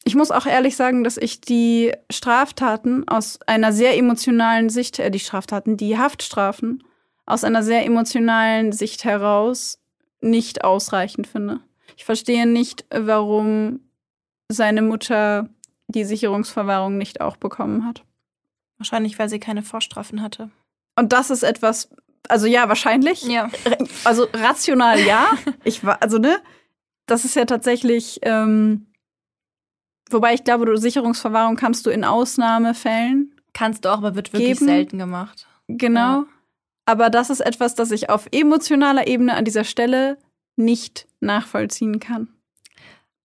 ich 0.06 0.16
muss 0.16 0.32
auch 0.32 0.46
ehrlich 0.46 0.78
sagen, 0.78 1.04
dass 1.04 1.18
ich 1.18 1.42
die 1.42 1.92
Straftaten 2.10 3.06
aus 3.08 3.40
einer 3.46 3.74
sehr 3.74 3.98
emotionalen 3.98 4.70
Sicht, 4.70 5.00
äh, 5.00 5.12
die 5.12 5.20
Straftaten, 5.20 5.76
die 5.76 5.98
Haftstrafen 5.98 6.84
aus 7.26 7.44
einer 7.44 7.64
sehr 7.64 7.86
emotionalen 7.86 8.72
Sicht 8.72 9.04
heraus 9.04 9.80
nicht 10.22 10.64
ausreichend 10.64 11.28
finde. 11.28 11.60
Ich 11.98 12.06
verstehe 12.06 12.48
nicht, 12.48 12.86
warum 12.90 13.82
seine 14.50 14.82
Mutter 14.82 15.50
die 15.88 16.04
Sicherungsverwahrung 16.04 16.98
nicht 16.98 17.22
auch 17.22 17.38
bekommen 17.38 17.86
hat. 17.86 18.04
Wahrscheinlich, 18.78 19.20
weil 19.20 19.30
sie 19.30 19.40
keine 19.40 19.64
Vorstrafen 19.64 20.22
hatte. 20.22 20.50
Und 20.96 21.14
das 21.14 21.30
ist 21.30 21.44
etwas, 21.44 21.90
also 22.28 22.48
ja, 22.48 22.68
wahrscheinlich. 22.68 23.24
Ja. 23.24 23.50
Also 24.04 24.28
rational 24.34 25.00
ja. 25.00 25.32
ich 25.64 25.86
war, 25.86 26.02
also 26.02 26.18
ne, 26.18 26.38
das 27.06 27.26
ist 27.26 27.36
ja 27.36 27.46
tatsächlich, 27.46 28.20
ähm, 28.24 28.88
wobei 30.10 30.34
ich 30.34 30.44
glaube, 30.44 30.66
du 30.66 30.78
Sicherungsverwahrung 30.78 31.56
kannst 31.56 31.86
du 31.86 31.90
in 31.90 32.04
Ausnahmefällen. 32.04 33.36
Kannst 33.54 33.86
du 33.86 33.90
auch, 33.90 33.98
aber 33.98 34.16
wird 34.16 34.34
wirklich 34.34 34.60
geben. 34.60 34.66
selten 34.66 34.98
gemacht. 34.98 35.48
Genau. 35.68 36.22
Ja. 36.22 36.26
Aber 36.86 37.10
das 37.10 37.30
ist 37.30 37.40
etwas, 37.40 37.76
das 37.76 37.92
ich 37.92 38.10
auf 38.10 38.28
emotionaler 38.32 39.08
Ebene 39.08 39.36
an 39.36 39.46
dieser 39.46 39.64
Stelle 39.64 40.18
nicht 40.56 41.08
nachvollziehen 41.20 42.00
kann. 42.00 42.28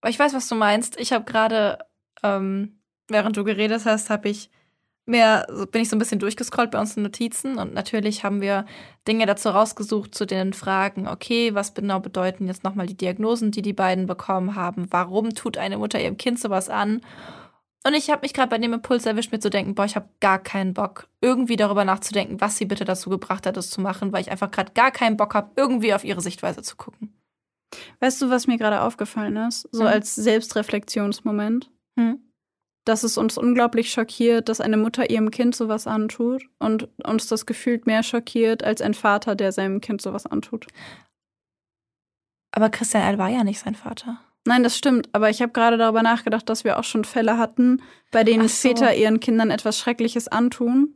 Aber 0.01 0.09
ich 0.09 0.19
weiß, 0.19 0.33
was 0.33 0.47
du 0.47 0.55
meinst. 0.55 0.99
Ich 0.99 1.11
habe 1.11 1.25
gerade 1.25 1.79
ähm, 2.23 2.79
während 3.07 3.37
du 3.37 3.43
geredet 3.43 3.83
hast, 3.85 4.09
habe 4.09 4.29
ich 4.29 4.49
mehr, 5.05 5.47
bin 5.71 5.81
ich 5.81 5.89
so 5.89 5.95
ein 5.95 5.99
bisschen 5.99 6.19
durchgescrollt 6.19 6.71
bei 6.71 6.79
unseren 6.79 7.03
Notizen 7.03 7.57
und 7.57 7.73
natürlich 7.73 8.23
haben 8.23 8.41
wir 8.41 8.65
Dinge 9.07 9.25
dazu 9.25 9.49
rausgesucht 9.49 10.13
zu 10.15 10.25
den 10.25 10.53
Fragen, 10.53 11.07
okay, 11.07 11.53
was 11.55 11.73
genau 11.73 11.99
bedeuten 11.99 12.47
jetzt 12.47 12.63
nochmal 12.63 12.85
die 12.85 12.97
Diagnosen, 12.97 13.51
die 13.51 13.63
die 13.63 13.73
beiden 13.73 14.05
bekommen 14.05 14.55
haben? 14.55 14.87
Warum 14.91 15.33
tut 15.33 15.57
eine 15.57 15.77
Mutter 15.77 15.99
ihrem 15.99 16.17
Kind 16.17 16.39
sowas 16.39 16.69
an? 16.69 17.01
Und 17.85 17.93
ich 17.93 18.09
habe 18.09 18.21
mich 18.21 18.33
gerade 18.33 18.49
bei 18.49 18.57
dem 18.57 18.73
Impuls 18.73 19.05
erwischt, 19.05 19.31
mir 19.31 19.39
zu 19.39 19.49
denken, 19.49 19.73
boah, 19.73 19.85
ich 19.85 19.95
habe 19.95 20.09
gar 20.19 20.37
keinen 20.39 20.73
Bock, 20.73 21.07
irgendwie 21.21 21.55
darüber 21.55 21.85
nachzudenken, 21.85 22.41
was 22.41 22.57
sie 22.57 22.65
bitte 22.65 22.85
dazu 22.85 23.09
gebracht 23.09 23.45
hat, 23.45 23.57
das 23.57 23.69
zu 23.69 23.81
machen, 23.81 24.11
weil 24.11 24.21
ich 24.21 24.31
einfach 24.31 24.51
gerade 24.51 24.73
gar 24.73 24.91
keinen 24.91 25.17
Bock 25.17 25.33
habe, 25.33 25.51
irgendwie 25.55 25.93
auf 25.93 26.03
ihre 26.03 26.21
Sichtweise 26.21 26.61
zu 26.61 26.75
gucken. 26.75 27.13
Weißt 27.99 28.21
du, 28.21 28.29
was 28.29 28.47
mir 28.47 28.57
gerade 28.57 28.81
aufgefallen 28.81 29.37
ist? 29.37 29.67
So 29.71 29.81
hm. 29.81 29.87
als 29.87 30.15
Selbstreflexionsmoment. 30.15 31.69
Hm 31.99 32.29
dass 32.89 33.03
es 33.03 33.17
uns 33.17 33.37
unglaublich 33.37 33.91
schockiert, 33.91 34.49
dass 34.49 34.59
eine 34.59 34.75
Mutter 34.75 35.09
ihrem 35.09 35.29
Kind 35.29 35.55
sowas 35.55 35.85
antut 35.85 36.43
und 36.57 36.89
uns 37.05 37.27
das 37.27 37.45
gefühlt 37.45 37.85
mehr 37.85 38.01
schockiert 38.01 38.63
als 38.63 38.81
ein 38.81 38.95
Vater, 38.95 39.35
der 39.35 39.51
seinem 39.51 39.79
Kind 39.79 40.01
sowas 40.01 40.25
antut. 40.25 40.65
Aber 42.51 42.69
Christian 42.69 43.03
L. 43.03 43.19
war 43.19 43.29
ja 43.29 43.43
nicht 43.43 43.59
sein 43.59 43.75
Vater. 43.75 44.19
Nein, 44.45 44.63
das 44.63 44.75
stimmt. 44.75 45.07
Aber 45.11 45.29
ich 45.29 45.41
habe 45.41 45.51
gerade 45.51 45.77
darüber 45.77 46.01
nachgedacht, 46.01 46.49
dass 46.49 46.63
wir 46.63 46.79
auch 46.79 46.83
schon 46.83 47.05
Fälle 47.05 47.37
hatten, 47.37 47.83
bei 48.11 48.23
denen 48.23 48.47
so. 48.47 48.69
Väter 48.69 48.95
ihren 48.95 49.19
Kindern 49.19 49.51
etwas 49.51 49.77
Schreckliches 49.77 50.27
antun. 50.27 50.95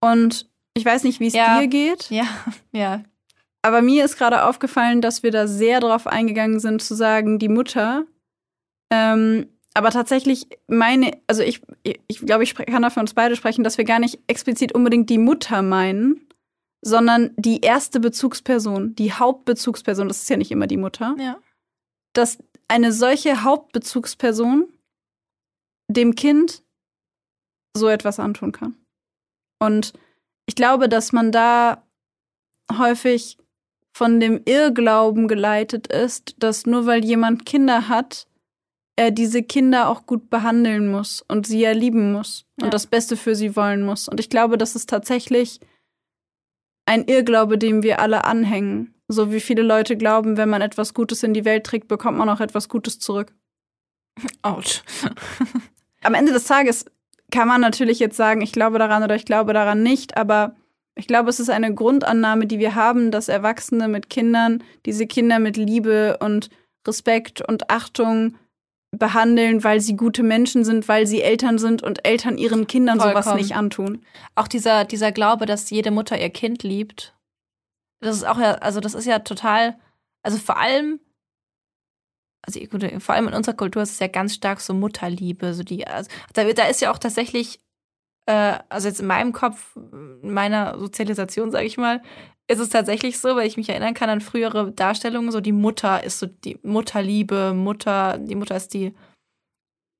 Und 0.00 0.50
ich 0.74 0.84
weiß 0.84 1.04
nicht, 1.04 1.20
wie 1.20 1.28
es 1.28 1.34
ja. 1.34 1.60
dir 1.60 1.68
geht. 1.68 2.10
Ja, 2.10 2.26
ja. 2.72 3.04
Aber 3.62 3.80
mir 3.80 4.04
ist 4.04 4.16
gerade 4.16 4.44
aufgefallen, 4.44 5.02
dass 5.02 5.22
wir 5.22 5.30
da 5.30 5.46
sehr 5.46 5.78
drauf 5.78 6.08
eingegangen 6.08 6.58
sind, 6.58 6.82
zu 6.82 6.94
sagen, 6.94 7.38
die 7.38 7.48
Mutter 7.48 8.06
ähm, 8.90 9.46
aber 9.74 9.90
tatsächlich 9.90 10.48
meine, 10.66 11.12
also 11.26 11.42
ich, 11.42 11.62
ich 11.82 12.20
glaube, 12.20 12.42
ich 12.42 12.54
kann 12.54 12.82
da 12.82 12.90
für 12.90 13.00
uns 13.00 13.14
beide 13.14 13.36
sprechen, 13.36 13.64
dass 13.64 13.78
wir 13.78 13.84
gar 13.84 14.00
nicht 14.00 14.18
explizit 14.26 14.72
unbedingt 14.72 15.08
die 15.10 15.18
Mutter 15.18 15.62
meinen, 15.62 16.26
sondern 16.82 17.32
die 17.36 17.60
erste 17.60 18.00
Bezugsperson, 18.00 18.94
die 18.96 19.12
Hauptbezugsperson, 19.12 20.08
das 20.08 20.22
ist 20.22 20.30
ja 20.30 20.36
nicht 20.36 20.50
immer 20.50 20.66
die 20.66 20.76
Mutter, 20.76 21.14
ja. 21.18 21.38
dass 22.14 22.38
eine 22.68 22.92
solche 22.92 23.44
Hauptbezugsperson 23.44 24.72
dem 25.88 26.14
Kind 26.14 26.62
so 27.76 27.88
etwas 27.88 28.18
antun 28.18 28.52
kann. 28.52 28.76
Und 29.60 29.92
ich 30.46 30.54
glaube, 30.54 30.88
dass 30.88 31.12
man 31.12 31.32
da 31.32 31.86
häufig 32.76 33.38
von 33.92 34.20
dem 34.20 34.40
Irrglauben 34.44 35.28
geleitet 35.28 35.88
ist, 35.88 36.36
dass 36.38 36.66
nur 36.66 36.86
weil 36.86 37.04
jemand 37.04 37.44
Kinder 37.44 37.88
hat, 37.88 38.26
er 38.96 39.10
diese 39.10 39.42
Kinder 39.42 39.88
auch 39.88 40.06
gut 40.06 40.30
behandeln 40.30 40.90
muss 40.90 41.24
und 41.26 41.46
sie 41.46 41.60
ja 41.60 41.72
lieben 41.72 42.12
muss 42.12 42.44
ja. 42.58 42.66
und 42.66 42.74
das 42.74 42.86
Beste 42.86 43.16
für 43.16 43.34
sie 43.34 43.56
wollen 43.56 43.82
muss. 43.82 44.08
Und 44.08 44.20
ich 44.20 44.28
glaube, 44.28 44.58
das 44.58 44.76
ist 44.76 44.90
tatsächlich 44.90 45.60
ein 46.86 47.04
Irrglaube, 47.04 47.56
dem 47.56 47.82
wir 47.82 48.00
alle 48.00 48.24
anhängen. 48.24 48.94
So 49.08 49.32
wie 49.32 49.40
viele 49.40 49.62
Leute 49.62 49.96
glauben, 49.96 50.36
wenn 50.36 50.48
man 50.48 50.62
etwas 50.62 50.94
Gutes 50.94 51.22
in 51.22 51.34
die 51.34 51.44
Welt 51.44 51.64
trägt, 51.64 51.88
bekommt 51.88 52.18
man 52.18 52.28
auch 52.28 52.40
etwas 52.40 52.68
Gutes 52.68 52.98
zurück. 52.98 53.32
Autsch. 54.42 54.82
Am 56.02 56.14
Ende 56.14 56.32
des 56.32 56.44
Tages 56.44 56.84
kann 57.30 57.48
man 57.48 57.60
natürlich 57.60 57.98
jetzt 57.98 58.16
sagen, 58.16 58.40
ich 58.42 58.52
glaube 58.52 58.78
daran 58.78 59.02
oder 59.02 59.14
ich 59.14 59.24
glaube 59.24 59.52
daran 59.52 59.82
nicht, 59.82 60.16
aber 60.16 60.56
ich 60.94 61.06
glaube, 61.06 61.30
es 61.30 61.40
ist 61.40 61.50
eine 61.50 61.72
Grundannahme, 61.74 62.46
die 62.46 62.58
wir 62.58 62.74
haben, 62.74 63.10
dass 63.10 63.28
Erwachsene 63.28 63.88
mit 63.88 64.10
Kindern 64.10 64.62
diese 64.84 65.06
Kinder 65.06 65.38
mit 65.38 65.56
Liebe 65.56 66.18
und 66.20 66.50
Respekt 66.86 67.40
und 67.46 67.70
Achtung 67.70 68.34
behandeln, 68.90 69.62
weil 69.62 69.80
sie 69.80 69.96
gute 69.96 70.22
Menschen 70.22 70.64
sind, 70.64 70.88
weil 70.88 71.06
sie 71.06 71.22
Eltern 71.22 71.58
sind 71.58 71.82
und 71.82 72.06
Eltern 72.06 72.38
ihren 72.38 72.66
Kindern 72.66 73.00
Vollkommen. 73.00 73.22
sowas 73.22 73.36
nicht 73.36 73.54
antun. 73.54 74.04
Auch 74.34 74.48
dieser, 74.48 74.84
dieser 74.84 75.12
Glaube, 75.12 75.46
dass 75.46 75.70
jede 75.70 75.90
Mutter 75.90 76.20
ihr 76.20 76.30
Kind 76.30 76.62
liebt, 76.62 77.14
das 78.00 78.16
ist 78.16 78.24
auch 78.24 78.38
ja, 78.38 78.52
also 78.54 78.80
das 78.80 78.94
ist 78.94 79.06
ja 79.06 79.20
total, 79.20 79.78
also 80.22 80.38
vor 80.38 80.56
allem, 80.56 81.00
also 82.42 82.58
gut, 82.60 82.84
vor 83.00 83.14
allem 83.14 83.28
in 83.28 83.34
unserer 83.34 83.56
Kultur 83.56 83.82
ist 83.82 83.92
es 83.92 83.98
ja 83.98 84.08
ganz 84.08 84.34
stark 84.34 84.60
so 84.60 84.74
Mutterliebe, 84.74 85.54
so 85.54 85.62
die, 85.62 85.86
also 85.86 86.10
da, 86.32 86.50
da 86.52 86.64
ist 86.64 86.80
ja 86.80 86.90
auch 86.90 86.98
tatsächlich, 86.98 87.60
äh, 88.26 88.58
also 88.68 88.88
jetzt 88.88 89.00
in 89.00 89.06
meinem 89.06 89.32
Kopf, 89.32 89.76
in 89.76 90.32
meiner 90.32 90.78
Sozialisation, 90.78 91.52
sage 91.52 91.66
ich 91.66 91.76
mal, 91.76 92.02
ist 92.50 92.58
es 92.58 92.68
tatsächlich 92.68 93.20
so, 93.20 93.36
weil 93.36 93.46
ich 93.46 93.56
mich 93.56 93.68
erinnern 93.68 93.94
kann 93.94 94.10
an 94.10 94.20
frühere 94.20 94.72
Darstellungen, 94.72 95.30
so 95.30 95.40
die 95.40 95.52
Mutter 95.52 96.02
ist 96.02 96.18
so 96.18 96.26
die 96.26 96.58
Mutterliebe, 96.64 97.54
Mutter, 97.54 98.18
die 98.18 98.34
Mutter 98.34 98.56
ist 98.56 98.74
die, 98.74 98.92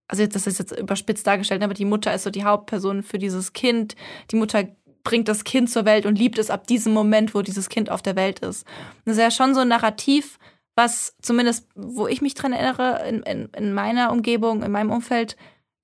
also 0.08 0.26
das 0.26 0.48
ist 0.48 0.58
jetzt 0.58 0.76
überspitzt 0.76 1.28
dargestellt, 1.28 1.62
aber 1.62 1.74
die 1.74 1.84
Mutter 1.84 2.12
ist 2.12 2.24
so 2.24 2.30
die 2.30 2.42
Hauptperson 2.42 3.04
für 3.04 3.18
dieses 3.18 3.52
Kind. 3.52 3.94
Die 4.32 4.36
Mutter 4.36 4.64
bringt 5.04 5.28
das 5.28 5.44
Kind 5.44 5.70
zur 5.70 5.84
Welt 5.84 6.06
und 6.06 6.18
liebt 6.18 6.38
es 6.38 6.50
ab 6.50 6.66
diesem 6.66 6.92
Moment, 6.92 7.36
wo 7.36 7.42
dieses 7.42 7.68
Kind 7.68 7.88
auf 7.88 8.02
der 8.02 8.16
Welt 8.16 8.40
ist. 8.40 8.66
Das 9.04 9.16
ist 9.16 9.22
ja 9.22 9.30
schon 9.30 9.54
so 9.54 9.60
ein 9.60 9.68
Narrativ, 9.68 10.40
was 10.74 11.14
zumindest, 11.22 11.68
wo 11.76 12.08
ich 12.08 12.20
mich 12.20 12.34
dran 12.34 12.52
erinnere, 12.52 13.08
in, 13.08 13.22
in, 13.22 13.48
in 13.56 13.72
meiner 13.72 14.10
Umgebung, 14.10 14.64
in 14.64 14.72
meinem 14.72 14.90
Umfeld, 14.90 15.36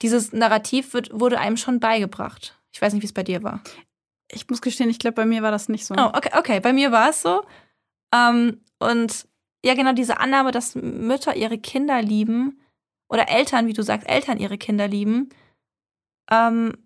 dieses 0.03 0.33
Narrativ 0.33 0.95
wird, 0.95 1.11
wurde 1.13 1.39
einem 1.39 1.57
schon 1.57 1.79
beigebracht. 1.79 2.59
Ich 2.73 2.83
weiß 2.83 2.93
nicht, 2.93 3.03
wie 3.03 3.07
es 3.07 3.15
bei 3.15 3.23
dir 3.23 3.45
war. 3.45 3.63
Ich 4.31 4.49
muss 4.49 4.61
gestehen, 4.61 4.91
ich 4.91 4.99
glaube, 4.99 5.15
bei 5.15 5.27
mir 5.27 5.43
war 5.43 5.51
das 5.51 5.69
nicht 5.69 5.87
so. 5.87 5.95
Oh, 5.95 6.11
okay, 6.15 6.31
okay. 6.37 6.61
Bei 6.61 6.73
mir 6.73 6.93
war 6.93 7.11
es 7.11 7.23
so. 7.23 7.45
Ähm, 8.15 8.61
und 8.79 9.29
ja, 9.65 9.75
genau 9.75 9.93
diese 9.93 10.19
Annahme, 10.19 10.53
dass 10.53 10.75
Mütter 10.75 11.37
ihre 11.37 11.59
Kinder 11.59 12.03
lieben 12.03 12.61
oder 13.09 13.29
Eltern, 13.29 13.67
wie 13.67 13.73
du 13.73 13.83
sagst, 13.83 14.09
Eltern 14.09 14.39
ihre 14.39 14.59
Kinder 14.59 14.89
lieben. 14.89 15.29
Ähm, 16.31 16.77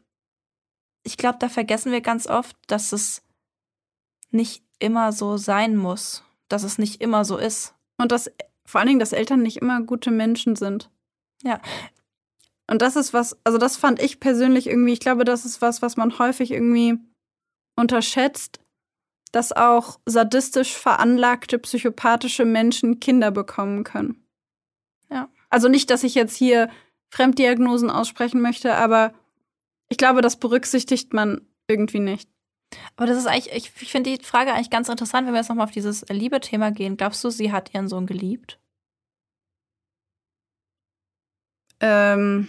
ich 1.02 1.16
glaube, 1.16 1.38
da 1.38 1.48
vergessen 1.48 1.92
wir 1.92 2.00
ganz 2.00 2.26
oft, 2.26 2.56
dass 2.66 2.92
es 2.92 3.22
nicht 4.30 4.62
immer 4.78 5.12
so 5.12 5.36
sein 5.36 5.76
muss, 5.76 6.24
dass 6.48 6.62
es 6.62 6.78
nicht 6.78 7.00
immer 7.00 7.24
so 7.24 7.36
ist. 7.36 7.74
Und 7.96 8.12
dass 8.12 8.30
vor 8.64 8.80
allen 8.80 8.88
Dingen, 8.88 9.00
dass 9.00 9.12
Eltern 9.12 9.42
nicht 9.42 9.58
immer 9.58 9.80
gute 9.82 10.10
Menschen 10.10 10.56
sind. 10.56 10.90
Ja. 11.42 11.60
Und 12.66 12.82
das 12.82 12.96
ist 12.96 13.12
was, 13.12 13.36
also 13.44 13.58
das 13.58 13.76
fand 13.76 14.00
ich 14.00 14.20
persönlich 14.20 14.68
irgendwie, 14.68 14.92
ich 14.92 15.00
glaube, 15.00 15.24
das 15.24 15.44
ist 15.44 15.60
was, 15.60 15.82
was 15.82 15.96
man 15.96 16.18
häufig 16.18 16.52
irgendwie 16.52 16.98
unterschätzt, 17.80 18.60
dass 19.32 19.52
auch 19.52 19.98
sadistisch 20.06 20.76
veranlagte 20.76 21.58
psychopathische 21.58 22.44
Menschen 22.44 23.00
Kinder 23.00 23.30
bekommen 23.30 23.84
können. 23.84 24.24
Ja. 25.10 25.28
Also 25.48 25.68
nicht, 25.68 25.90
dass 25.90 26.04
ich 26.04 26.14
jetzt 26.14 26.36
hier 26.36 26.70
Fremddiagnosen 27.10 27.90
aussprechen 27.90 28.40
möchte, 28.40 28.74
aber 28.76 29.12
ich 29.88 29.96
glaube, 29.96 30.20
das 30.20 30.36
berücksichtigt 30.36 31.12
man 31.12 31.40
irgendwie 31.68 32.00
nicht. 32.00 32.28
Aber 32.96 33.06
das 33.06 33.18
ist 33.18 33.26
eigentlich, 33.26 33.52
ich, 33.52 33.72
ich 33.82 33.90
finde 33.90 34.16
die 34.16 34.24
Frage 34.24 34.52
eigentlich 34.52 34.70
ganz 34.70 34.88
interessant, 34.88 35.26
wenn 35.26 35.34
wir 35.34 35.40
jetzt 35.40 35.48
nochmal 35.48 35.64
auf 35.64 35.72
dieses 35.72 36.04
Liebe-Thema 36.08 36.70
gehen. 36.70 36.96
Glaubst 36.96 37.24
du, 37.24 37.30
sie 37.30 37.50
hat 37.50 37.74
ihren 37.74 37.88
Sohn 37.88 38.06
geliebt? 38.06 38.60
Ähm, 41.80 42.48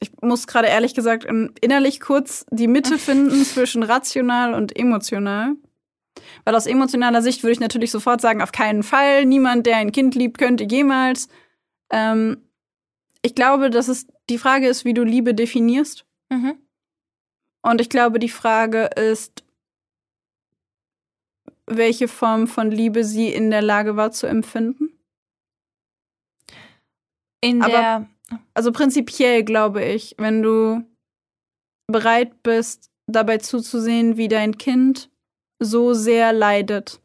ich 0.00 0.10
muss 0.22 0.46
gerade 0.46 0.68
ehrlich 0.68 0.94
gesagt 0.94 1.26
innerlich 1.60 2.00
kurz 2.00 2.46
die 2.50 2.66
Mitte 2.66 2.98
finden 2.98 3.44
zwischen 3.44 3.82
rational 3.82 4.54
und 4.54 4.76
emotional. 4.76 5.54
Weil 6.44 6.54
aus 6.54 6.66
emotionaler 6.66 7.22
Sicht 7.22 7.42
würde 7.42 7.52
ich 7.52 7.60
natürlich 7.60 7.90
sofort 7.90 8.20
sagen, 8.20 8.42
auf 8.42 8.52
keinen 8.52 8.82
Fall, 8.82 9.26
niemand, 9.26 9.66
der 9.66 9.76
ein 9.76 9.92
Kind 9.92 10.14
liebt, 10.14 10.38
könnte 10.38 10.64
jemals. 10.64 11.28
Ähm, 11.90 12.48
ich 13.22 13.34
glaube, 13.34 13.70
dass 13.70 13.88
es 13.88 14.06
die 14.28 14.38
Frage 14.38 14.68
ist, 14.68 14.84
wie 14.84 14.94
du 14.94 15.04
Liebe 15.04 15.34
definierst. 15.34 16.06
Mhm. 16.30 16.56
Und 17.62 17.80
ich 17.80 17.90
glaube, 17.90 18.18
die 18.18 18.30
Frage 18.30 18.84
ist, 18.96 19.44
welche 21.66 22.08
Form 22.08 22.48
von 22.48 22.70
Liebe 22.70 23.04
sie 23.04 23.28
in 23.28 23.50
der 23.50 23.62
Lage 23.62 23.96
war 23.96 24.10
zu 24.10 24.26
empfinden. 24.26 24.98
In 27.42 27.60
der 27.60 27.96
Aber 27.96 28.06
also 28.54 28.72
prinzipiell 28.72 29.44
glaube 29.44 29.84
ich, 29.84 30.14
wenn 30.18 30.42
du 30.42 30.84
bereit 31.86 32.42
bist, 32.42 32.90
dabei 33.06 33.38
zuzusehen, 33.38 34.16
wie 34.16 34.28
dein 34.28 34.58
Kind 34.58 35.10
so 35.58 35.92
sehr 35.94 36.32
leidet 36.32 37.00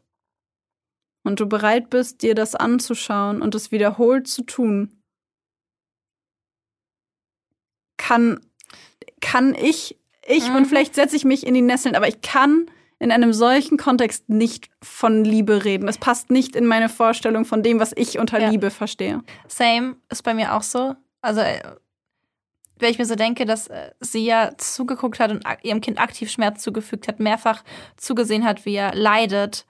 und 1.24 1.40
du 1.40 1.46
bereit 1.46 1.90
bist, 1.90 2.22
dir 2.22 2.34
das 2.34 2.54
anzuschauen 2.54 3.42
und 3.42 3.54
es 3.54 3.72
wiederholt 3.72 4.28
zu 4.28 4.42
tun, 4.42 5.02
kann, 7.96 8.40
kann 9.20 9.54
ich, 9.54 9.98
ich 10.26 10.48
mhm. 10.48 10.56
und 10.56 10.66
vielleicht 10.66 10.94
setze 10.94 11.16
ich 11.16 11.24
mich 11.24 11.46
in 11.46 11.54
die 11.54 11.62
Nesseln, 11.62 11.96
aber 11.96 12.08
ich 12.08 12.20
kann 12.20 12.70
in 12.98 13.12
einem 13.12 13.32
solchen 13.32 13.76
Kontext 13.76 14.28
nicht 14.28 14.70
von 14.82 15.24
Liebe 15.24 15.64
reden. 15.64 15.86
Es 15.88 15.98
passt 15.98 16.30
nicht 16.30 16.56
in 16.56 16.66
meine 16.66 16.88
Vorstellung 16.88 17.44
von 17.44 17.62
dem, 17.62 17.78
was 17.78 17.92
ich 17.94 18.18
unter 18.18 18.40
ja. 18.40 18.48
Liebe 18.48 18.70
verstehe. 18.70 19.22
Same 19.48 19.96
ist 20.08 20.22
bei 20.22 20.32
mir 20.32 20.54
auch 20.54 20.62
so. 20.62 20.94
Also, 21.26 21.40
äh, 21.40 21.60
wenn 22.78 22.90
ich 22.90 22.98
mir 22.98 23.06
so 23.06 23.14
denke, 23.14 23.46
dass 23.46 23.68
äh, 23.68 23.92
sie 24.00 24.24
ja 24.24 24.52
zugeguckt 24.58 25.18
hat 25.18 25.30
und 25.30 25.44
ihrem 25.62 25.80
Kind 25.80 25.98
aktiv 25.98 26.30
Schmerz 26.30 26.62
zugefügt 26.62 27.08
hat, 27.08 27.20
mehrfach 27.20 27.64
zugesehen 27.96 28.44
hat, 28.44 28.64
wie 28.64 28.74
er 28.74 28.94
leidet, 28.94 29.66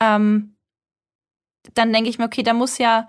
ähm, 0.00 0.56
dann 1.74 1.92
denke 1.92 2.10
ich 2.10 2.18
mir, 2.18 2.24
okay, 2.24 2.42
da 2.42 2.52
muss 2.54 2.78
ja, 2.78 3.08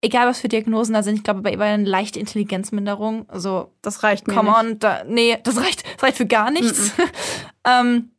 egal 0.00 0.26
was 0.28 0.40
für 0.40 0.48
Diagnosen 0.48 0.94
da 0.94 1.02
sind, 1.02 1.16
ich 1.16 1.24
glaube, 1.24 1.42
bei 1.42 1.52
ihr 1.52 1.58
war 1.58 1.66
eine 1.66 1.84
leichte 1.84 2.20
Intelligenzminderung. 2.20 3.28
Also, 3.28 3.72
Das 3.82 4.02
reicht 4.02 4.26
mir 4.26 4.34
come 4.34 4.50
nicht. 4.50 4.58
on, 4.58 4.78
da, 4.78 5.04
nee, 5.04 5.38
das 5.42 5.58
reicht, 5.58 5.84
das 5.94 6.02
reicht 6.02 6.16
für 6.16 6.26
gar 6.26 6.50
nichts. 6.50 6.92
ähm, 7.64 8.11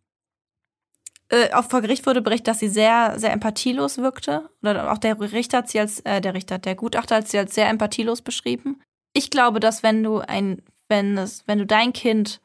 äh, 1.34 1.52
auch 1.54 1.66
vor 1.66 1.82
Gericht 1.82 2.06
wurde 2.06 2.22
berichtet, 2.22 2.48
dass 2.48 2.60
sie 2.60 2.70
sehr, 2.70 3.18
sehr 3.18 3.34
empathielos 3.34 3.98
wirkte. 3.98 4.50
Oder 4.62 4.92
auch 4.92 5.00
der 5.00 5.20
Richter 5.20 5.60
hat 5.60 5.70
sie 5.70 5.80
als, 5.80 6.00
äh, 6.02 6.22
der 6.22 6.36
Richter, 6.36 6.60
der 6.60 6.76
Gutachter 6.76 7.16
hat 7.16 7.28
sie 7.28 7.40
als 7.40 7.56
sehr 7.56 7.70
empathielos 7.70 8.22
beschrieben. 8.22 8.80
Ich 9.14 9.32
glaube, 9.32 9.60
dass 9.60 9.82
wenn 9.82 10.04
du 10.04 10.20
ein, 10.20 10.62
wenn 10.90 11.18
es, 11.18 11.48
wenn 11.48 11.58
du 11.58 11.66
dein 11.66 11.92
Kind 11.92 12.40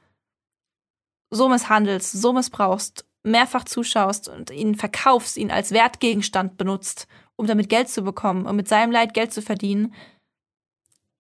so 1.31 1.51
misshandelst, 1.51 2.13
so 2.13 2.33
missbrauchst, 2.33 3.05
mehrfach 3.23 3.65
zuschaust 3.65 4.29
und 4.29 4.51
ihn 4.51 4.75
verkaufst, 4.75 5.37
ihn 5.37 5.51
als 5.51 5.73
Wertgegenstand 5.73 6.57
benutzt, 6.57 7.09
um 7.37 7.47
damit 7.47 7.69
Geld 7.69 7.91
zu 7.91 8.03
bekommen 8.03 8.47
und 8.47 8.57
mit 8.57 8.69
seinem 8.69 8.91
Leid 8.91 9.13
Geld 9.13 9.35
zu 9.35 9.43
verdienen, 9.43 9.93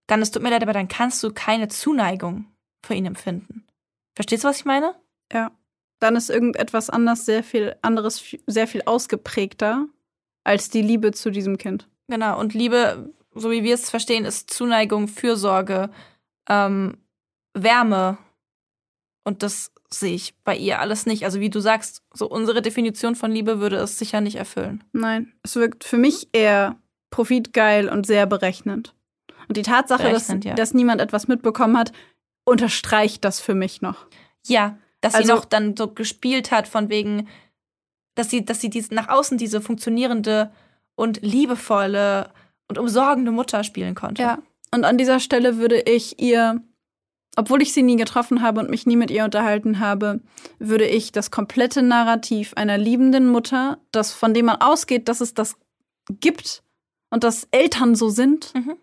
dann 0.06 0.22
es 0.22 0.30
tut 0.30 0.42
mir 0.42 0.48
leid, 0.48 0.62
aber 0.62 0.72
dann 0.72 0.88
kannst 0.88 1.22
du 1.22 1.32
keine 1.34 1.68
Zuneigung 1.68 2.46
für 2.82 2.94
ihn 2.94 3.04
empfinden. 3.04 3.66
Verstehst 4.14 4.44
du, 4.44 4.48
was 4.48 4.60
ich 4.60 4.64
meine? 4.64 4.94
Ja. 5.30 5.52
Dann 5.98 6.16
ist 6.16 6.30
irgendetwas 6.30 6.90
anders 6.90 7.24
sehr 7.26 7.42
viel 7.42 7.76
anderes, 7.82 8.22
sehr 8.46 8.68
viel 8.68 8.82
ausgeprägter 8.86 9.86
als 10.44 10.70
die 10.70 10.82
Liebe 10.82 11.12
zu 11.12 11.30
diesem 11.30 11.58
Kind. 11.58 11.88
Genau. 12.08 12.38
Und 12.38 12.54
Liebe, 12.54 13.12
so 13.34 13.50
wie 13.50 13.62
wir 13.64 13.74
es 13.74 13.90
verstehen, 13.90 14.24
ist 14.24 14.50
Zuneigung, 14.50 15.08
Fürsorge, 15.08 15.90
ähm, 16.48 16.98
Wärme. 17.54 18.18
Und 19.24 19.42
das 19.42 19.72
sehe 19.90 20.14
ich 20.14 20.34
bei 20.44 20.56
ihr 20.56 20.80
alles 20.80 21.06
nicht. 21.06 21.24
Also 21.24 21.40
wie 21.40 21.50
du 21.50 21.60
sagst, 21.60 22.02
so 22.12 22.28
unsere 22.28 22.62
Definition 22.62 23.14
von 23.14 23.30
Liebe 23.30 23.60
würde 23.60 23.76
es 23.76 23.98
sicher 23.98 24.20
nicht 24.20 24.36
erfüllen. 24.36 24.84
Nein, 24.92 25.32
es 25.42 25.56
wirkt 25.56 25.84
für 25.84 25.98
mich 25.98 26.28
eher 26.32 26.76
profitgeil 27.10 27.88
und 27.88 28.06
sehr 28.06 28.26
berechnend. 28.26 28.94
Und 29.48 29.56
die 29.56 29.62
Tatsache, 29.62 30.10
dass, 30.10 30.28
ja. 30.28 30.54
dass 30.54 30.74
niemand 30.74 31.00
etwas 31.00 31.26
mitbekommen 31.26 31.76
hat, 31.78 31.92
unterstreicht 32.44 33.24
das 33.24 33.40
für 33.40 33.54
mich 33.54 33.80
noch. 33.80 34.06
Ja, 34.46 34.78
dass 35.00 35.14
Also- 35.14 35.26
sie 35.26 35.32
noch 35.34 35.44
dann 35.44 35.76
so 35.76 35.88
gespielt 35.88 36.50
hat 36.50 36.68
von 36.68 36.88
wegen, 36.88 37.28
dass 38.14 38.30
sie, 38.30 38.44
dass 38.44 38.60
sie 38.60 38.70
diese, 38.70 38.94
nach 38.94 39.08
außen 39.08 39.38
diese 39.38 39.60
funktionierende 39.60 40.50
und 40.96 41.22
liebevolle 41.22 42.30
und 42.68 42.78
umsorgende 42.78 43.30
Mutter 43.30 43.62
spielen 43.64 43.94
konnte. 43.94 44.22
Ja. 44.22 44.38
Und 44.74 44.84
an 44.84 44.98
dieser 44.98 45.20
Stelle 45.20 45.56
würde 45.58 45.80
ich 45.80 46.20
ihr, 46.20 46.60
obwohl 47.36 47.62
ich 47.62 47.72
sie 47.72 47.82
nie 47.84 47.96
getroffen 47.96 48.42
habe 48.42 48.60
und 48.60 48.68
mich 48.70 48.86
nie 48.86 48.96
mit 48.96 49.10
ihr 49.10 49.24
unterhalten 49.24 49.78
habe, 49.78 50.20
würde 50.58 50.86
ich 50.86 51.12
das 51.12 51.30
komplette 51.30 51.82
Narrativ 51.82 52.52
einer 52.54 52.76
liebenden 52.76 53.28
Mutter, 53.28 53.78
das 53.92 54.12
von 54.12 54.34
dem 54.34 54.46
man 54.46 54.56
ausgeht, 54.60 55.08
dass 55.08 55.20
es 55.20 55.32
das 55.34 55.56
gibt 56.20 56.62
und 57.10 57.22
dass 57.24 57.46
Eltern 57.52 57.94
so 57.94 58.08
sind, 58.08 58.52
Mhm. 58.54 58.76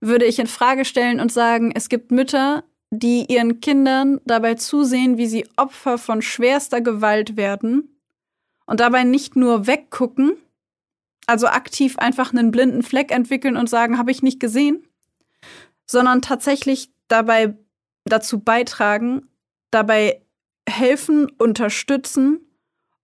würde 0.00 0.26
ich 0.26 0.38
in 0.38 0.46
Frage 0.46 0.84
stellen 0.84 1.18
und 1.20 1.32
sagen, 1.32 1.72
es 1.74 1.88
gibt 1.88 2.10
Mütter, 2.12 2.62
die 2.94 3.26
ihren 3.32 3.60
Kindern 3.60 4.20
dabei 4.24 4.54
zusehen, 4.54 5.18
wie 5.18 5.26
sie 5.26 5.46
Opfer 5.56 5.98
von 5.98 6.22
schwerster 6.22 6.80
Gewalt 6.80 7.36
werden 7.36 8.00
und 8.66 8.80
dabei 8.80 9.04
nicht 9.04 9.36
nur 9.36 9.66
weggucken, 9.66 10.36
also 11.26 11.46
aktiv 11.46 11.98
einfach 11.98 12.32
einen 12.32 12.50
blinden 12.50 12.82
Fleck 12.82 13.10
entwickeln 13.10 13.56
und 13.56 13.68
sagen, 13.68 13.98
habe 13.98 14.10
ich 14.10 14.22
nicht 14.22 14.40
gesehen, 14.40 14.86
sondern 15.86 16.22
tatsächlich 16.22 16.92
dabei 17.08 17.56
dazu 18.04 18.40
beitragen, 18.40 19.28
dabei 19.70 20.22
helfen, 20.68 21.30
unterstützen 21.38 22.43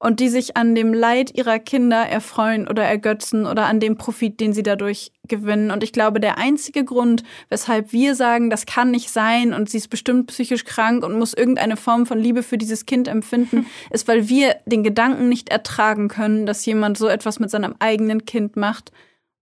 und 0.00 0.18
die 0.18 0.30
sich 0.30 0.56
an 0.56 0.74
dem 0.74 0.94
Leid 0.94 1.36
ihrer 1.36 1.58
Kinder 1.58 1.98
erfreuen 1.98 2.66
oder 2.66 2.82
ergötzen 2.82 3.46
oder 3.46 3.66
an 3.66 3.80
dem 3.80 3.98
Profit, 3.98 4.40
den 4.40 4.54
sie 4.54 4.62
dadurch 4.62 5.12
gewinnen. 5.28 5.70
Und 5.70 5.84
ich 5.84 5.92
glaube, 5.92 6.20
der 6.20 6.38
einzige 6.38 6.84
Grund, 6.84 7.22
weshalb 7.50 7.92
wir 7.92 8.14
sagen, 8.14 8.48
das 8.48 8.64
kann 8.64 8.90
nicht 8.90 9.10
sein 9.10 9.52
und 9.52 9.68
sie 9.68 9.76
ist 9.76 9.88
bestimmt 9.88 10.28
psychisch 10.28 10.64
krank 10.64 11.04
und 11.04 11.18
muss 11.18 11.34
irgendeine 11.34 11.76
Form 11.76 12.06
von 12.06 12.18
Liebe 12.18 12.42
für 12.42 12.56
dieses 12.56 12.86
Kind 12.86 13.08
empfinden, 13.08 13.66
ist, 13.90 14.08
weil 14.08 14.28
wir 14.30 14.56
den 14.64 14.82
Gedanken 14.82 15.28
nicht 15.28 15.50
ertragen 15.50 16.08
können, 16.08 16.46
dass 16.46 16.64
jemand 16.64 16.96
so 16.96 17.06
etwas 17.06 17.38
mit 17.38 17.50
seinem 17.50 17.74
eigenen 17.78 18.24
Kind 18.24 18.56
macht 18.56 18.92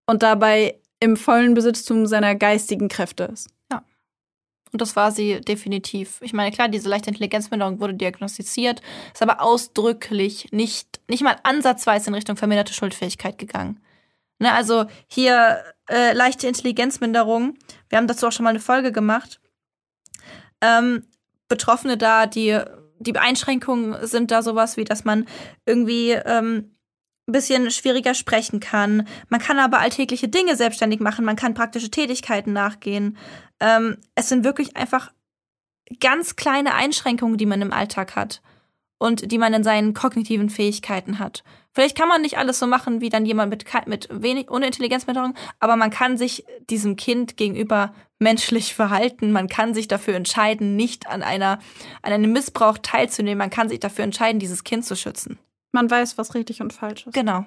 und 0.06 0.24
dabei 0.24 0.74
im 0.98 1.16
vollen 1.16 1.54
Besitztum 1.54 2.06
seiner 2.06 2.34
geistigen 2.34 2.88
Kräfte 2.88 3.30
ist. 3.32 3.48
Und 4.72 4.80
das 4.80 4.96
war 4.96 5.12
sie 5.12 5.40
definitiv. 5.40 6.18
Ich 6.20 6.32
meine, 6.32 6.50
klar, 6.50 6.68
diese 6.68 6.88
leichte 6.88 7.10
Intelligenzminderung 7.10 7.80
wurde 7.80 7.94
diagnostiziert, 7.94 8.82
ist 9.12 9.22
aber 9.22 9.40
ausdrücklich 9.40 10.48
nicht, 10.52 11.00
nicht 11.08 11.22
mal 11.22 11.36
ansatzweise 11.42 12.08
in 12.08 12.14
Richtung 12.14 12.36
verminderte 12.36 12.72
Schuldfähigkeit 12.72 13.38
gegangen. 13.38 13.80
Ne, 14.38 14.52
also 14.52 14.86
hier 15.08 15.64
äh, 15.90 16.12
leichte 16.12 16.46
Intelligenzminderung. 16.46 17.56
Wir 17.88 17.98
haben 17.98 18.06
dazu 18.06 18.26
auch 18.26 18.32
schon 18.32 18.44
mal 18.44 18.50
eine 18.50 18.60
Folge 18.60 18.92
gemacht. 18.92 19.40
Ähm, 20.60 21.04
Betroffene 21.48 21.96
da, 21.96 22.26
die, 22.26 22.60
die 22.98 23.16
Einschränkungen 23.16 24.06
sind 24.06 24.30
da 24.30 24.42
sowas 24.42 24.76
wie, 24.76 24.84
dass 24.84 25.04
man 25.04 25.26
irgendwie 25.64 26.10
ähm, 26.12 26.76
ein 27.28 27.32
bisschen 27.32 27.70
schwieriger 27.70 28.14
sprechen 28.14 28.58
kann. 28.58 29.06
Man 29.28 29.40
kann 29.40 29.58
aber 29.58 29.78
alltägliche 29.78 30.28
Dinge 30.28 30.56
selbstständig 30.56 31.00
machen, 31.00 31.24
man 31.24 31.36
kann 31.36 31.54
praktische 31.54 31.90
Tätigkeiten 31.90 32.52
nachgehen. 32.52 33.16
Ähm, 33.60 33.98
es 34.14 34.28
sind 34.28 34.44
wirklich 34.44 34.76
einfach 34.76 35.12
ganz 36.00 36.36
kleine 36.36 36.74
Einschränkungen, 36.74 37.38
die 37.38 37.46
man 37.46 37.62
im 37.62 37.72
Alltag 37.72 38.16
hat 38.16 38.42
und 38.98 39.30
die 39.30 39.38
man 39.38 39.54
in 39.54 39.64
seinen 39.64 39.94
kognitiven 39.94 40.50
Fähigkeiten 40.50 41.18
hat. 41.18 41.44
Vielleicht 41.72 41.96
kann 41.96 42.08
man 42.08 42.22
nicht 42.22 42.38
alles 42.38 42.58
so 42.58 42.66
machen 42.66 43.00
wie 43.00 43.08
dann 43.08 43.24
jemand 43.24 43.50
mit, 43.50 43.64
mit 43.86 44.08
wenig, 44.10 44.50
ohne 44.50 44.66
Intelligenzminderung, 44.66 45.34
aber 45.60 45.76
man 45.76 45.90
kann 45.90 46.16
sich 46.16 46.44
diesem 46.68 46.96
Kind 46.96 47.36
gegenüber 47.36 47.94
menschlich 48.18 48.74
verhalten. 48.74 49.32
Man 49.32 49.48
kann 49.48 49.74
sich 49.74 49.86
dafür 49.86 50.14
entscheiden, 50.14 50.76
nicht 50.76 51.06
an, 51.06 51.22
einer, 51.22 51.60
an 52.02 52.12
einem 52.12 52.32
Missbrauch 52.32 52.78
teilzunehmen. 52.78 53.38
Man 53.38 53.50
kann 53.50 53.68
sich 53.68 53.80
dafür 53.80 54.04
entscheiden, 54.04 54.40
dieses 54.40 54.64
Kind 54.64 54.84
zu 54.84 54.96
schützen. 54.96 55.38
Man 55.72 55.90
weiß, 55.90 56.18
was 56.18 56.34
richtig 56.34 56.60
und 56.60 56.72
falsch 56.72 57.06
ist. 57.06 57.14
Genau. 57.14 57.46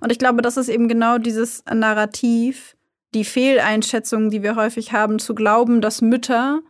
Und 0.00 0.12
ich 0.12 0.18
glaube, 0.18 0.42
das 0.42 0.56
ist 0.56 0.68
eben 0.68 0.88
genau 0.88 1.18
dieses 1.18 1.64
Narrativ, 1.72 2.76
die 3.14 3.24
Fehleinschätzung, 3.24 4.30
die 4.30 4.42
wir 4.42 4.56
häufig 4.56 4.92
haben, 4.92 5.18
zu 5.18 5.34
glauben, 5.34 5.80
dass 5.80 6.02
Mütter 6.02 6.60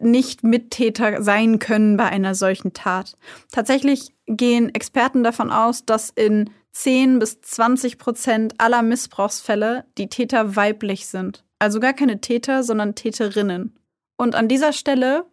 nicht 0.00 0.42
Mittäter 0.42 1.22
sein 1.22 1.58
können 1.58 1.96
bei 1.96 2.06
einer 2.06 2.34
solchen 2.34 2.72
Tat. 2.72 3.16
Tatsächlich 3.50 4.14
gehen 4.26 4.74
Experten 4.74 5.22
davon 5.22 5.50
aus, 5.50 5.84
dass 5.84 6.10
in 6.10 6.50
10 6.72 7.18
bis 7.18 7.40
20 7.42 7.98
Prozent 7.98 8.54
aller 8.58 8.82
Missbrauchsfälle 8.82 9.84
die 9.98 10.08
Täter 10.08 10.56
weiblich 10.56 11.06
sind. 11.06 11.44
Also 11.58 11.80
gar 11.80 11.92
keine 11.92 12.20
Täter, 12.20 12.62
sondern 12.62 12.94
Täterinnen. 12.94 13.78
Und 14.16 14.34
an 14.34 14.48
dieser 14.48 14.72
Stelle 14.72 15.26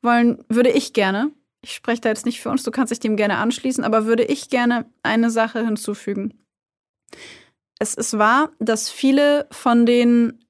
wollen, 0.00 0.42
würde 0.48 0.70
ich 0.70 0.92
gerne, 0.92 1.30
ich 1.62 1.74
spreche 1.74 2.00
da 2.00 2.08
jetzt 2.08 2.26
nicht 2.26 2.40
für 2.40 2.50
uns, 2.50 2.62
du 2.62 2.70
kannst 2.70 2.90
dich 2.90 3.00
dem 3.00 3.16
gerne 3.16 3.38
anschließen, 3.38 3.84
aber 3.84 4.06
würde 4.06 4.24
ich 4.24 4.48
gerne 4.48 4.86
eine 5.02 5.30
Sache 5.30 5.64
hinzufügen. 5.64 6.34
Es 7.78 7.94
ist 7.94 8.18
wahr, 8.18 8.50
dass 8.58 8.90
viele 8.90 9.46
von 9.50 9.86
den 9.86 10.44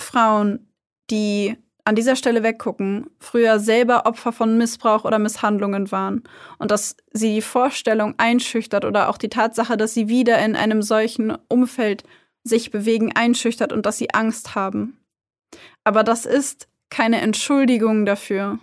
Frauen, 0.00 0.68
die 1.10 1.56
an 1.84 1.94
dieser 1.94 2.16
Stelle 2.16 2.42
weggucken, 2.42 3.10
früher 3.20 3.58
selber 3.58 4.06
Opfer 4.06 4.32
von 4.32 4.56
Missbrauch 4.56 5.04
oder 5.04 5.18
Misshandlungen 5.18 5.92
waren 5.92 6.22
und 6.58 6.70
dass 6.70 6.96
sie 7.12 7.34
die 7.34 7.42
Vorstellung 7.42 8.14
einschüchtert 8.16 8.86
oder 8.86 9.10
auch 9.10 9.18
die 9.18 9.28
Tatsache, 9.28 9.76
dass 9.76 9.92
sie 9.92 10.08
wieder 10.08 10.38
in 10.42 10.56
einem 10.56 10.80
solchen 10.80 11.36
Umfeld 11.48 12.04
sich 12.42 12.70
bewegen, 12.70 13.12
einschüchtert 13.14 13.72
und 13.72 13.84
dass 13.84 13.98
sie 13.98 14.12
Angst 14.14 14.54
haben. 14.54 14.98
Aber 15.84 16.04
das 16.04 16.24
ist 16.24 16.68
keine 16.90 17.20
Entschuldigung 17.20 18.06
dafür, 18.06 18.58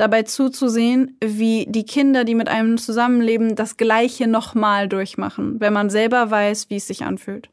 dabei 0.00 0.22
zuzusehen, 0.22 1.16
wie 1.22 1.66
die 1.68 1.84
Kinder, 1.84 2.24
die 2.24 2.34
mit 2.34 2.48
einem 2.48 2.78
zusammenleben, 2.78 3.54
das 3.54 3.76
Gleiche 3.76 4.26
nochmal 4.26 4.88
durchmachen, 4.88 5.60
wenn 5.60 5.72
man 5.72 5.90
selber 5.90 6.30
weiß, 6.30 6.70
wie 6.70 6.76
es 6.76 6.86
sich 6.86 7.04
anfühlt. 7.04 7.50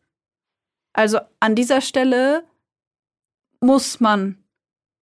Also 0.94 1.20
an 1.40 1.56
dieser 1.56 1.82
Stelle 1.82 2.44
muss 3.60 4.00
man 4.00 4.38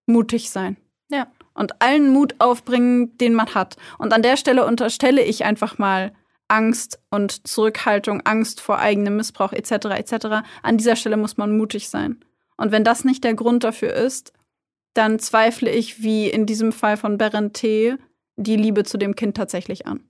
mutig 0.07 0.49
sein. 0.49 0.77
Ja. 1.09 1.27
Und 1.53 1.81
allen 1.81 2.09
Mut 2.09 2.35
aufbringen, 2.39 3.17
den 3.17 3.33
man 3.33 3.53
hat. 3.53 3.77
Und 3.97 4.11
an 4.11 4.21
der 4.21 4.35
Stelle 4.35 4.65
unterstelle 4.65 5.23
ich 5.23 5.45
einfach 5.45 5.77
mal 5.77 6.13
Angst 6.47 6.99
und 7.11 7.47
Zurückhaltung, 7.47 8.21
Angst 8.25 8.59
vor 8.59 8.79
eigenem 8.79 9.17
Missbrauch 9.17 9.53
etc. 9.53 9.71
etc. 9.95 10.27
An 10.63 10.77
dieser 10.77 10.95
Stelle 10.95 11.17
muss 11.17 11.37
man 11.37 11.55
mutig 11.55 11.89
sein. 11.89 12.19
Und 12.57 12.71
wenn 12.71 12.83
das 12.83 13.05
nicht 13.05 13.23
der 13.23 13.35
Grund 13.35 13.63
dafür 13.63 13.93
ist, 13.93 14.33
dann 14.95 15.19
zweifle 15.19 15.69
ich, 15.69 16.01
wie 16.01 16.29
in 16.29 16.45
diesem 16.45 16.71
Fall 16.71 16.97
von 16.97 17.17
Berente, 17.17 17.99
die 18.37 18.55
Liebe 18.55 18.83
zu 18.83 18.97
dem 18.97 19.15
Kind 19.15 19.37
tatsächlich 19.37 19.85
an. 19.85 20.03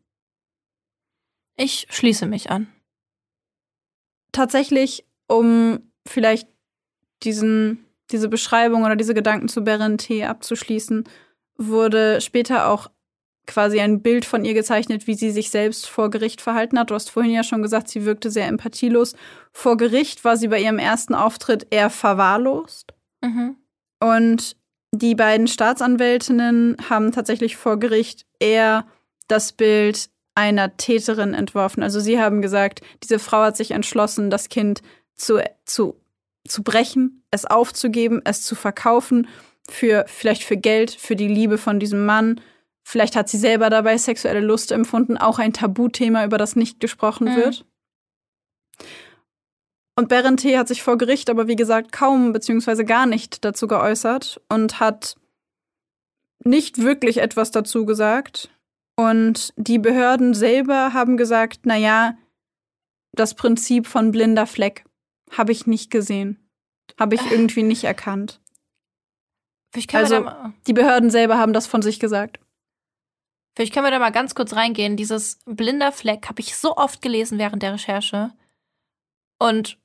Ich 1.57 1.87
schließe 1.89 2.25
mich 2.27 2.49
an. 2.51 2.67
Tatsächlich, 4.31 5.05
um 5.27 5.91
vielleicht 6.07 6.47
diesen, 7.23 7.85
diese 8.11 8.29
Beschreibung 8.29 8.83
oder 8.83 8.95
diese 8.95 9.13
Gedanken 9.13 9.47
zu 9.47 9.63
Berente 9.63 10.27
abzuschließen, 10.27 11.05
wurde 11.57 12.21
später 12.21 12.69
auch 12.69 12.91
quasi 13.47 13.79
ein 13.79 14.01
Bild 14.01 14.25
von 14.25 14.43
ihr 14.43 14.53
gezeichnet, 14.53 15.07
wie 15.07 15.13
sie 15.15 15.31
sich 15.31 15.49
selbst 15.49 15.87
vor 15.87 16.09
Gericht 16.09 16.41
verhalten 16.41 16.77
hat. 16.77 16.91
Du 16.91 16.95
hast 16.95 17.09
vorhin 17.09 17.31
ja 17.31 17.43
schon 17.43 17.61
gesagt, 17.61 17.87
sie 17.87 18.05
wirkte 18.05 18.29
sehr 18.29 18.47
empathielos. 18.47 19.15
Vor 19.51 19.77
Gericht 19.77 20.23
war 20.25 20.37
sie 20.37 20.47
bei 20.47 20.59
ihrem 20.59 20.79
ersten 20.79 21.15
Auftritt 21.15 21.67
eher 21.71 21.89
verwahrlost. 21.89 22.93
Mhm. 23.21 23.55
Und 23.99 24.57
die 24.95 25.15
beiden 25.15 25.47
Staatsanwältinnen 25.47 26.77
haben 26.89 27.11
tatsächlich 27.11 27.57
vor 27.57 27.79
Gericht 27.79 28.25
eher 28.39 28.85
das 29.27 29.51
Bild 29.53 30.09
einer 30.35 30.75
Täterin 30.77 31.33
entworfen. 31.33 31.81
Also 31.81 31.99
sie 31.99 32.19
haben 32.19 32.41
gesagt, 32.41 32.81
diese 33.03 33.19
Frau 33.19 33.43
hat 33.43 33.57
sich 33.57 33.71
entschlossen, 33.71 34.29
das 34.29 34.49
Kind 34.49 34.81
zu, 35.15 35.39
zu, 35.65 35.95
zu 36.47 36.61
brechen, 36.63 37.23
es 37.31 37.45
aufzugeben, 37.45 38.21
es 38.25 38.41
zu 38.41 38.55
verkaufen, 38.55 39.27
für 39.69 40.05
vielleicht 40.07 40.43
für 40.43 40.57
Geld, 40.57 40.91
für 40.91 41.15
die 41.15 41.27
Liebe 41.27 41.57
von 41.57 41.79
diesem 41.79 42.05
Mann. 42.05 42.41
Vielleicht 42.83 43.15
hat 43.15 43.29
sie 43.29 43.37
selber 43.37 43.69
dabei 43.69 43.97
sexuelle 43.97 44.41
Lust 44.41 44.71
empfunden, 44.71 45.17
auch 45.17 45.39
ein 45.39 45.53
Tabuthema, 45.53 46.23
über 46.25 46.37
das 46.37 46.55
nicht 46.55 46.79
gesprochen 46.79 47.29
Mhm. 47.31 47.35
wird. 47.37 47.65
Und 49.97 50.09
Berente 50.09 50.57
hat 50.57 50.67
sich 50.67 50.83
vor 50.83 50.97
Gericht 50.97 51.29
aber, 51.29 51.47
wie 51.47 51.55
gesagt, 51.55 51.91
kaum 51.91 52.33
beziehungsweise 52.33 52.83
gar 52.83 53.05
nicht 53.05 53.45
dazu 53.45 53.67
geäußert 53.67 54.41
und 54.49 54.79
hat 54.79 55.15
nicht 56.43 56.79
wirklich 56.79 57.17
etwas 57.19 57.51
dazu 57.51 57.85
gesagt. 57.85 58.49
Und 58.97 59.53
die 59.55 59.79
Behörden 59.79 60.33
selber 60.33 60.93
haben 60.93 61.17
gesagt, 61.17 61.61
na 61.63 61.75
ja, 61.77 62.17
das 63.13 63.35
Prinzip 63.35 63.87
von 63.87 64.11
blinder 64.11 64.45
Fleck 64.47 64.83
habe 65.31 65.51
ich 65.53 65.65
nicht 65.65 65.91
gesehen. 65.91 66.39
Habe 66.99 67.15
ich 67.15 67.31
irgendwie 67.31 67.63
nicht 67.63 67.83
erkannt. 67.85 68.41
Vielleicht 69.71 69.89
können, 69.89 70.03
Also- 70.03 70.15
wir 70.15 70.23
da 70.25 70.43
mal, 70.47 70.53
Die 70.67 70.73
Behörden 70.73 71.09
selber 71.09 71.37
haben 71.37 71.53
das 71.53 71.67
von 71.67 71.81
sich 71.81 71.99
gesagt. 71.99 72.39
vielleicht 73.55 73.73
können 73.73 73.85
wir 73.85 73.91
da 73.91 73.99
mal 73.99 74.11
ganz 74.11 74.35
kurz 74.35 74.53
reingehen. 74.53 74.97
Dieses 74.97 75.39
blinder 75.45 75.93
Fleck 75.93 76.27
habe 76.27 76.41
ich 76.41 76.57
so 76.57 76.75
oft 76.75 77.01
gelesen 77.01 77.37
während 77.39 77.63
der 77.63 77.73
Recherche. 77.73 78.33
Und 79.39 79.77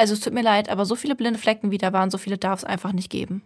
also 0.00 0.14
es 0.14 0.20
tut 0.20 0.32
mir 0.32 0.42
leid, 0.42 0.70
aber 0.70 0.86
so 0.86 0.96
viele 0.96 1.14
blinde 1.14 1.38
Flecken 1.38 1.70
wie 1.70 1.76
da 1.76 1.92
waren, 1.92 2.10
so 2.10 2.16
viele 2.16 2.38
darf 2.38 2.60
es 2.60 2.64
einfach 2.64 2.92
nicht 2.92 3.10
geben. 3.10 3.42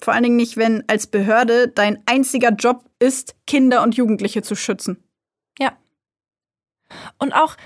Vor 0.00 0.12
allen 0.12 0.24
Dingen 0.24 0.36
nicht, 0.36 0.56
wenn 0.56 0.82
als 0.88 1.06
Behörde 1.06 1.68
dein 1.68 2.02
einziger 2.04 2.50
Job 2.50 2.84
ist, 2.98 3.36
Kinder 3.46 3.84
und 3.84 3.96
Jugendliche 3.96 4.42
zu 4.42 4.56
schützen. 4.56 5.04
Und 7.18 7.32
auch, 7.32 7.56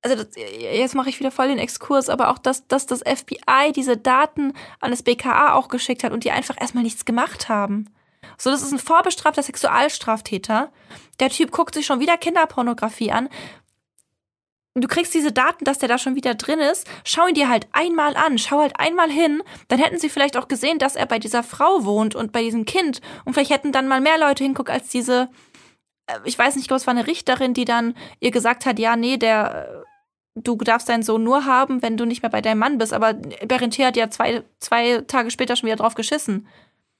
also 0.00 0.16
das, 0.16 0.28
jetzt 0.36 0.94
mache 0.94 1.10
ich 1.10 1.20
wieder 1.20 1.30
voll 1.30 1.48
den 1.48 1.58
Exkurs, 1.58 2.08
aber 2.08 2.30
auch, 2.30 2.38
dass, 2.38 2.66
dass 2.68 2.86
das 2.86 3.00
FBI 3.00 3.72
diese 3.74 3.98
Daten 3.98 4.54
an 4.80 4.90
das 4.90 5.02
BKA 5.02 5.52
auch 5.52 5.68
geschickt 5.68 6.04
hat 6.04 6.12
und 6.12 6.24
die 6.24 6.30
einfach 6.30 6.58
erstmal 6.58 6.84
nichts 6.84 7.04
gemacht 7.04 7.50
haben. 7.50 7.90
So, 8.38 8.50
das 8.50 8.62
ist 8.62 8.72
ein 8.72 8.78
vorbestrafter 8.78 9.42
Sexualstraftäter. 9.42 10.72
Der 11.20 11.28
Typ 11.28 11.50
guckt 11.50 11.74
sich 11.74 11.84
schon 11.84 12.00
wieder 12.00 12.16
Kinderpornografie 12.16 13.12
an. 13.12 13.28
Du 14.74 14.88
kriegst 14.88 15.14
diese 15.14 15.30
Daten, 15.30 15.64
dass 15.64 15.78
der 15.78 15.88
da 15.88 15.98
schon 15.98 16.16
wieder 16.16 16.34
drin 16.34 16.58
ist. 16.58 16.88
Schau 17.04 17.28
ihn 17.28 17.34
dir 17.34 17.48
halt 17.48 17.68
einmal 17.70 18.16
an, 18.16 18.38
schau 18.38 18.58
halt 18.60 18.78
einmal 18.78 19.08
hin. 19.08 19.42
Dann 19.68 19.78
hätten 19.78 19.98
sie 19.98 20.08
vielleicht 20.08 20.36
auch 20.36 20.48
gesehen, 20.48 20.78
dass 20.80 20.96
er 20.96 21.06
bei 21.06 21.20
dieser 21.20 21.44
Frau 21.44 21.84
wohnt 21.84 22.16
und 22.16 22.32
bei 22.32 22.42
diesem 22.42 22.64
Kind. 22.64 23.00
Und 23.24 23.34
vielleicht 23.34 23.52
hätten 23.52 23.70
dann 23.70 23.86
mal 23.86 24.00
mehr 24.00 24.18
Leute 24.18 24.42
hinguckt 24.42 24.70
als 24.70 24.88
diese 24.88 25.28
äh, 26.06 26.18
ich 26.24 26.38
weiß 26.38 26.54
nicht, 26.54 26.64
ich 26.64 26.68
glaube, 26.68 26.80
es 26.80 26.86
war 26.86 26.94
eine 26.94 27.06
Richterin, 27.06 27.54
die 27.54 27.64
dann 27.64 27.94
ihr 28.20 28.30
gesagt 28.30 28.66
hat, 28.66 28.78
ja, 28.78 28.96
nee, 28.96 29.16
der, 29.16 29.68
äh, 29.68 30.40
du 30.40 30.56
darfst 30.56 30.88
deinen 30.88 31.02
Sohn 31.02 31.22
nur 31.22 31.44
haben, 31.44 31.82
wenn 31.82 31.96
du 31.96 32.04
nicht 32.04 32.22
mehr 32.22 32.30
bei 32.30 32.40
deinem 32.40 32.58
Mann 32.58 32.78
bist. 32.78 32.92
Aber 32.92 33.14
Berentier 33.14 33.86
hat 33.86 33.96
ja 33.96 34.10
zwei, 34.10 34.42
zwei 34.58 35.02
Tage 35.06 35.30
später 35.30 35.56
schon 35.56 35.68
wieder 35.68 35.76
drauf 35.76 35.94
geschissen. 35.94 36.46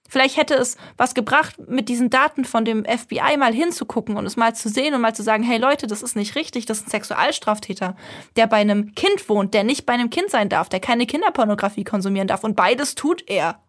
Vielleicht 0.09 0.36
hätte 0.36 0.55
es 0.55 0.76
was 0.96 1.14
gebracht, 1.14 1.57
mit 1.66 1.88
diesen 1.88 2.11
Daten 2.11 2.44
von 2.44 2.64
dem 2.64 2.84
FBI 2.84 3.36
mal 3.38 3.52
hinzugucken 3.52 4.16
und 4.16 4.26
es 4.26 4.36
mal 4.36 4.55
zu 4.55 4.68
sehen 4.68 4.94
und 4.94 5.00
mal 5.00 5.14
zu 5.14 5.22
sagen, 5.22 5.42
hey 5.42 5.59
Leute, 5.59 5.86
das 5.86 6.02
ist 6.02 6.14
nicht 6.14 6.36
richtig, 6.36 6.66
das 6.66 6.78
ist 6.78 6.86
ein 6.86 6.90
Sexualstraftäter, 6.90 7.96
der 8.36 8.46
bei 8.46 8.59
einem 8.59 8.94
Kind 8.94 9.28
wohnt, 9.28 9.55
der 9.55 9.64
nicht 9.64 9.86
bei 9.86 9.94
einem 9.94 10.11
Kind 10.11 10.30
sein 10.30 10.48
darf, 10.48 10.68
der 10.68 10.80
keine 10.80 11.07
Kinderpornografie 11.07 11.84
konsumieren 11.84 12.28
darf. 12.28 12.44
Und 12.44 12.55
beides 12.55 12.94
tut 12.94 13.28
er. 13.28 13.61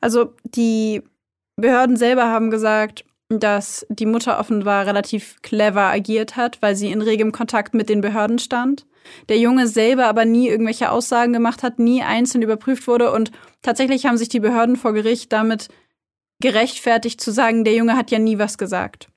Also 0.00 0.34
die 0.44 1.02
Behörden 1.56 1.96
selber 1.96 2.26
haben 2.26 2.50
gesagt, 2.50 3.04
dass 3.28 3.86
die 3.88 4.06
Mutter 4.06 4.38
offenbar 4.38 4.86
relativ 4.86 5.42
clever 5.42 5.86
agiert 5.86 6.36
hat, 6.36 6.62
weil 6.62 6.76
sie 6.76 6.92
in 6.92 7.02
regem 7.02 7.32
Kontakt 7.32 7.74
mit 7.74 7.88
den 7.88 8.00
Behörden 8.00 8.38
stand. 8.38 8.86
Der 9.28 9.38
Junge 9.38 9.66
selber 9.66 10.06
aber 10.06 10.24
nie 10.24 10.48
irgendwelche 10.48 10.90
Aussagen 10.90 11.32
gemacht 11.32 11.62
hat, 11.62 11.78
nie 11.78 12.02
einzeln 12.02 12.42
überprüft 12.42 12.86
wurde 12.86 13.12
und 13.12 13.30
tatsächlich 13.62 14.06
haben 14.06 14.16
sich 14.16 14.28
die 14.28 14.40
Behörden 14.40 14.76
vor 14.76 14.92
Gericht 14.92 15.32
damit 15.32 15.68
gerechtfertigt 16.40 17.20
zu 17.20 17.30
sagen, 17.30 17.64
der 17.64 17.74
Junge 17.74 17.96
hat 17.96 18.10
ja 18.10 18.18
nie 18.18 18.38
was 18.38 18.58
gesagt. 18.58 19.08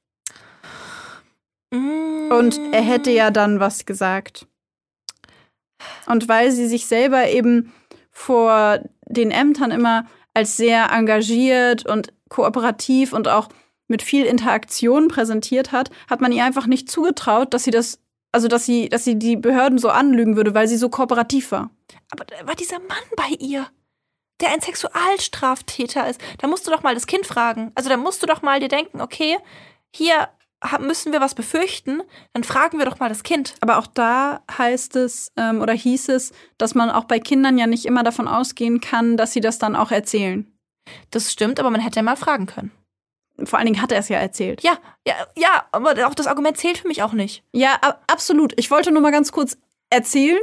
Und 1.72 2.60
er 2.72 2.82
hätte 2.82 3.12
ja 3.12 3.32
dann 3.32 3.60
was 3.60 3.86
gesagt. 3.86 4.48
Und 6.08 6.28
weil 6.28 6.52
sie 6.52 6.68
sich 6.68 6.88
selber 6.88 7.30
eben 7.30 7.74
vor 8.12 8.80
den 9.06 9.32
Ämtern 9.32 9.72
immer 9.72 10.06
als 10.34 10.58
sehr 10.58 10.92
engagiert 10.92 11.86
und 11.86 12.14
kooperativ 12.30 13.14
und 13.14 13.28
auch 13.28 13.50
mit 13.88 14.02
viel 14.02 14.26
Interaktion 14.26 15.08
präsentiert 15.08 15.72
hat, 15.72 15.90
hat 16.10 16.22
man 16.22 16.32
ihr 16.32 16.46
einfach 16.46 16.68
nicht 16.68 16.90
zugetraut, 16.90 17.54
dass 17.54 17.64
sie 17.64 17.72
das, 17.72 18.00
also 18.32 18.48
dass 18.48 18.66
sie, 18.66 18.90
dass 18.90 19.04
sie 19.04 19.18
die 19.18 19.36
Behörden 19.36 19.80
so 19.80 19.90
anlügen 19.90 20.36
würde, 20.36 20.54
weil 20.54 20.68
sie 20.68 20.78
so 20.78 20.90
kooperativ 20.90 21.52
war. 21.52 21.72
Aber 22.12 22.26
da 22.26 22.48
war 22.48 22.56
dieser 22.56 22.80
Mann 22.80 22.98
bei 23.16 23.30
ihr, 23.40 23.68
der 24.42 24.52
ein 24.52 24.62
Sexualstraftäter 24.62 26.08
ist. 26.08 26.22
Da 26.38 26.48
musst 26.48 26.68
du 26.68 26.72
doch 26.72 26.84
mal 26.84 26.94
das 26.94 27.08
Kind 27.08 27.26
fragen. 27.26 27.72
Also 27.76 27.90
da 27.90 27.98
musst 27.98 28.22
du 28.22 28.28
doch 28.28 28.42
mal 28.42 28.60
dir 28.60 28.70
denken, 28.70 29.02
okay, 29.02 29.38
hier 29.94 30.30
müssen 30.80 31.14
wir 31.14 31.22
was 31.22 31.36
befürchten, 31.36 32.02
dann 32.34 32.44
fragen 32.44 32.78
wir 32.80 32.86
doch 32.86 33.00
mal 33.00 33.10
das 33.10 33.24
Kind. 33.24 33.56
Aber 33.62 33.78
auch 33.78 33.88
da 33.88 34.44
heißt 34.58 34.96
es 34.98 35.32
ähm, 35.38 35.62
oder 35.62 35.74
hieß 35.74 36.10
es, 36.10 36.34
dass 36.58 36.76
man 36.76 36.90
auch 36.90 37.06
bei 37.06 37.20
Kindern 37.20 37.58
ja 37.58 37.66
nicht 37.66 37.86
immer 37.86 38.04
davon 38.04 38.28
ausgehen 38.28 38.82
kann, 38.82 39.16
dass 39.16 39.32
sie 39.32 39.42
das 39.42 39.58
dann 39.58 39.76
auch 39.76 39.92
erzählen. 39.92 40.52
Das 41.12 41.32
stimmt, 41.32 41.60
aber 41.60 41.70
man 41.70 41.82
hätte 41.82 41.98
ja 41.98 42.04
mal 42.04 42.18
fragen 42.18 42.46
können. 42.46 42.72
Vor 43.46 43.60
allen 43.60 43.66
Dingen 43.68 43.82
hat 43.82 43.92
er 43.92 44.00
es 44.00 44.10
ja 44.10 44.18
erzählt. 44.18 44.62
Ja, 44.64 44.78
ja, 45.08 45.14
ja, 45.38 45.66
aber 45.72 46.08
auch 46.08 46.16
das 46.16 46.28
Argument 46.28 46.58
zählt 46.58 46.80
für 46.80 46.88
mich 46.88 47.04
auch 47.04 47.14
nicht. 47.14 47.44
Ja, 47.54 47.80
absolut. 48.08 48.54
Ich 48.58 48.72
wollte 48.72 48.92
nur 48.92 49.02
mal 49.02 49.12
ganz 49.12 49.32
kurz 49.32 49.58
erzählen, 49.90 50.40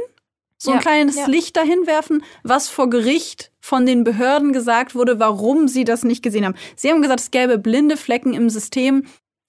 so 0.57 0.71
ein 0.71 0.77
Ja, 0.77 0.81
kleines 0.81 1.15
ja. 1.15 1.27
Licht 1.27 1.55
dahin 1.55 1.85
werfen, 1.85 2.23
was 2.43 2.67
vor 2.67 2.89
Gericht 2.89 3.51
von 3.59 3.85
den 3.85 4.03
Behörden 4.03 4.53
gesagt 4.53 4.95
wurde, 4.95 5.19
warum 5.19 5.67
sie 5.67 5.83
das 5.83 6.03
nicht 6.03 6.23
gesehen 6.23 6.45
haben. 6.45 6.55
Sie 6.75 6.89
haben 6.89 7.01
gesagt, 7.01 7.19
es 7.19 7.31
gäbe 7.31 7.57
blinde 7.57 7.97
Flecken 7.97 8.33
im 8.33 8.49
System 8.49 9.05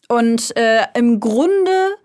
und 0.08 0.56
äh, 0.56 0.86
im 0.94 1.20
Grunde 1.20 1.96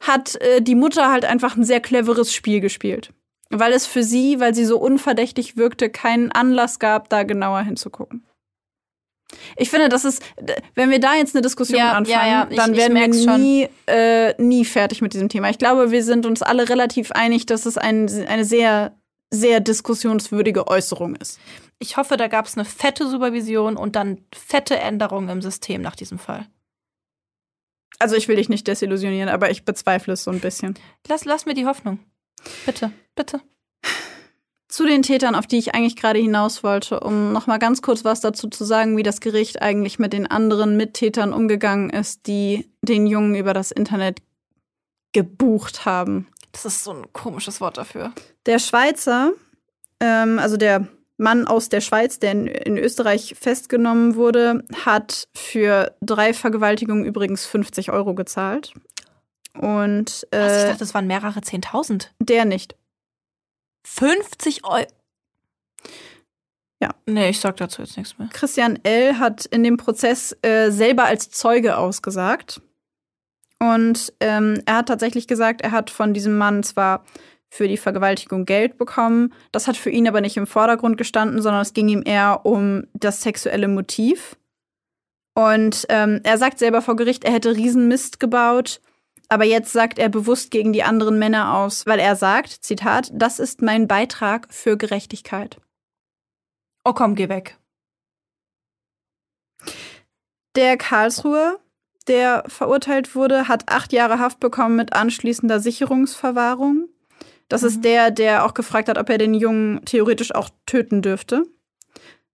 hat 0.00 0.36
äh, 0.36 0.60
die 0.60 0.74
Mutter 0.74 1.10
halt 1.10 1.24
einfach 1.24 1.56
ein 1.56 1.64
sehr 1.64 1.80
cleveres 1.80 2.32
Spiel 2.32 2.60
gespielt. 2.60 3.10
Weil 3.50 3.72
es 3.72 3.86
für 3.86 4.02
sie, 4.02 4.40
weil 4.40 4.54
sie 4.54 4.64
so 4.64 4.78
unverdächtig 4.78 5.56
wirkte, 5.56 5.90
keinen 5.90 6.32
Anlass 6.32 6.78
gab, 6.78 7.08
da 7.08 7.22
genauer 7.22 7.62
hinzugucken. 7.62 8.24
Ich 9.56 9.70
finde, 9.70 9.88
das 9.88 10.04
ist, 10.04 10.22
wenn 10.74 10.90
wir 10.90 11.00
da 11.00 11.14
jetzt 11.14 11.34
eine 11.34 11.42
Diskussion 11.42 11.78
Ja, 11.78 11.92
anfangen, 11.92 12.08
ja, 12.26 12.26
ja, 12.44 12.46
ich- 12.50 12.56
dann 12.56 12.76
werden 12.76 12.94
wir 12.96 13.38
nie, 13.38 13.68
äh, 13.86 14.34
nie 14.42 14.64
fertig 14.64 15.00
mit 15.02 15.12
diesem 15.14 15.28
Thema. 15.28 15.50
Ich 15.50 15.58
glaube, 15.58 15.90
wir 15.90 16.02
sind 16.04 16.26
uns 16.26 16.42
alle 16.42 16.68
relativ 16.68 17.10
einig, 17.12 17.46
dass 17.46 17.66
es 17.66 17.76
ein, 17.78 18.08
eine 18.26 18.44
sehr, 18.44 18.96
sehr 19.32 19.60
diskussionswürdige 19.60 20.68
Äußerung 20.68 21.16
ist. 21.16 21.38
Ich 21.80 21.96
hoffe, 21.96 22.16
da 22.16 22.28
gab 22.28 22.46
es 22.46 22.56
eine 22.56 22.64
fette 22.64 23.08
Supervision 23.08 23.76
und 23.76 23.96
dann 23.96 24.18
fette 24.34 24.76
Änderungen 24.78 25.28
im 25.28 25.42
System 25.42 25.82
nach 25.82 25.96
diesem 25.96 26.18
Fall. 26.18 26.46
Also 27.98 28.16
ich 28.16 28.28
will 28.28 28.36
dich 28.36 28.48
nicht 28.48 28.66
desillusionieren, 28.66 29.28
aber 29.28 29.50
ich 29.50 29.64
bezweifle 29.64 30.12
es 30.14 30.24
so 30.24 30.30
ein 30.30 30.40
bisschen. 30.40 30.74
Lass, 31.08 31.24
lass 31.24 31.46
mir 31.46 31.54
die 31.54 31.66
Hoffnung. 31.66 31.98
Bitte, 32.66 32.92
bitte. 33.14 33.40
Zu 34.74 34.86
den 34.86 35.02
Tätern, 35.02 35.36
auf 35.36 35.46
die 35.46 35.58
ich 35.58 35.72
eigentlich 35.72 35.94
gerade 35.94 36.18
hinaus 36.18 36.64
wollte, 36.64 36.98
um 36.98 37.32
noch 37.32 37.46
mal 37.46 37.58
ganz 37.58 37.80
kurz 37.80 38.04
was 38.04 38.20
dazu 38.20 38.48
zu 38.48 38.64
sagen, 38.64 38.96
wie 38.96 39.04
das 39.04 39.20
Gericht 39.20 39.62
eigentlich 39.62 40.00
mit 40.00 40.12
den 40.12 40.26
anderen 40.26 40.76
Mittätern 40.76 41.32
umgegangen 41.32 41.90
ist, 41.90 42.26
die 42.26 42.68
den 42.82 43.06
Jungen 43.06 43.36
über 43.36 43.54
das 43.54 43.70
Internet 43.70 44.20
gebucht 45.12 45.86
haben. 45.86 46.26
Das 46.50 46.64
ist 46.64 46.82
so 46.82 46.90
ein 46.90 47.12
komisches 47.12 47.60
Wort 47.60 47.78
dafür. 47.78 48.10
Der 48.46 48.58
Schweizer, 48.58 49.30
ähm, 50.00 50.40
also 50.40 50.56
der 50.56 50.88
Mann 51.18 51.46
aus 51.46 51.68
der 51.68 51.80
Schweiz, 51.80 52.18
der 52.18 52.32
in, 52.32 52.48
in 52.48 52.76
Österreich 52.76 53.36
festgenommen 53.40 54.16
wurde, 54.16 54.64
hat 54.84 55.28
für 55.36 55.94
drei 56.00 56.34
Vergewaltigungen 56.34 57.04
übrigens 57.04 57.46
50 57.46 57.92
Euro 57.92 58.16
gezahlt. 58.16 58.74
Und 59.56 60.26
Was, 60.32 60.56
ich 60.56 60.64
äh, 60.64 60.66
dachte, 60.66 60.78
das 60.80 60.94
waren 60.94 61.06
mehrere 61.06 61.42
Zehntausend. 61.42 62.12
der 62.18 62.44
nicht. 62.44 62.74
50 63.84 64.64
Euro. 64.64 64.86
Ja. 66.82 66.90
Nee, 67.06 67.30
ich 67.30 67.40
sag 67.40 67.56
dazu 67.56 67.82
jetzt 67.82 67.96
nichts 67.96 68.18
mehr. 68.18 68.28
Christian 68.32 68.78
L. 68.82 69.18
hat 69.18 69.46
in 69.46 69.62
dem 69.62 69.76
Prozess 69.76 70.36
äh, 70.42 70.70
selber 70.70 71.04
als 71.04 71.30
Zeuge 71.30 71.76
ausgesagt. 71.78 72.60
Und 73.58 74.12
ähm, 74.20 74.60
er 74.66 74.78
hat 74.78 74.88
tatsächlich 74.88 75.26
gesagt, 75.26 75.62
er 75.62 75.70
hat 75.70 75.90
von 75.90 76.12
diesem 76.12 76.36
Mann 76.36 76.62
zwar 76.62 77.04
für 77.48 77.68
die 77.68 77.76
Vergewaltigung 77.76 78.44
Geld 78.44 78.76
bekommen. 78.76 79.32
Das 79.52 79.68
hat 79.68 79.76
für 79.76 79.90
ihn 79.90 80.08
aber 80.08 80.20
nicht 80.20 80.36
im 80.36 80.46
Vordergrund 80.46 80.98
gestanden, 80.98 81.40
sondern 81.40 81.62
es 81.62 81.72
ging 81.72 81.88
ihm 81.88 82.02
eher 82.04 82.44
um 82.44 82.84
das 82.94 83.22
sexuelle 83.22 83.68
Motiv. 83.68 84.36
Und 85.34 85.86
ähm, 85.88 86.20
er 86.24 86.36
sagt 86.36 86.58
selber 86.58 86.82
vor 86.82 86.96
Gericht, 86.96 87.24
er 87.24 87.32
hätte 87.32 87.56
Riesenmist 87.56 88.20
gebaut. 88.20 88.80
Aber 89.28 89.44
jetzt 89.44 89.72
sagt 89.72 89.98
er 89.98 90.08
bewusst 90.08 90.50
gegen 90.50 90.72
die 90.72 90.82
anderen 90.82 91.18
Männer 91.18 91.56
aus, 91.56 91.86
weil 91.86 91.98
er 91.98 92.16
sagt, 92.16 92.50
Zitat, 92.50 93.10
das 93.12 93.38
ist 93.38 93.62
mein 93.62 93.88
Beitrag 93.88 94.52
für 94.52 94.76
Gerechtigkeit. 94.76 95.58
Oh 96.84 96.92
komm, 96.92 97.14
geh 97.14 97.28
weg. 97.28 97.58
Der 100.54 100.76
Karlsruhe, 100.76 101.58
der 102.06 102.44
verurteilt 102.46 103.14
wurde, 103.14 103.48
hat 103.48 103.68
acht 103.68 103.92
Jahre 103.92 104.18
Haft 104.18 104.40
bekommen 104.40 104.76
mit 104.76 104.92
anschließender 104.92 105.58
Sicherungsverwahrung. 105.58 106.88
Das 107.48 107.62
mhm. 107.62 107.68
ist 107.68 107.84
der, 107.84 108.10
der 108.10 108.44
auch 108.44 108.54
gefragt 108.54 108.88
hat, 108.88 108.98
ob 108.98 109.08
er 109.08 109.18
den 109.18 109.34
Jungen 109.34 109.84
theoretisch 109.84 110.34
auch 110.34 110.50
töten 110.66 111.02
dürfte. 111.02 111.44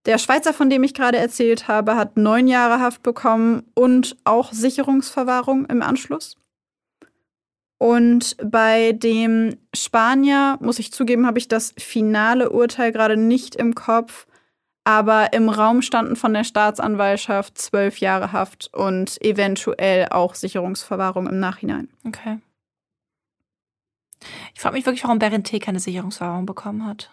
Der 0.07 0.19
Schweizer, 0.19 0.55
von 0.55 0.71
dem 0.71 0.83
ich 0.83 0.95
gerade 0.95 1.19
erzählt 1.19 1.69
habe, 1.69 1.95
hat 1.95 2.17
neun 2.17 2.49
Jahre 2.49 2.81
Haft 2.81 3.03
bekommen 3.03 3.71
und 3.75 4.17
auch 4.25 4.53
Sicherungsverwahrung 4.53 5.67
im 5.67 5.83
Anschluss. 5.83 6.37
Und 7.83 8.37
bei 8.45 8.93
dem 8.93 9.57
Spanier, 9.75 10.59
muss 10.61 10.79
ich 10.79 10.93
zugeben, 10.93 11.27
habe 11.27 11.39
ich 11.39 11.49
das 11.49 11.73
finale 11.79 12.51
Urteil 12.51 12.93
gerade 12.93 13.17
nicht 13.17 13.57
im 13.57 13.75
Kopf. 13.75 14.27
Aber 14.85 15.33
im 15.33 15.49
Raum 15.49 15.81
standen 15.81 16.15
von 16.15 16.35
der 16.35 16.45
Staatsanwaltschaft 16.45 17.57
zwölf 17.57 17.97
Jahre 17.99 18.33
Haft 18.33 18.73
und 18.75 19.21
eventuell 19.23 20.09
auch 20.11 20.35
Sicherungsverwahrung 20.35 21.27
im 21.27 21.41
Nachhinein. 21.41 21.89
Okay. 22.07 22.39
Ich 24.55 24.61
frage 24.61 24.75
mich 24.75 24.85
wirklich, 24.85 25.05
warum 25.05 25.19
Berente 25.19 25.59
keine 25.59 25.81
Sicherungsverwahrung 25.81 26.45
bekommen 26.45 26.85
hat. 26.85 27.11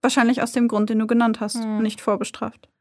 Wahrscheinlich 0.00 0.40
aus 0.40 0.52
dem 0.52 0.68
Grund, 0.68 0.88
den 0.88 1.00
du 1.00 1.06
genannt 1.06 1.40
hast, 1.40 1.62
hm. 1.62 1.82
nicht 1.82 2.00
vorbestraft. 2.00 2.71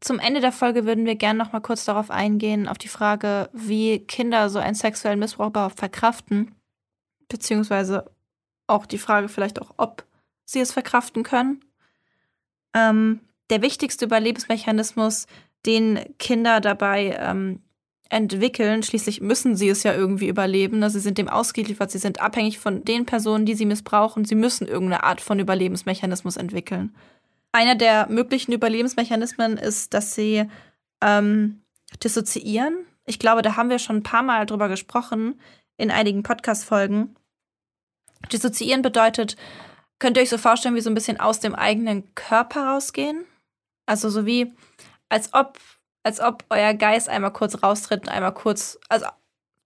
Zum 0.00 0.18
Ende 0.20 0.40
der 0.40 0.52
Folge 0.52 0.86
würden 0.86 1.06
wir 1.06 1.16
gerne 1.16 1.38
noch 1.38 1.52
mal 1.52 1.60
kurz 1.60 1.84
darauf 1.84 2.10
eingehen, 2.10 2.68
auf 2.68 2.78
die 2.78 2.88
Frage, 2.88 3.48
wie 3.52 3.98
Kinder 4.00 4.48
so 4.48 4.58
einen 4.58 4.74
sexuellen 4.74 5.18
Missbrauch 5.18 5.48
überhaupt 5.48 5.78
verkraften. 5.78 6.54
Beziehungsweise 7.28 8.10
auch 8.68 8.86
die 8.86 8.98
Frage 8.98 9.28
vielleicht 9.28 9.60
auch, 9.60 9.74
ob 9.76 10.04
sie 10.44 10.60
es 10.60 10.72
verkraften 10.72 11.24
können. 11.24 11.64
Ähm, 12.74 13.20
der 13.50 13.62
wichtigste 13.62 14.04
Überlebensmechanismus, 14.04 15.26
den 15.66 15.98
Kinder 16.18 16.60
dabei 16.60 17.16
ähm, 17.18 17.60
entwickeln, 18.08 18.82
schließlich 18.82 19.20
müssen 19.20 19.56
sie 19.56 19.68
es 19.68 19.82
ja 19.82 19.94
irgendwie 19.94 20.28
überleben. 20.28 20.78
Ne? 20.78 20.90
Sie 20.90 21.00
sind 21.00 21.18
dem 21.18 21.28
ausgeliefert, 21.28 21.90
sie 21.90 21.98
sind 21.98 22.20
abhängig 22.20 22.58
von 22.58 22.84
den 22.84 23.04
Personen, 23.04 23.46
die 23.46 23.54
sie 23.54 23.66
missbrauchen. 23.66 24.24
Sie 24.24 24.34
müssen 24.34 24.66
irgendeine 24.66 25.04
Art 25.04 25.20
von 25.20 25.38
Überlebensmechanismus 25.40 26.36
entwickeln. 26.36 26.94
Einer 27.52 27.74
der 27.74 28.08
möglichen 28.08 28.52
Überlebensmechanismen 28.52 29.56
ist, 29.56 29.94
dass 29.94 30.14
sie 30.14 30.48
ähm, 31.02 31.62
dissoziieren. 32.02 32.86
Ich 33.06 33.18
glaube, 33.18 33.42
da 33.42 33.56
haben 33.56 33.70
wir 33.70 33.78
schon 33.78 33.96
ein 33.96 34.02
paar 34.02 34.22
Mal 34.22 34.46
drüber 34.46 34.68
gesprochen 34.68 35.40
in 35.76 35.90
einigen 35.90 36.22
Podcast-Folgen. 36.22 37.16
Dissoziieren 38.32 38.82
bedeutet, 38.82 39.36
könnt 39.98 40.16
ihr 40.16 40.22
euch 40.22 40.30
so 40.30 40.38
vorstellen, 40.38 40.74
wie 40.74 40.80
so 40.80 40.90
ein 40.90 40.94
bisschen 40.94 41.18
aus 41.18 41.40
dem 41.40 41.54
eigenen 41.54 42.14
Körper 42.14 42.66
rausgehen? 42.66 43.24
Also 43.86 44.10
so 44.10 44.26
wie, 44.26 44.52
als 45.08 45.32
ob, 45.32 45.58
als 46.02 46.20
ob 46.20 46.44
euer 46.50 46.74
Geist 46.74 47.08
einmal 47.08 47.32
kurz 47.32 47.62
raustritt 47.62 48.02
und 48.02 48.08
einmal 48.10 48.34
kurz, 48.34 48.78
also 48.88 49.06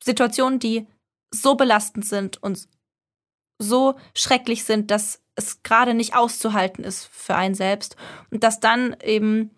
Situationen, 0.02 0.58
die 0.58 0.86
so 1.34 1.56
belastend 1.56 2.06
sind 2.06 2.42
und 2.42 2.68
so 3.62 3.94
schrecklich 4.14 4.64
sind, 4.64 4.90
dass 4.90 5.20
es 5.34 5.62
gerade 5.62 5.94
nicht 5.94 6.14
auszuhalten 6.14 6.84
ist 6.84 7.08
für 7.10 7.34
einen 7.34 7.54
selbst. 7.54 7.96
Und 8.30 8.44
dass 8.44 8.60
dann 8.60 8.96
eben 9.02 9.50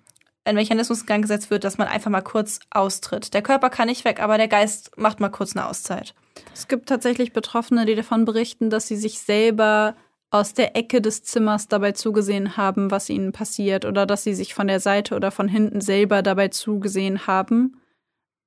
ein 0.45 0.55
Mechanismus 0.55 1.01
in 1.01 1.07
Gang 1.07 1.23
gesetzt 1.23 1.51
wird, 1.51 1.65
dass 1.65 1.79
man 1.79 1.89
einfach 1.89 2.11
mal 2.11 2.21
kurz 2.21 2.61
austritt. 2.71 3.35
Der 3.35 3.43
Körper 3.43 3.71
kann 3.71 3.89
nicht 3.89 4.05
weg, 4.05 4.21
aber 4.21 4.37
der 4.37 4.49
Geist 4.49 4.93
macht 4.97 5.21
mal 5.21 5.31
kurz 5.31 5.57
eine 5.57 5.67
Auszeit. 5.67 6.15
Es 6.53 6.69
gibt 6.69 6.89
tatsächlich 6.89 7.33
Betroffene, 7.33 7.87
die 7.87 7.95
davon 7.95 8.25
berichten, 8.25 8.71
dass 8.71 8.87
sie 8.87 8.97
sich 8.97 9.19
selber 9.19 9.97
aus 10.31 10.53
der 10.53 10.77
Ecke 10.77 11.01
des 11.01 11.23
Zimmers 11.23 11.69
dabei 11.69 11.93
zugesehen 11.93 12.57
haben, 12.57 12.91
was 12.91 13.09
ihnen 13.09 13.33
passiert, 13.33 13.85
oder 13.85 14.05
dass 14.05 14.25
sie 14.25 14.35
sich 14.35 14.53
von 14.53 14.67
der 14.67 14.81
Seite 14.81 15.15
oder 15.15 15.31
von 15.31 15.49
hinten 15.49 15.81
selber 15.81 16.23
dabei 16.23 16.49
zugesehen 16.49 17.27
haben, 17.27 17.81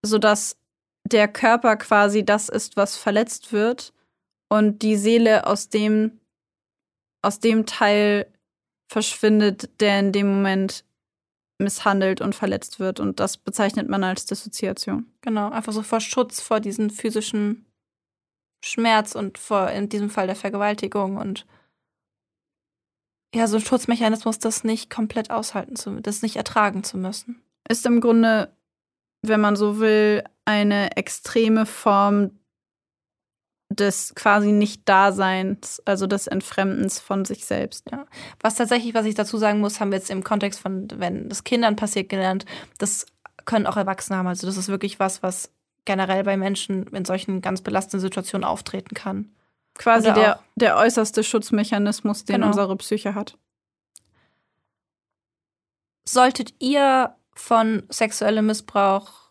sodass 0.03 0.57
der 1.05 1.27
Körper 1.27 1.77
quasi 1.77 2.25
das 2.25 2.49
ist, 2.49 2.75
was 2.75 2.97
verletzt 2.97 3.53
wird 3.53 3.93
und 4.49 4.81
die 4.81 4.95
Seele 4.95 5.47
aus 5.47 5.69
dem 5.69 6.19
aus 7.21 7.39
dem 7.39 7.65
Teil 7.65 8.31
verschwindet, 8.89 9.81
der 9.81 9.99
in 9.99 10.11
dem 10.11 10.27
Moment 10.27 10.85
misshandelt 11.59 12.21
und 12.21 12.35
verletzt 12.35 12.79
wird. 12.79 12.99
Und 12.99 13.19
das 13.19 13.37
bezeichnet 13.37 13.89
man 13.89 14.03
als 14.03 14.25
Dissoziation. 14.25 15.11
Genau, 15.21 15.49
einfach 15.49 15.73
so 15.73 15.83
vor 15.83 15.99
Schutz 15.99 16.39
vor 16.39 16.59
diesem 16.59 16.89
physischen 16.89 17.65
Schmerz 18.63 19.15
und 19.15 19.37
vor 19.37 19.69
in 19.69 19.89
diesem 19.89 20.09
Fall 20.09 20.27
der 20.27 20.35
Vergewaltigung 20.35 21.17
und 21.17 21.45
ja, 23.35 23.45
so 23.47 23.57
ein 23.57 23.63
Schutzmechanismus, 23.63 24.39
das 24.39 24.63
nicht 24.63 24.89
komplett 24.89 25.31
aushalten 25.31 25.75
zu, 25.75 25.99
das 25.99 26.21
nicht 26.21 26.37
ertragen 26.37 26.83
zu 26.83 26.97
müssen. 26.97 27.41
Ist 27.69 27.85
im 27.85 27.99
Grunde, 27.99 28.55
wenn 29.21 29.41
man 29.41 29.55
so 29.55 29.79
will, 29.79 30.23
eine 30.45 30.95
extreme 30.95 31.65
Form 31.65 32.39
des 33.79 34.13
quasi 34.15 34.51
Nicht-Daseins, 34.51 35.81
also 35.85 36.07
des 36.07 36.27
Entfremdens 36.27 36.99
von 36.99 37.25
sich 37.25 37.45
selbst. 37.45 37.89
Ja. 37.91 38.05
Was 38.41 38.55
tatsächlich, 38.55 38.93
was 38.93 39.05
ich 39.05 39.15
dazu 39.15 39.37
sagen 39.37 39.59
muss, 39.59 39.79
haben 39.79 39.91
wir 39.91 39.97
jetzt 39.97 40.09
im 40.09 40.23
Kontext 40.23 40.59
von, 40.59 40.87
wenn 40.95 41.29
das 41.29 41.43
Kindern 41.43 41.75
passiert, 41.75 42.09
gelernt, 42.09 42.45
das 42.77 43.05
können 43.45 43.65
auch 43.67 43.77
Erwachsene 43.77 44.17
haben. 44.17 44.27
Also 44.27 44.45
das 44.47 44.57
ist 44.57 44.67
wirklich 44.67 44.99
was, 44.99 45.23
was 45.23 45.51
generell 45.85 46.23
bei 46.23 46.37
Menschen 46.37 46.87
in 46.87 47.05
solchen 47.05 47.41
ganz 47.41 47.61
belastenden 47.61 48.01
Situationen 48.01 48.43
auftreten 48.43 48.93
kann. 48.93 49.31
Quasi 49.75 50.11
der, 50.11 50.39
der 50.55 50.77
äußerste 50.77 51.23
Schutzmechanismus, 51.23 52.25
den 52.25 52.37
genau. 52.37 52.47
unsere 52.47 52.75
Psyche 52.77 53.15
hat. 53.15 53.37
Solltet 56.03 56.53
ihr 56.59 57.15
von 57.33 57.83
sexuellem 57.89 58.47
Missbrauch 58.47 59.26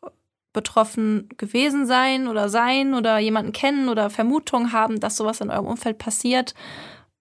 betroffen 0.56 1.28
gewesen 1.36 1.86
sein 1.86 2.28
oder 2.28 2.48
sein 2.48 2.94
oder 2.94 3.18
jemanden 3.18 3.52
kennen 3.52 3.90
oder 3.90 4.08
Vermutungen 4.08 4.72
haben, 4.72 4.98
dass 4.98 5.16
sowas 5.16 5.42
in 5.42 5.50
eurem 5.50 5.66
Umfeld 5.66 5.98
passiert, 5.98 6.54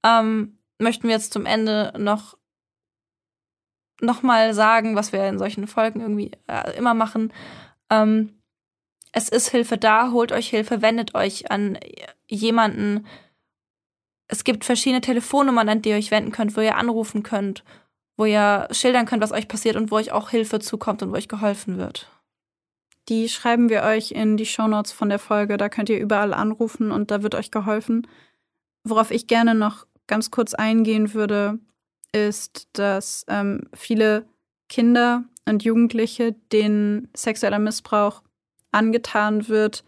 ähm, 0.03 0.57
möchten 0.79 1.03
wir 1.03 1.15
jetzt 1.15 1.33
zum 1.33 1.45
Ende 1.45 1.93
noch 1.97 2.37
mal 4.23 4.53
sagen, 4.53 4.95
was 4.95 5.11
wir 5.11 5.27
in 5.27 5.37
solchen 5.37 5.67
Folgen 5.67 5.99
irgendwie 5.99 6.31
äh, 6.47 6.77
immer 6.77 6.93
machen. 6.93 7.33
Ähm, 7.89 8.41
es 9.11 9.27
ist 9.27 9.49
Hilfe 9.49 9.77
da, 9.77 10.11
holt 10.11 10.31
euch 10.31 10.49
Hilfe, 10.49 10.81
wendet 10.81 11.13
euch 11.13 11.51
an 11.51 11.77
jemanden. 12.27 13.05
Es 14.27 14.45
gibt 14.45 14.63
verschiedene 14.63 15.01
Telefonnummern, 15.01 15.67
an 15.67 15.81
die 15.81 15.89
ihr 15.89 15.97
euch 15.97 16.11
wenden 16.11 16.31
könnt, 16.31 16.55
wo 16.55 16.61
ihr 16.61 16.77
anrufen 16.77 17.21
könnt, 17.21 17.65
wo 18.15 18.23
ihr 18.23 18.69
schildern 18.71 19.05
könnt, 19.05 19.21
was 19.21 19.33
euch 19.33 19.49
passiert 19.49 19.75
und 19.75 19.91
wo 19.91 19.95
euch 19.95 20.13
auch 20.13 20.29
Hilfe 20.29 20.59
zukommt 20.59 21.03
und 21.03 21.11
wo 21.11 21.15
euch 21.15 21.27
geholfen 21.27 21.77
wird. 21.77 22.09
Die 23.09 23.29
schreiben 23.29 23.69
wir 23.69 23.83
euch 23.83 24.11
in 24.11 24.35
die 24.35 24.45
Shownotes 24.45 24.91
von 24.91 25.09
der 25.09 25.19
Folge. 25.19 25.57
Da 25.57 25.69
könnt 25.69 25.89
ihr 25.89 25.99
überall 25.99 26.33
anrufen 26.33 26.91
und 26.91 27.11
da 27.11 27.21
wird 27.21 27.35
euch 27.35 27.51
geholfen. 27.51 28.07
Worauf 28.83 29.11
ich 29.11 29.27
gerne 29.27 29.53
noch 29.53 29.85
ganz 30.07 30.31
kurz 30.31 30.53
eingehen 30.53 31.13
würde, 31.13 31.59
ist, 32.11 32.67
dass 32.73 33.25
ähm, 33.27 33.67
viele 33.73 34.25
Kinder 34.69 35.23
und 35.47 35.63
Jugendliche, 35.63 36.33
denen 36.51 37.09
sexueller 37.15 37.59
Missbrauch 37.59 38.23
angetan 38.71 39.47
wird, 39.47 39.83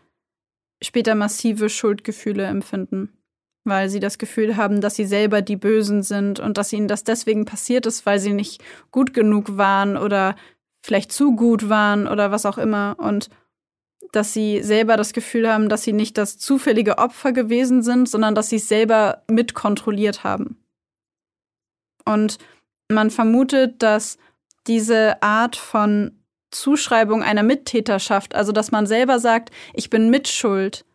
später 0.82 1.15
massive 1.15 1.70
Schuldgefühle 1.70 2.45
empfinden, 2.45 3.18
weil 3.63 3.89
sie 3.89 3.99
das 3.99 4.18
Gefühl 4.20 4.57
haben, 4.57 4.82
dass 4.82 4.95
sie 4.95 5.05
selber 5.05 5.41
die 5.41 5.55
Bösen 5.55 6.03
sind 6.03 6.39
und 6.39 6.57
dass 6.57 6.74
ihnen 6.74 6.88
das 6.88 7.03
deswegen 7.03 7.45
passiert 7.45 7.86
ist, 7.88 8.05
weil 8.05 8.20
sie 8.20 8.34
nicht 8.34 8.63
gut 8.91 9.13
genug 9.13 9.57
waren 9.57 9.97
oder 9.97 10.36
vielleicht 10.88 11.11
zu 11.11 11.35
gut 11.35 11.67
waren 11.67 12.07
oder 12.07 12.31
was 12.31 12.45
auch 12.45 12.57
immer 12.57 12.95
und 12.97 13.29
dass 14.13 14.31
sie 14.31 14.63
selber 14.63 14.95
das 14.95 15.11
Gefühl 15.11 15.51
haben, 15.51 15.67
dass 15.67 15.83
sie 15.83 15.91
nicht 15.91 16.17
das 16.17 16.38
zufällige 16.38 16.97
Opfer 16.97 17.33
gewesen 17.33 17.83
sind, 17.83 18.07
sondern 18.07 18.35
dass 18.35 18.47
sie 18.47 18.55
es 18.55 18.69
selber 18.69 19.21
mitkontrolliert 19.29 20.23
haben. 20.23 20.63
Und 22.05 22.38
man 22.89 23.11
vermutet, 23.11 23.83
dass 23.83 24.17
diese 24.65 25.21
Art 25.21 25.57
von 25.57 26.23
Zuschreibung 26.51 27.21
einer 27.21 27.43
Mittäterschaft, 27.43 28.33
also 28.33 28.53
dass 28.53 28.71
man 28.71 28.85
selber 28.85 29.19
sagt, 29.19 29.51
ich 29.73 29.89
bin 29.89 30.09
mitschuld, 30.09 30.85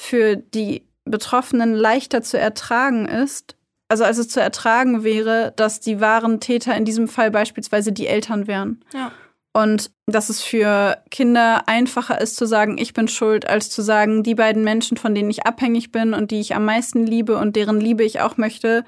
für 0.00 0.36
die 0.36 0.88
Betroffenen 1.04 1.74
leichter 1.74 2.22
zu 2.22 2.38
ertragen 2.38 3.06
ist, 3.06 3.54
also 3.90 4.04
als 4.04 4.16
es 4.16 4.30
zu 4.30 4.40
ertragen 4.40 5.04
wäre, 5.04 5.52
dass 5.56 5.80
die 5.80 6.00
wahren 6.00 6.40
Täter 6.40 6.74
in 6.74 6.86
diesem 6.86 7.06
Fall 7.06 7.30
beispielsweise 7.30 7.92
die 7.92 8.06
Eltern 8.06 8.46
wären. 8.46 8.82
Ja. 8.94 9.12
Und 9.52 9.90
dass 10.06 10.30
es 10.30 10.42
für 10.42 11.02
Kinder 11.10 11.68
einfacher 11.68 12.20
ist 12.20 12.36
zu 12.36 12.46
sagen, 12.46 12.78
ich 12.78 12.94
bin 12.94 13.06
schuld, 13.06 13.46
als 13.46 13.68
zu 13.68 13.82
sagen, 13.82 14.22
die 14.22 14.34
beiden 14.34 14.64
Menschen, 14.64 14.96
von 14.96 15.14
denen 15.14 15.30
ich 15.30 15.44
abhängig 15.46 15.92
bin 15.92 16.14
und 16.14 16.30
die 16.30 16.40
ich 16.40 16.54
am 16.54 16.64
meisten 16.64 17.06
liebe 17.06 17.36
und 17.36 17.54
deren 17.54 17.78
Liebe 17.78 18.02
ich 18.02 18.20
auch 18.20 18.38
möchte, 18.38 18.84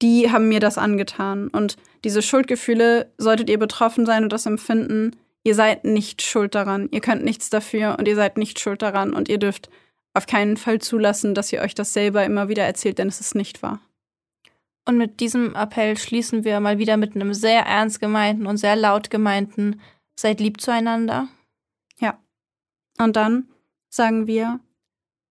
die 0.00 0.30
haben 0.30 0.48
mir 0.48 0.60
das 0.60 0.78
angetan. 0.78 1.48
Und 1.48 1.76
diese 2.04 2.22
Schuldgefühle, 2.22 3.12
solltet 3.18 3.50
ihr 3.50 3.58
betroffen 3.58 4.06
sein 4.06 4.22
und 4.22 4.32
das 4.32 4.46
empfinden, 4.46 5.16
ihr 5.42 5.56
seid 5.56 5.84
nicht 5.84 6.22
schuld 6.22 6.54
daran. 6.54 6.88
Ihr 6.92 7.00
könnt 7.00 7.24
nichts 7.24 7.50
dafür 7.50 7.96
und 7.98 8.06
ihr 8.06 8.16
seid 8.16 8.38
nicht 8.38 8.60
schuld 8.60 8.82
daran 8.82 9.12
und 9.12 9.28
ihr 9.28 9.38
dürft 9.38 9.68
auf 10.14 10.26
keinen 10.26 10.56
Fall 10.56 10.80
zulassen, 10.80 11.34
dass 11.34 11.52
ihr 11.52 11.60
euch 11.60 11.74
das 11.74 11.92
selber 11.92 12.24
immer 12.24 12.48
wieder 12.48 12.64
erzählt, 12.64 12.98
denn 12.98 13.08
es 13.08 13.20
ist 13.20 13.34
nicht 13.34 13.62
wahr. 13.62 13.80
Und 14.88 14.96
mit 14.96 15.20
diesem 15.20 15.54
Appell 15.54 15.98
schließen 15.98 16.44
wir 16.44 16.60
mal 16.60 16.78
wieder 16.78 16.96
mit 16.96 17.14
einem 17.14 17.34
sehr 17.34 17.60
ernst 17.60 18.00
gemeinten 18.00 18.46
und 18.46 18.56
sehr 18.56 18.74
laut 18.74 19.10
gemeinten 19.10 19.82
Seid 20.18 20.40
lieb 20.40 20.62
zueinander. 20.62 21.28
Ja. 22.00 22.18
Und 22.98 23.14
dann 23.14 23.50
sagen 23.90 24.26
wir 24.26 24.60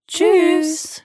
Tschüss. 0.08 1.03